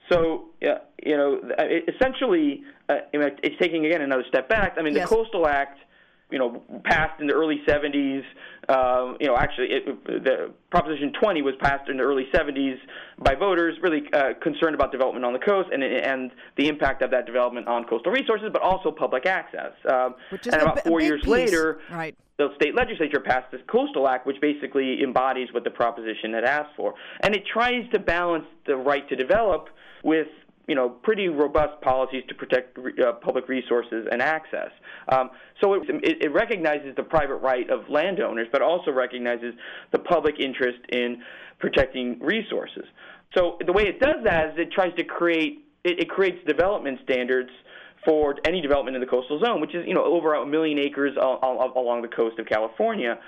So, 0.09 0.51
uh, 0.63 0.79
you 1.05 1.17
know, 1.17 1.41
essentially, 1.89 2.63
uh, 2.89 2.97
it's 3.13 3.57
taking 3.61 3.87
again 3.87 4.03
another 4.03 4.25
step 4.29 4.49
back. 4.49 4.77
I 4.79 4.83
mean, 4.83 4.95
yes. 4.95 5.09
the 5.09 5.17
Coastal 5.17 5.47
Act 5.47 5.79
you 6.31 6.39
know, 6.39 6.63
passed 6.85 7.21
in 7.21 7.27
the 7.27 7.35
early 7.35 7.61
70s. 7.67 8.23
Uh, 8.69 9.15
you 9.21 9.27
know, 9.27 9.37
actually, 9.37 9.69
it, 9.71 10.05
the 10.05 10.53
Proposition 10.71 11.13
20 11.21 11.43
was 11.43 11.55
passed 11.61 11.89
in 11.89 11.99
the 11.99 12.03
early 12.03 12.27
70s 12.35 12.77
by 13.19 13.35
voters, 13.35 13.77
really 13.83 14.03
uh, 14.13 14.33
concerned 14.41 14.75
about 14.75 14.93
development 14.93 15.25
on 15.25 15.33
the 15.33 15.39
coast 15.39 15.69
and 15.73 15.83
and 15.83 16.31
the 16.57 16.69
impact 16.69 17.03
of 17.03 17.11
that 17.11 17.27
development 17.27 17.69
on 17.69 17.85
coastal 17.85 18.13
resources, 18.13 18.49
but 18.53 18.63
also 18.63 18.91
public 18.91 19.27
access. 19.27 19.73
Um, 19.91 20.15
Which 20.31 20.47
is 20.47 20.55
and 20.55 20.63
about 20.63 20.85
four 20.85 21.01
years 21.01 21.21
piece. 21.23 21.31
later, 21.31 21.81
right. 21.91 22.17
the 22.39 22.49
state 22.57 22.75
legislature 22.75 23.21
passed 23.21 23.51
this 23.51 23.61
Coastal 23.71 24.09
Act, 24.09 24.27
which 24.27 24.41
basically 24.41 25.03
embodies 25.03 25.53
what 25.53 25.65
the 25.65 25.71
proposition 25.71 26.33
had 26.33 26.45
asked 26.45 26.75
for, 26.77 26.95
and 27.21 27.35
it 27.35 27.43
tries 27.53 27.89
to 27.93 27.99
balance 27.99 28.47
the 28.67 28.77
right 28.77 29.07
to 29.09 29.17
develop 29.17 29.69
with 30.03 30.29
you 30.69 30.75
know, 30.75 30.89
pretty 30.89 31.29
robust 31.29 31.81
policies 31.81 32.23
to 32.29 32.35
protect 32.35 32.79
uh, 32.79 33.13
public 33.15 33.49
resources 33.49 34.07
and 34.11 34.23
access. 34.23 34.71
Um, 35.09 35.31
so 35.61 35.75
it, 35.75 35.83
it, 35.89 36.23
it, 36.25 36.33
recognizes 36.33 36.95
the 36.97 37.03
private 37.03 37.37
right 37.37 37.69
of 37.69 37.89
landowners, 37.89 38.47
but 38.53 38.63
also 38.63 38.93
recognizes 38.93 39.55
the 39.91 39.99
public 39.99 40.39
interest 40.39 40.79
in 40.91 41.23
protecting 41.59 42.19
resources. 42.21 42.85
So 43.35 43.59
the 43.65 43.73
way 43.73 43.85
it 43.85 43.99
does 43.99 44.23
that 44.25 44.51
is 44.51 44.55
it 44.59 44.73
tries 44.73 44.95
to 44.97 45.05
create 45.05 45.65
it, 45.85 46.01
it 46.01 46.09
creates 46.09 46.39
development 46.47 47.01
standards 47.03 47.51
for 48.05 48.35
any 48.47 48.61
development 48.61 48.97
in 48.97 49.01
the 49.01 49.07
coastal 49.07 49.41
zone, 49.45 49.61
which 49.61 49.75
is 49.75 49.85
you 49.87 49.95
know 49.95 50.05
over 50.05 50.35
a 50.35 50.47
million 50.47 50.79
acres 50.79 51.17
along 51.17 52.03
the 52.03 52.09
coast 52.09 52.39
of 52.39 52.47
California. 52.47 53.19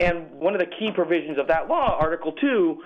And 0.00 0.30
one 0.32 0.54
of 0.54 0.60
the 0.60 0.66
key 0.66 0.90
provisions 0.92 1.38
of 1.38 1.48
that 1.48 1.68
law, 1.68 1.96
Article 2.00 2.32
Two 2.32 2.82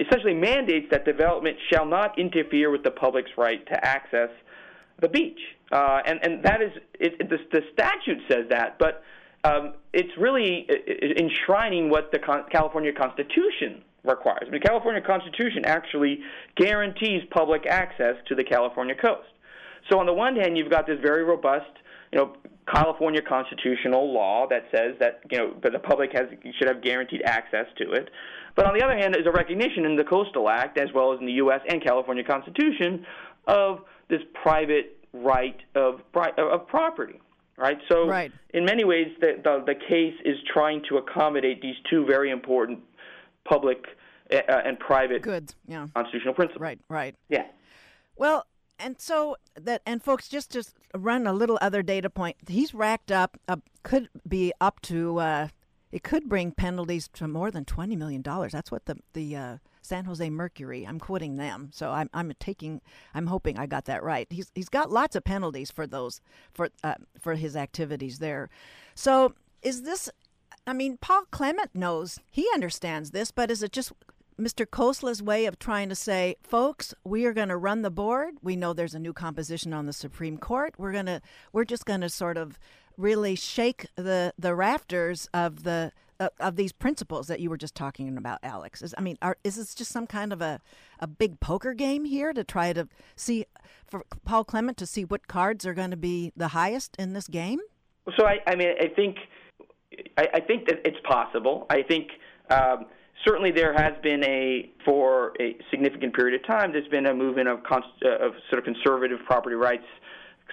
essentially 0.00 0.34
mandates 0.34 0.86
that 0.90 1.04
development 1.04 1.56
shall 1.70 1.86
not 1.86 2.18
interfere 2.18 2.70
with 2.70 2.82
the 2.82 2.90
public's 2.90 3.30
right 3.36 3.66
to 3.66 3.84
access 3.84 4.30
the 5.00 5.08
beach. 5.08 5.38
Uh, 5.70 6.00
and, 6.06 6.18
and 6.22 6.42
that 6.42 6.62
is, 6.62 6.72
it, 6.94 7.14
it, 7.20 7.28
the, 7.30 7.38
the 7.52 7.62
statute 7.72 8.20
says 8.30 8.46
that, 8.50 8.78
but 8.78 9.02
um, 9.44 9.74
it's 9.92 10.10
really 10.18 10.68
enshrining 11.18 11.90
what 11.90 12.10
the 12.10 12.18
Con- 12.18 12.44
California 12.50 12.92
Constitution 12.92 13.82
requires. 14.04 14.42
I 14.42 14.50
mean, 14.50 14.60
the 14.60 14.66
California 14.66 15.00
Constitution 15.00 15.64
actually 15.64 16.20
guarantees 16.56 17.22
public 17.30 17.66
access 17.66 18.16
to 18.28 18.34
the 18.34 18.44
California 18.44 18.94
coast. 18.94 19.28
So 19.90 19.98
on 20.00 20.06
the 20.06 20.12
one 20.12 20.36
hand, 20.36 20.56
you've 20.56 20.70
got 20.70 20.86
this 20.86 20.98
very 21.00 21.24
robust, 21.24 21.70
you 22.12 22.18
know, 22.18 22.36
California 22.72 23.22
constitutional 23.22 24.12
law 24.12 24.46
that 24.48 24.64
says 24.74 24.94
that 25.00 25.20
you 25.30 25.38
know 25.38 25.54
that 25.62 25.72
the 25.72 25.78
public 25.78 26.12
has 26.12 26.26
should 26.58 26.68
have 26.68 26.82
guaranteed 26.82 27.22
access 27.24 27.66
to 27.78 27.92
it. 27.92 28.10
But 28.54 28.66
on 28.66 28.76
the 28.76 28.84
other 28.84 28.96
hand, 28.96 29.14
there's 29.14 29.26
a 29.26 29.32
recognition 29.32 29.84
in 29.84 29.96
the 29.96 30.04
Coastal 30.04 30.48
Act, 30.48 30.78
as 30.78 30.88
well 30.92 31.12
as 31.12 31.20
in 31.20 31.26
the 31.26 31.32
U.S. 31.34 31.60
and 31.68 31.82
California 31.82 32.24
Constitution, 32.24 33.06
of 33.46 33.84
this 34.08 34.20
private 34.42 34.98
right 35.12 35.56
of 35.74 36.00
of 36.14 36.66
property. 36.66 37.20
Right. 37.56 37.78
So, 37.90 38.06
right. 38.06 38.30
in 38.54 38.64
many 38.64 38.84
ways, 38.84 39.08
the, 39.20 39.40
the 39.42 39.64
the 39.66 39.74
case 39.74 40.14
is 40.24 40.36
trying 40.52 40.82
to 40.88 40.98
accommodate 40.98 41.60
these 41.60 41.74
two 41.90 42.06
very 42.06 42.30
important 42.30 42.80
public 43.44 43.84
uh, 44.32 44.40
and 44.64 44.78
private 44.78 45.22
Goods, 45.22 45.56
yeah. 45.66 45.88
constitutional 45.94 46.34
principles. 46.34 46.60
Right. 46.60 46.78
Right. 46.88 47.14
Yeah. 47.28 47.46
Well, 48.16 48.46
and 48.78 49.00
so 49.00 49.36
that 49.60 49.82
and 49.86 50.02
folks 50.02 50.28
just 50.28 50.52
just 50.52 50.77
run 50.94 51.26
a 51.26 51.32
little 51.32 51.58
other 51.60 51.82
data 51.82 52.10
point. 52.10 52.36
He's 52.46 52.74
racked 52.74 53.12
up 53.12 53.38
uh, 53.48 53.56
could 53.82 54.08
be 54.26 54.52
up 54.60 54.80
to 54.82 55.18
uh, 55.18 55.48
it 55.90 56.02
could 56.02 56.28
bring 56.28 56.52
penalties 56.52 57.08
to 57.14 57.26
more 57.26 57.50
than 57.50 57.64
20 57.64 57.96
million 57.96 58.22
dollars. 58.22 58.52
That's 58.52 58.70
what 58.70 58.86
the 58.86 58.96
the 59.12 59.36
uh, 59.36 59.56
San 59.82 60.04
Jose 60.04 60.28
Mercury 60.28 60.84
I'm 60.86 60.98
quoting 61.00 61.36
them 61.36 61.70
so 61.72 61.90
I'm 61.90 62.10
I'm 62.12 62.32
taking 62.38 62.80
I'm 63.14 63.26
hoping 63.26 63.58
I 63.58 63.66
got 63.66 63.86
that 63.86 64.02
right. 64.02 64.26
He's 64.30 64.50
he's 64.54 64.68
got 64.68 64.90
lots 64.90 65.16
of 65.16 65.24
penalties 65.24 65.70
for 65.70 65.86
those 65.86 66.20
for 66.52 66.68
uh, 66.84 66.94
for 67.20 67.34
his 67.34 67.56
activities 67.56 68.18
there. 68.18 68.48
So 68.94 69.34
is 69.62 69.82
this 69.82 70.10
I 70.66 70.72
mean 70.72 70.98
Paul 71.00 71.24
Clement 71.30 71.74
knows 71.74 72.18
he 72.30 72.46
understands 72.54 73.10
this 73.10 73.30
but 73.30 73.50
is 73.50 73.62
it 73.62 73.72
just 73.72 73.92
Mr. 74.40 74.64
Khosla's 74.64 75.22
way 75.22 75.46
of 75.46 75.58
trying 75.58 75.88
to 75.88 75.94
say, 75.94 76.36
folks, 76.42 76.94
we 77.04 77.24
are 77.24 77.32
going 77.32 77.48
to 77.48 77.56
run 77.56 77.82
the 77.82 77.90
board. 77.90 78.34
We 78.40 78.54
know 78.54 78.72
there's 78.72 78.94
a 78.94 79.00
new 79.00 79.12
composition 79.12 79.72
on 79.72 79.86
the 79.86 79.92
Supreme 79.92 80.38
Court. 80.38 80.74
We're 80.78 80.92
going 80.92 81.06
to, 81.06 81.20
we're 81.52 81.64
just 81.64 81.84
going 81.84 82.02
to 82.02 82.08
sort 82.08 82.36
of 82.36 82.58
really 82.96 83.36
shake 83.36 83.86
the 83.94 84.34
the 84.38 84.54
rafters 84.54 85.28
of 85.32 85.62
the 85.62 85.92
uh, 86.20 86.28
of 86.40 86.56
these 86.56 86.72
principles 86.72 87.28
that 87.28 87.38
you 87.38 87.48
were 87.48 87.56
just 87.56 87.74
talking 87.74 88.18
about, 88.18 88.40
Alex. 88.42 88.82
Is, 88.82 88.94
I 88.98 89.00
mean, 89.00 89.16
are, 89.22 89.36
is 89.44 89.56
this 89.56 89.74
just 89.74 89.92
some 89.92 90.06
kind 90.06 90.32
of 90.32 90.42
a 90.42 90.60
a 90.98 91.06
big 91.06 91.40
poker 91.40 91.74
game 91.74 92.04
here 92.04 92.32
to 92.32 92.44
try 92.44 92.72
to 92.72 92.88
see 93.16 93.46
for 93.86 94.04
Paul 94.24 94.44
Clement 94.44 94.76
to 94.78 94.86
see 94.86 95.04
what 95.04 95.28
cards 95.28 95.64
are 95.64 95.74
going 95.74 95.92
to 95.92 95.96
be 95.96 96.32
the 96.36 96.48
highest 96.48 96.96
in 96.98 97.12
this 97.12 97.28
game? 97.28 97.60
So 98.16 98.26
I, 98.26 98.40
I 98.46 98.56
mean, 98.56 98.68
I 98.80 98.88
think 98.88 99.16
I, 100.16 100.28
I 100.34 100.40
think 100.40 100.66
that 100.66 100.80
it's 100.84 101.00
possible. 101.04 101.66
I 101.70 101.82
think. 101.82 102.10
Um, 102.50 102.86
certainly 103.24 103.50
there 103.50 103.72
has 103.72 103.92
been 104.02 104.24
a 104.24 104.70
for 104.84 105.32
a 105.40 105.56
significant 105.70 106.14
period 106.14 106.40
of 106.40 106.46
time 106.46 106.72
there's 106.72 106.88
been 106.88 107.06
a 107.06 107.14
movement 107.14 107.48
of, 107.48 107.60
uh, 107.70 108.08
of 108.26 108.32
sort 108.50 108.58
of 108.58 108.64
conservative 108.64 109.18
property 109.26 109.56
rights 109.56 109.86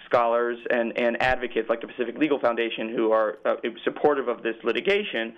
scholars 0.05 0.57
and, 0.69 0.97
and 0.97 1.21
advocates 1.21 1.69
like 1.69 1.81
the 1.81 1.87
Pacific 1.87 2.17
Legal 2.17 2.39
Foundation 2.39 2.89
who 2.89 3.11
are 3.11 3.37
uh, 3.45 3.55
supportive 3.83 4.27
of 4.27 4.43
this 4.43 4.55
litigation 4.63 5.33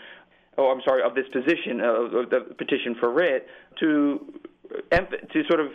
oh 0.57 0.71
I'm 0.71 0.81
sorry 0.85 1.03
of 1.03 1.15
this 1.15 1.27
position 1.31 1.81
of, 1.81 2.13
of 2.13 2.29
the 2.29 2.55
petition 2.57 2.95
for 2.99 3.11
writ 3.11 3.47
to 3.79 4.33
to 4.91 5.43
sort 5.47 5.59
of 5.59 5.67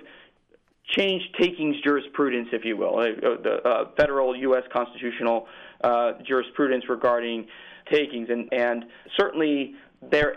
change 0.97 1.23
takings 1.39 1.77
jurisprudence, 1.83 2.49
if 2.53 2.65
you 2.65 2.77
will, 2.77 2.99
uh, 2.99 3.05
the 3.43 3.61
uh, 3.65 3.85
federal 3.97 4.37
U.S. 4.37 4.63
constitutional 4.73 5.47
uh, 5.83 6.13
jurisprudence 6.27 6.85
regarding 6.89 7.47
takings, 7.91 8.29
and 8.31 8.53
and 8.53 8.85
certainly 9.19 9.75
there 10.11 10.35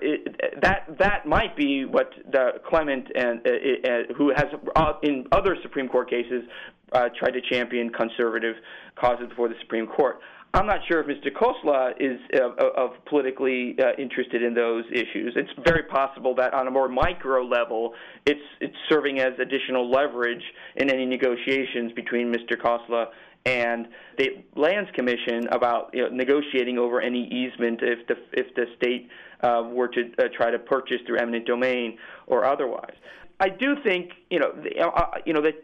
that 0.62 0.86
that 1.00 1.26
might 1.26 1.56
be 1.58 1.86
what 1.86 2.12
the 2.32 2.62
Clement 2.68 3.08
and 3.16 3.42
uh, 3.46 3.50
uh, 3.50 4.14
who 4.16 4.32
has 4.36 4.46
uh, 4.76 4.94
in 5.02 5.26
other 5.32 5.58
Supreme 5.64 5.88
Court 5.88 6.10
cases 6.10 6.44
uh, 6.92 7.10
tried 7.18 7.32
to 7.32 7.42
champion 7.50 7.90
conservative 7.90 8.56
causes 8.96 9.28
before 9.30 9.50
the 9.50 9.56
Supreme 9.62 9.88
Court. 9.88 10.20
I'm 10.54 10.68
not 10.68 10.80
sure 10.88 11.02
if 11.02 11.08
Mr. 11.08 11.34
Khosla 11.34 11.92
is 12.00 12.18
uh, 12.34 12.82
of 12.82 12.92
politically 13.10 13.76
uh, 13.78 14.02
interested 14.02 14.42
in 14.42 14.54
those 14.54 14.86
issues. 14.90 15.34
It's 15.36 15.50
very 15.66 15.84
possible 15.84 16.34
that 16.36 16.54
on 16.54 16.68
a 16.68 16.72
more 16.72 16.88
micro 16.88 17.44
level, 17.44 17.94
it's 18.26 18.40
it's 18.62 18.76
serving 18.88 19.20
as 19.20 19.34
additional 19.40 19.92
leverage 19.92 20.44
in 20.78 20.90
any 20.90 21.06
negotiations 21.06 21.92
between 21.92 22.32
Mr. 22.32 22.56
Khosla 22.56 23.08
and 23.46 23.88
the 24.18 24.44
Lands 24.56 24.90
Commission 24.96 25.48
about 25.52 25.92
you 25.94 26.04
know, 26.04 26.10
negotiating 26.10 26.78
over 26.78 27.00
any 27.00 27.28
easement 27.28 27.80
if 27.82 28.08
the 28.08 28.16
if 28.34 28.54
the 28.56 28.66
state 28.78 29.10
uh, 29.42 29.64
were 29.70 29.88
to 29.90 30.12
uh, 30.18 30.24
try 30.36 30.50
to 30.50 30.60
purchase 30.60 30.98
through 31.06 31.18
eminent 31.18 31.46
domain 31.46 31.98
or 32.28 32.46
otherwise. 32.46 32.96
I 33.40 33.50
do 33.50 33.76
think 33.84 34.12
you 34.30 34.40
know 34.40 34.52
the, 34.52 34.82
uh, 34.82 35.20
you 35.26 35.34
know 35.34 35.42
that 35.42 35.56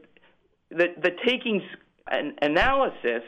the 0.69 0.88
the 1.01 1.11
takings 1.25 1.63
an 2.11 2.36
analysis 2.41 3.23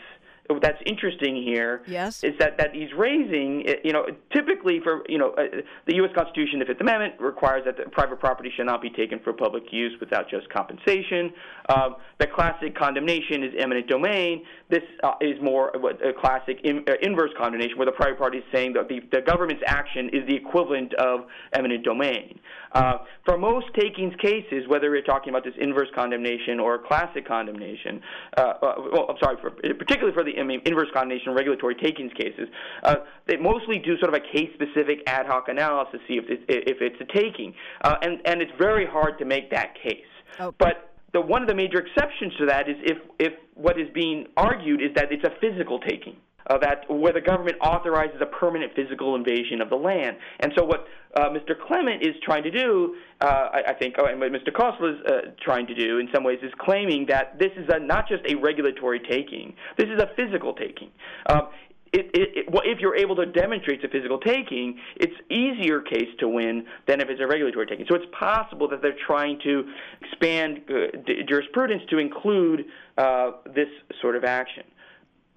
that's 0.61 0.81
interesting 0.85 1.41
here 1.41 1.81
yes. 1.87 2.23
is 2.23 2.33
that, 2.39 2.57
that 2.57 2.73
he's 2.73 2.91
raising, 2.97 3.65
you 3.83 3.93
know, 3.93 4.05
typically 4.33 4.79
for, 4.83 5.03
you 5.07 5.17
know, 5.17 5.31
uh, 5.31 5.61
the 5.87 5.95
U.S. 5.95 6.11
Constitution, 6.15 6.59
the 6.59 6.65
Fifth 6.65 6.81
Amendment 6.81 7.13
requires 7.19 7.63
that 7.65 7.91
private 7.91 8.19
property 8.19 8.51
shall 8.55 8.65
not 8.65 8.81
be 8.81 8.89
taken 8.89 9.19
for 9.19 9.31
public 9.31 9.63
use 9.71 9.93
without 9.99 10.29
just 10.29 10.49
compensation. 10.49 11.31
Um, 11.69 11.95
the 12.19 12.27
classic 12.27 12.75
condemnation 12.77 13.43
is 13.43 13.53
eminent 13.57 13.87
domain. 13.87 14.43
This 14.69 14.83
uh, 15.03 15.13
is 15.21 15.41
more 15.41 15.69
a 15.69 16.13
classic 16.13 16.59
in, 16.63 16.83
uh, 16.89 16.93
inverse 17.01 17.31
condemnation, 17.37 17.77
where 17.77 17.85
the 17.85 17.93
private 17.93 18.17
party 18.17 18.39
is 18.39 18.43
saying 18.53 18.73
that 18.73 18.89
the, 18.89 18.99
the 19.11 19.21
government's 19.21 19.63
action 19.65 20.09
is 20.09 20.27
the 20.27 20.35
equivalent 20.35 20.93
of 20.95 21.21
eminent 21.53 21.85
domain. 21.85 22.39
Uh, 22.73 22.97
for 23.25 23.37
most 23.37 23.67
takings 23.79 24.13
cases, 24.21 24.67
whether 24.67 24.89
we're 24.89 25.01
talking 25.01 25.29
about 25.29 25.43
this 25.43 25.53
inverse 25.59 25.89
condemnation 25.95 26.59
or 26.59 26.79
classic 26.79 27.27
condemnation, 27.27 28.01
uh, 28.37 28.41
uh, 28.41 28.73
well, 28.91 29.05
I'm 29.09 29.17
sorry, 29.21 29.37
for, 29.41 29.51
particularly 29.51 30.13
for 30.13 30.23
the 30.23 30.39
I 30.39 30.43
mean, 30.43 30.61
inverse 30.65 30.89
condemnation 30.93 31.33
regulatory 31.33 31.75
takings 31.75 32.11
cases, 32.13 32.47
uh, 32.83 32.95
they 33.27 33.37
mostly 33.37 33.79
do 33.79 33.97
sort 33.99 34.13
of 34.13 34.19
a 34.19 34.37
case-specific 34.37 35.03
ad 35.07 35.27
hoc 35.27 35.47
analysis 35.47 35.93
to 35.93 35.99
see 36.07 36.17
if 36.17 36.25
it's, 36.27 36.43
if 36.47 36.77
it's 36.81 36.99
a 37.01 37.05
taking, 37.13 37.53
uh, 37.83 37.95
and 38.01 38.19
and 38.25 38.41
it's 38.41 38.51
very 38.57 38.85
hard 38.85 39.17
to 39.19 39.25
make 39.25 39.51
that 39.51 39.75
case. 39.75 40.11
Okay. 40.39 40.55
But 40.57 40.95
the, 41.13 41.21
one 41.21 41.41
of 41.41 41.47
the 41.47 41.55
major 41.55 41.79
exceptions 41.79 42.33
to 42.39 42.45
that 42.47 42.67
is 42.67 42.75
if 42.81 42.97
if 43.19 43.33
what 43.53 43.79
is 43.79 43.87
being 43.93 44.27
argued 44.35 44.81
is 44.81 44.89
that 44.95 45.11
it's 45.11 45.23
a 45.23 45.33
physical 45.39 45.79
taking 45.79 46.17
uh, 46.47 46.57
that 46.59 46.89
where 46.89 47.13
the 47.13 47.21
government 47.21 47.57
authorizes 47.61 48.17
a 48.21 48.25
permanent 48.25 48.73
physical 48.75 49.15
invasion 49.15 49.61
of 49.61 49.69
the 49.69 49.75
land. 49.75 50.17
And 50.39 50.51
so 50.57 50.63
what 50.63 50.85
uh, 51.15 51.29
Mr. 51.29 51.53
Clement 51.67 52.01
is 52.01 52.15
trying 52.23 52.43
to 52.43 52.51
do, 52.51 52.95
uh, 53.21 53.25
I, 53.25 53.61
I, 53.69 53.73
think, 53.73 53.95
oh, 53.99 54.05
and 54.05 54.19
what 54.19 54.31
Mr. 54.31 54.51
Khosla 54.51 54.93
is 54.93 55.33
trying 55.41 55.67
to 55.67 55.75
do 55.75 55.99
in 55.99 56.09
some 56.13 56.23
ways 56.23 56.39
is 56.41 56.51
claiming 56.59 57.05
that 57.09 57.37
this 57.39 57.51
is 57.55 57.69
a, 57.69 57.79
not 57.79 58.07
just 58.07 58.23
a 58.27 58.35
regulatory 58.35 58.99
taking, 58.99 59.53
this 59.77 59.87
is 59.87 60.01
a 60.01 60.09
physical 60.15 60.53
taking. 60.53 60.89
Um, 61.27 61.49
it, 61.93 62.09
it, 62.15 62.29
it, 62.37 62.51
well, 62.51 62.63
if 62.65 62.79
you're 62.79 62.95
able 62.95 63.15
to 63.17 63.27
demonstrate 63.27 63.83
a 63.83 63.87
physical 63.87 64.17
taking, 64.17 64.79
it's 64.95 65.13
easier 65.29 65.79
case 65.79 66.09
to 66.19 66.27
win 66.27 66.65
than 66.87 66.99
if 66.99 67.09
it's 67.09 67.21
a 67.21 67.27
regulatory 67.27 67.67
taking. 67.67 67.85
So 67.87 67.95
it's 67.95 68.11
possible 68.17 68.67
that 68.69 68.81
they're 68.81 68.97
trying 69.05 69.39
to 69.43 69.63
expand 70.01 70.61
uh, 70.67 70.97
jurisprudence 71.29 71.83
to 71.91 71.99
include 71.99 72.65
uh, 72.97 73.31
this 73.53 73.67
sort 74.01 74.15
of 74.15 74.23
action 74.23 74.63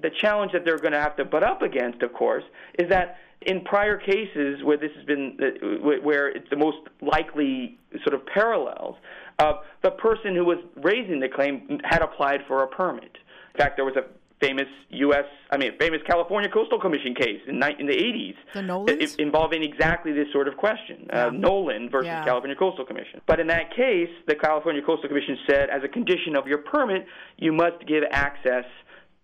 the 0.01 0.11
challenge 0.21 0.53
that 0.53 0.65
they're 0.65 0.79
going 0.79 0.93
to 0.93 1.01
have 1.01 1.17
to 1.17 1.25
butt 1.25 1.43
up 1.43 1.63
against, 1.63 2.03
of 2.03 2.13
course, 2.13 2.45
is 2.79 2.89
that 2.91 3.19
in 3.43 3.63
prior 3.63 3.97
cases 3.97 4.63
where 4.65 4.77
this 4.77 4.91
has 4.97 5.05
been 5.05 5.37
where 6.03 6.29
it's 6.29 6.49
the 6.51 6.57
most 6.57 6.79
likely 7.01 7.79
sort 8.03 8.15
of 8.15 8.27
parallels, 8.27 8.97
uh, 9.39 9.55
the 9.83 9.91
person 9.93 10.35
who 10.35 10.45
was 10.45 10.59
raising 10.77 11.21
the 11.21 11.29
claim 11.29 11.81
had 11.85 12.03
applied 12.03 12.41
for 12.49 12.63
a 12.63 12.67
permit. 12.67 13.17
In 13.55 13.59
fact, 13.59 13.77
there 13.77 13.85
was 13.85 13.97
a 13.97 14.05
famous 14.41 14.67
U.S. 14.91 15.25
I 15.51 15.57
mean, 15.57 15.73
famous 15.79 16.01
California 16.07 16.51
Coastal 16.51 16.79
Commission 16.79 17.15
case 17.15 17.41
in, 17.47 17.55
in 17.79 17.87
the 17.87 17.95
80s 17.95 18.35
the 18.53 18.61
Nollans? 18.61 19.19
involving 19.19 19.63
exactly 19.63 20.13
this 20.13 20.27
sort 20.33 20.47
of 20.49 20.57
question, 20.57 21.09
uh, 21.11 21.17
yeah. 21.17 21.27
uh, 21.27 21.31
Nollan 21.31 21.91
versus 21.91 22.07
yeah. 22.07 22.25
California 22.25 22.57
Coastal 22.57 22.85
Commission. 22.85 23.21
But 23.27 23.41
in 23.41 23.47
that 23.47 23.75
case, 23.75 24.11
the 24.27 24.35
California 24.35 24.83
Coastal 24.83 25.09
Commission 25.09 25.39
said, 25.49 25.71
as 25.71 25.83
a 25.85 25.89
condition 25.89 26.37
of 26.37 26.47
your 26.47 26.59
permit, 26.59 27.07
you 27.39 27.53
must 27.53 27.87
give 27.87 28.05
access 28.11 28.65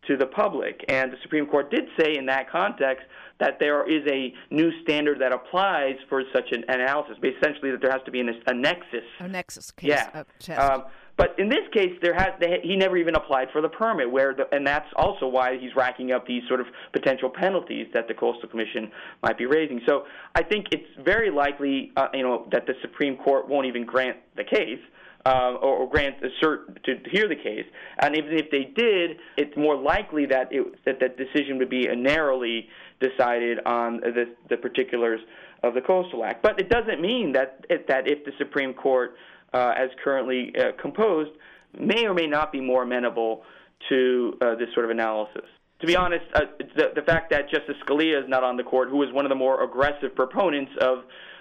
to 0.07 0.17
the 0.17 0.27
public. 0.27 0.85
And 0.89 1.13
the 1.13 1.17
Supreme 1.23 1.47
Court 1.47 1.71
did 1.71 1.85
say 1.99 2.17
in 2.17 2.27
that 2.27 2.51
context 2.51 3.05
that 3.41 3.59
there 3.61 3.89
is 3.89 4.07
a 4.09 4.33
new 4.51 4.71
standard 4.83 5.21
that 5.21 5.33
applies 5.33 5.97
for 6.09 6.23
such 6.33 6.53
an 6.53 6.65
analysis, 6.69 7.17
essentially 7.19 7.71
that 7.71 7.81
there 7.81 7.91
has 7.91 8.03
to 8.05 8.11
be 8.11 8.21
an, 8.21 8.31
a 8.47 8.55
nexus. 8.55 9.05
A 9.21 9.29
nexus 9.29 9.71
case. 9.71 9.91
Yeah. 9.91 10.57
Um, 10.57 10.85
but 11.17 11.35
in 11.39 11.49
this 11.49 11.69
case, 11.73 11.93
there 12.01 12.15
has 12.15 12.29
they, 12.41 12.61
he 12.63 12.75
never 12.75 12.97
even 12.97 13.15
applied 13.15 13.49
for 13.53 13.61
the 13.61 13.69
permit, 13.69 14.11
where 14.11 14.35
the, 14.35 14.45
and 14.51 14.67
that's 14.67 14.89
also 14.97 15.27
why 15.27 15.59
he's 15.59 15.75
racking 15.77 16.11
up 16.11 16.27
these 16.27 16.43
sort 16.49 16.61
of 16.61 16.67
potential 16.93 17.29
penalties 17.29 17.87
that 17.93 18.09
the 18.09 18.15
Coastal 18.15 18.49
Commission 18.49 18.91
might 19.23 19.37
be 19.37 19.47
raising. 19.47 19.81
So 19.87 20.05
I 20.35 20.43
think 20.43 20.67
it's 20.73 20.89
very 21.05 21.31
likely, 21.31 21.93
uh, 21.97 22.09
you 22.15 22.23
know, 22.23 22.49
that 22.51 22.67
the 22.67 22.75
Supreme 22.81 23.17
Court 23.19 23.47
won't 23.47 23.67
even 23.67 23.85
grant 23.85 24.17
the 24.37 24.45
case 24.45 24.81
uh, 25.25 25.55
or, 25.61 25.77
or, 25.77 25.89
grant 25.89 26.17
a 26.23 26.45
cert 26.45 26.83
to, 26.83 26.99
to, 26.99 27.11
hear 27.11 27.29
the 27.29 27.37
case. 27.37 27.65
And 28.01 28.17
even 28.17 28.33
if 28.33 28.51
they 28.51 28.65
did, 28.75 29.19
it's 29.37 29.57
more 29.57 29.77
likely 29.77 30.27
that 30.27 30.49
it, 30.51 30.75
that 30.85 30.99
that 31.01 31.17
decision 31.17 31.59
would 31.59 31.71
be 31.71 31.87
narrowly 31.95 32.69
decided 33.01 33.59
on 33.65 34.01
the, 34.01 34.35
the 34.49 34.57
particulars 34.57 35.21
of 35.63 35.75
the 35.75 35.81
Coastal 35.81 36.25
Act. 36.25 36.43
But 36.43 36.59
it 36.61 36.69
doesn't 36.69 37.01
mean 37.01 37.33
that 37.33 37.65
it, 37.71 37.87
that 37.89 38.09
if 38.09 38.25
the 38.25 38.33
Supreme 38.39 38.75
Court, 38.75 39.15
uh, 39.53 39.75
as 39.77 39.91
currently 40.03 40.53
uh, 40.59 40.73
composed, 40.81 41.31
may 41.79 42.05
or 42.05 42.15
may 42.15 42.27
not 42.27 42.51
be 42.51 42.61
more 42.61 42.83
amenable 42.83 43.45
to 43.89 44.37
uh, 44.41 44.55
this 44.57 44.69
sort 44.75 44.85
of 44.85 44.91
analysis 44.91 45.45
to 45.83 45.87
be 45.87 45.97
honest, 45.97 46.25
uh, 46.35 46.43
the, 46.77 46.93
the 46.95 47.03
fact 47.03 47.29
that 47.31 47.51
Justice 47.51 47.75
Scalia 47.85 48.23
is 48.23 48.29
not 48.29 48.45
on 48.45 48.57
the 48.57 48.63
court, 48.63 48.89
who 48.89 49.03
is 49.03 49.13
one 49.13 49.27
of 49.27 49.31
the 49.31 49.35
more 49.35 49.65
aggressive 49.65 50.15
proponents 50.15 50.71
of 50.81 50.99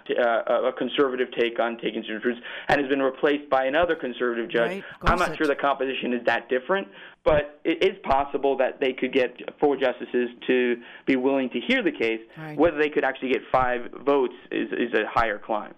uh, 0.10 0.70
a 0.70 0.74
conservative 0.74 1.28
take 1.40 1.60
on 1.60 1.78
taking 1.78 2.04
truths 2.04 2.40
and 2.68 2.82
has 2.82 2.90
been 2.90 3.04
replaced 3.04 3.48
by 3.52 3.66
another 3.66 3.96
conservative 3.96 4.50
judge. 4.50 4.72
Right. 4.72 4.84
I'm 5.04 5.20
not 5.20 5.38
sure 5.38 5.46
the 5.46 5.56
composition 5.56 6.14
is 6.14 6.26
that 6.26 6.50
different, 6.50 6.88
but 7.24 7.60
it 7.64 7.84
is 7.84 7.98
possible 8.04 8.58
that 8.58 8.80
they 8.80 8.94
could 8.94 9.14
get 9.14 9.38
four 9.60 9.78
justices 9.78 10.30
to 10.48 10.78
be 11.06 11.18
willing 11.18 11.52
to 11.52 11.60
hear 11.60 11.84
the 11.84 11.92
case. 11.92 12.22
Right. 12.36 12.58
Whether 12.58 12.80
they 12.80 12.90
could 12.90 13.04
actually 13.04 13.34
get 13.34 13.44
five 13.52 13.92
votes 14.04 14.34
is, 14.52 14.70
is 14.72 14.92
a 14.96 15.06
higher 15.08 15.38
climb. 15.38 15.76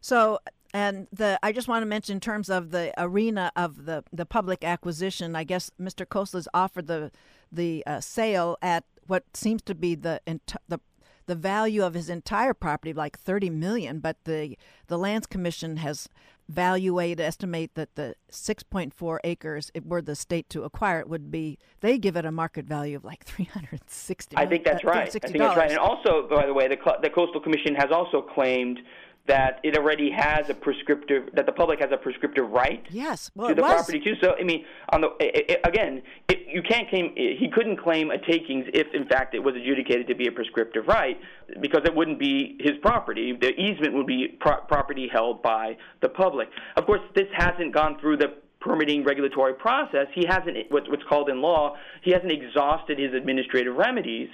So, 0.00 0.38
and 0.72 1.06
the 1.12 1.38
I 1.42 1.52
just 1.52 1.68
want 1.68 1.82
to 1.82 1.86
mention 1.86 2.14
in 2.14 2.20
terms 2.20 2.48
of 2.48 2.70
the 2.70 2.94
arena 2.96 3.52
of 3.54 3.84
the 3.84 4.02
the 4.10 4.24
public 4.24 4.64
acquisition. 4.64 5.36
I 5.36 5.44
guess 5.44 5.70
Mr. 5.78 6.06
Khosla's 6.06 6.48
offered 6.54 6.86
the 6.86 7.12
the 7.52 7.84
uh, 7.86 8.00
sale 8.00 8.56
at 8.62 8.84
what 9.06 9.24
seems 9.34 9.62
to 9.62 9.74
be 9.74 9.94
the 9.94 10.20
the 10.68 10.80
the 11.26 11.34
value 11.36 11.84
of 11.84 11.94
his 11.94 12.10
entire 12.10 12.52
property, 12.52 12.92
like 12.92 13.18
30 13.18 13.50
million, 13.50 14.00
but 14.00 14.16
the 14.24 14.56
the 14.88 14.98
lands 14.98 15.26
commission 15.26 15.76
has 15.78 16.08
valuated 16.48 17.20
estimate 17.20 17.70
that 17.74 17.94
the 17.94 18.14
6.4 18.30 19.18
acres 19.24 19.70
it 19.74 19.86
were 19.86 20.02
the 20.02 20.14
state 20.14 20.48
to 20.50 20.64
acquire 20.64 20.98
it 20.98 21.08
would 21.08 21.30
be 21.30 21.56
they 21.80 21.96
give 21.96 22.16
it 22.16 22.24
a 22.24 22.32
market 22.32 22.66
value 22.66 22.96
of 22.96 23.04
like 23.04 23.24
360 23.24 24.36
I 24.36 24.46
think 24.46 24.64
that's 24.64 24.84
right. 24.84 25.08
I 25.08 25.10
think 25.10 25.38
that's 25.38 25.56
right. 25.56 25.70
And 25.70 25.78
also 25.78 26.28
by 26.28 26.46
the 26.46 26.52
way 26.52 26.68
the 26.68 26.76
the 27.00 27.10
coastal 27.10 27.40
commission 27.40 27.74
has 27.76 27.90
also 27.90 28.20
claimed 28.20 28.80
that 29.26 29.60
it 29.62 29.76
already 29.76 30.10
has 30.10 30.48
a 30.50 30.54
prescriptive 30.54 31.28
that 31.34 31.46
the 31.46 31.52
public 31.52 31.80
has 31.80 31.90
a 31.92 31.96
prescriptive 31.96 32.48
right 32.50 32.84
yes 32.90 33.30
well, 33.34 33.48
to 33.48 33.54
the 33.54 33.62
property 33.62 34.00
too. 34.00 34.14
So 34.20 34.34
I 34.38 34.42
mean, 34.42 34.64
on 34.90 35.02
the 35.02 35.08
it, 35.20 35.50
it, 35.50 35.60
again, 35.64 36.02
it, 36.28 36.40
you 36.48 36.62
can't 36.62 36.88
claim 36.88 37.14
he 37.14 37.48
couldn't 37.52 37.76
claim 37.76 38.10
a 38.10 38.18
takings 38.18 38.66
if 38.74 38.88
in 38.92 39.06
fact 39.06 39.34
it 39.34 39.40
was 39.40 39.54
adjudicated 39.54 40.08
to 40.08 40.14
be 40.14 40.26
a 40.26 40.32
prescriptive 40.32 40.86
right 40.88 41.18
because 41.60 41.82
it 41.84 41.94
wouldn't 41.94 42.18
be 42.18 42.56
his 42.60 42.72
property. 42.82 43.36
The 43.40 43.50
easement 43.50 43.94
would 43.94 44.06
be 44.06 44.36
pro- 44.40 44.62
property 44.62 45.08
held 45.12 45.42
by 45.42 45.76
the 46.00 46.08
public. 46.08 46.48
Of 46.76 46.86
course, 46.86 47.00
this 47.14 47.28
hasn't 47.36 47.72
gone 47.72 47.98
through 48.00 48.16
the 48.16 48.34
permitting 48.62 49.04
regulatory 49.04 49.54
process, 49.54 50.06
he 50.14 50.24
hasn't 50.26 50.56
what's 50.70 51.02
called 51.08 51.28
in 51.28 51.42
law, 51.42 51.76
he 52.02 52.12
hasn't 52.12 52.32
exhausted 52.32 52.98
his 52.98 53.12
administrative 53.12 53.74
remedies. 53.74 54.28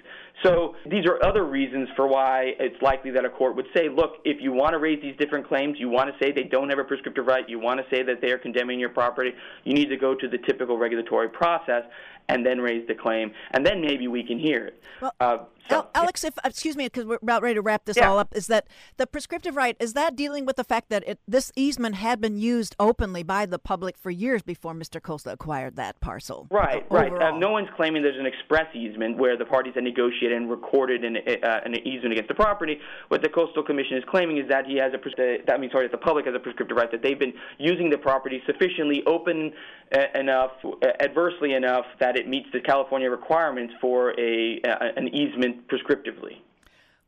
So 0.45 0.77
these 0.87 1.05
are 1.07 1.19
other 1.25 1.45
reasons 1.45 1.89
for 1.97 2.07
why 2.07 2.53
it's 2.61 2.81
likely 2.81 3.11
that 3.13 3.25
a 3.25 3.31
court 3.31 3.57
would 3.57 3.67
say, 3.75 3.89
look, 3.89 4.17
if 4.25 4.41
you 4.41 4.53
want 4.53 4.73
to 4.73 4.79
raise 4.79 5.03
these 5.03 5.17
different 5.17 5.49
claims, 5.49 5.77
you 5.81 5.89
want 5.89 6.11
to 6.11 6.25
say 6.25 6.31
they 6.31 6.45
don't 6.45 6.69
have 6.69 6.79
a 6.79 6.85
prescriptive 6.85 7.27
right, 7.27 7.49
you 7.49 7.59
want 7.59 7.81
to 7.81 7.87
say 7.95 8.03
that 8.05 8.21
they 8.21 8.31
are 8.31 8.39
condemning 8.39 8.79
your 8.79 8.91
property, 8.91 9.33
you 9.65 9.75
need 9.75 9.89
to 9.89 9.97
go 9.97 10.15
to 10.15 10.29
the 10.29 10.39
typical 10.39 10.79
regulatory 10.79 11.29
process 11.29 11.83
and 12.29 12.45
then 12.45 12.61
raise 12.61 12.87
the 12.87 12.95
claim, 12.95 13.33
and 13.53 13.65
then 13.65 13.81
maybe 13.81 14.09
we 14.09 14.23
can 14.23 14.39
hear 14.39 14.67
it. 14.67 14.83
Well, 15.01 15.15
uh, 15.21 15.39
so, 15.69 15.87
Alex, 15.95 16.25
if 16.25 16.35
excuse 16.45 16.77
me, 16.77 16.87
because 16.87 17.05
we're 17.05 17.19
about 17.21 17.43
ready 17.43 17.55
to 17.55 17.63
wrap 17.63 17.85
this 17.85 17.97
yeah. 17.97 18.09
all 18.09 18.19
up, 18.19 18.35
is 18.35 18.47
that 18.47 18.67
the 18.97 19.07
prescriptive 19.07 19.57
right 19.57 19.77
is 19.79 19.93
that 19.93 20.17
dealing 20.17 20.47
with 20.47 20.57
the 20.57 20.65
fact 20.65 20.89
that 20.91 21.07
it, 21.07 21.21
this 21.29 21.53
easement 21.57 21.97
had 21.97 22.21
been 22.21 22.39
used 22.39 22.75
openly 22.79 23.23
by 23.23 23.47
the 23.47 23.59
public 23.59 23.97
for 23.97 24.11
years 24.11 24.43
before 24.43 24.73
Mr. 24.73 25.01
Khosla 25.01 25.33
acquired 25.33 25.77
that 25.77 26.01
parcel. 26.01 26.47
Right, 26.51 26.91
right. 26.91 27.13
Uh, 27.13 27.37
no 27.37 27.51
one's 27.51 27.69
claiming 27.77 28.03
there's 28.03 28.19
an 28.19 28.27
express 28.27 28.75
easement 28.75 29.19
where 29.19 29.37
the 29.37 29.45
parties 29.45 29.75
had 29.75 29.85
negotiated 29.85 30.33
and 30.33 30.51
recorded 30.51 31.05
an, 31.05 31.17
uh, 31.17 31.61
an 31.65 31.75
easement 31.87 32.13
against 32.13 32.29
the 32.29 32.35
property. 32.35 32.79
What 33.09 33.23
the 33.23 33.29
Coastal 33.29 33.63
Commission 33.63 33.99
is 33.99 34.05
claiming 34.09 34.39
is 34.39 34.49
that 34.49 34.67
he 34.67 34.77
has 34.77 34.93
a 34.95 34.99
that 35.47 35.61
means 35.61 35.73
sorry 35.73 35.87
that 35.87 35.93
the 35.93 36.05
public 36.05 36.27
has 36.27 36.35
a 36.35 36.39
prescriptive 36.39 36.77
right 36.77 36.91
that 36.91 37.03
they've 37.03 37.19
been 37.19 37.35
using 37.59 37.91
the 37.91 37.99
property 37.99 38.43
sufficiently 38.47 39.03
open 39.07 39.53
uh, 39.95 40.19
enough, 40.19 40.53
uh, 40.65 40.87
adversely 41.01 41.55
enough 41.55 41.85
that 42.01 42.18
it 42.19 42.29
meets 42.29 42.49
the 42.53 42.61
California 42.61 43.09
requirements 43.11 43.73
for 43.81 44.19
a 44.19 44.61
an 44.97 45.09
easement 45.15 45.69
prescriptively. 45.69 46.39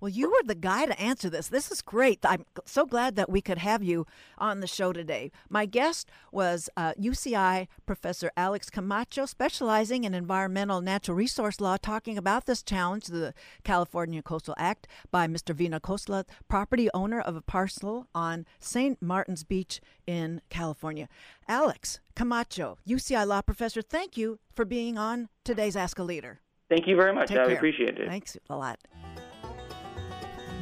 Well, 0.00 0.08
you 0.08 0.30
were 0.30 0.42
the 0.42 0.54
guy 0.54 0.86
to 0.86 0.98
answer 0.98 1.28
this. 1.28 1.48
This 1.48 1.70
is 1.70 1.82
great. 1.82 2.20
I'm 2.24 2.46
so 2.64 2.86
glad 2.86 3.16
that 3.16 3.28
we 3.28 3.42
could 3.42 3.58
have 3.58 3.82
you 3.82 4.06
on 4.38 4.60
the 4.60 4.66
show 4.66 4.94
today. 4.94 5.30
My 5.50 5.66
guest 5.66 6.08
was 6.32 6.70
uh, 6.74 6.94
UCI 6.94 7.68
Professor 7.84 8.30
Alex 8.34 8.70
Camacho, 8.70 9.26
specializing 9.26 10.04
in 10.04 10.14
environmental 10.14 10.80
natural 10.80 11.18
resource 11.18 11.60
law, 11.60 11.76
talking 11.76 12.16
about 12.16 12.46
this 12.46 12.62
challenge 12.62 13.04
to 13.04 13.12
the 13.12 13.34
California 13.62 14.22
Coastal 14.22 14.54
Act 14.56 14.86
by 15.10 15.26
Mr. 15.26 15.54
Vina 15.54 15.80
Khosla, 15.80 16.24
property 16.48 16.88
owner 16.94 17.20
of 17.20 17.36
a 17.36 17.42
parcel 17.42 18.06
on 18.14 18.46
St. 18.58 19.02
Martin's 19.02 19.44
Beach 19.44 19.82
in 20.06 20.40
California. 20.48 21.08
Alex 21.46 22.00
Camacho, 22.16 22.78
UCI 22.88 23.26
law 23.26 23.42
professor, 23.42 23.82
thank 23.82 24.16
you 24.16 24.38
for 24.54 24.64
being 24.64 24.96
on 24.96 25.28
today's 25.44 25.76
Ask 25.76 25.98
a 25.98 26.02
Leader. 26.02 26.40
Thank 26.70 26.86
you 26.86 26.96
very 26.96 27.12
much. 27.12 27.28
Take 27.28 27.38
I 27.38 27.46
care. 27.46 27.56
appreciate 27.56 27.98
it. 27.98 28.08
Thanks 28.08 28.38
a 28.48 28.56
lot. 28.56 28.78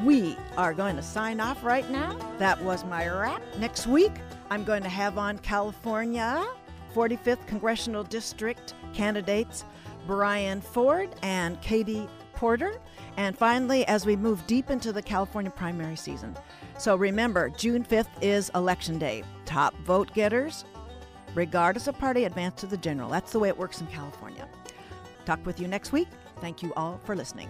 We 0.05 0.37
are 0.57 0.73
going 0.75 0.97
to 0.97 1.03
sign 1.03 1.41
off 1.41 1.65
right 1.65 1.89
now. 1.91 2.17
That 2.39 2.63
was 2.63 2.85
my 2.85 3.09
wrap. 3.09 3.43
Next 3.59 3.87
week, 3.87 4.13
I'm 4.51 4.63
going 4.63 4.83
to 4.83 4.89
have 4.89 5.19
on 5.19 5.39
California 5.39 6.47
45th 6.95 7.47
Congressional 7.47 8.05
District 8.05 8.75
candidates 8.95 9.65
Brian 10.07 10.61
Forde 10.61 11.11
and 11.23 11.61
Katie 11.63 12.09
Porter. 12.35 12.81
And 13.17 13.37
finally, 13.37 13.85
as 13.87 14.07
we 14.07 14.15
move 14.15 14.47
deep 14.47 14.71
into 14.71 14.93
the 14.93 15.03
California 15.03 15.51
primary 15.51 15.97
season. 15.97 16.37
So 16.79 16.95
remember, 16.95 17.51
June 17.51 17.85
5th 17.85 18.09
is 18.21 18.51
Election 18.55 18.99
Day. 18.99 19.25
Top 19.45 19.75
vote 19.81 20.15
getters, 20.15 20.65
regardless 21.35 21.89
of 21.89 21.99
party, 21.99 22.25
advance 22.25 22.61
to 22.61 22.67
the 22.67 22.77
general. 22.77 23.11
That's 23.11 23.33
the 23.33 23.41
way 23.41 23.49
it 23.49 23.59
works 23.59 23.81
in 23.81 23.89
California. 23.89 24.49
Talk 25.27 25.45
with 25.45 25.59
you 25.61 25.67
next 25.67 25.91
week. 25.91 26.09
Thank 26.41 26.63
you 26.63 26.73
all 26.77 27.01
for 27.05 27.17
listening. 27.17 27.49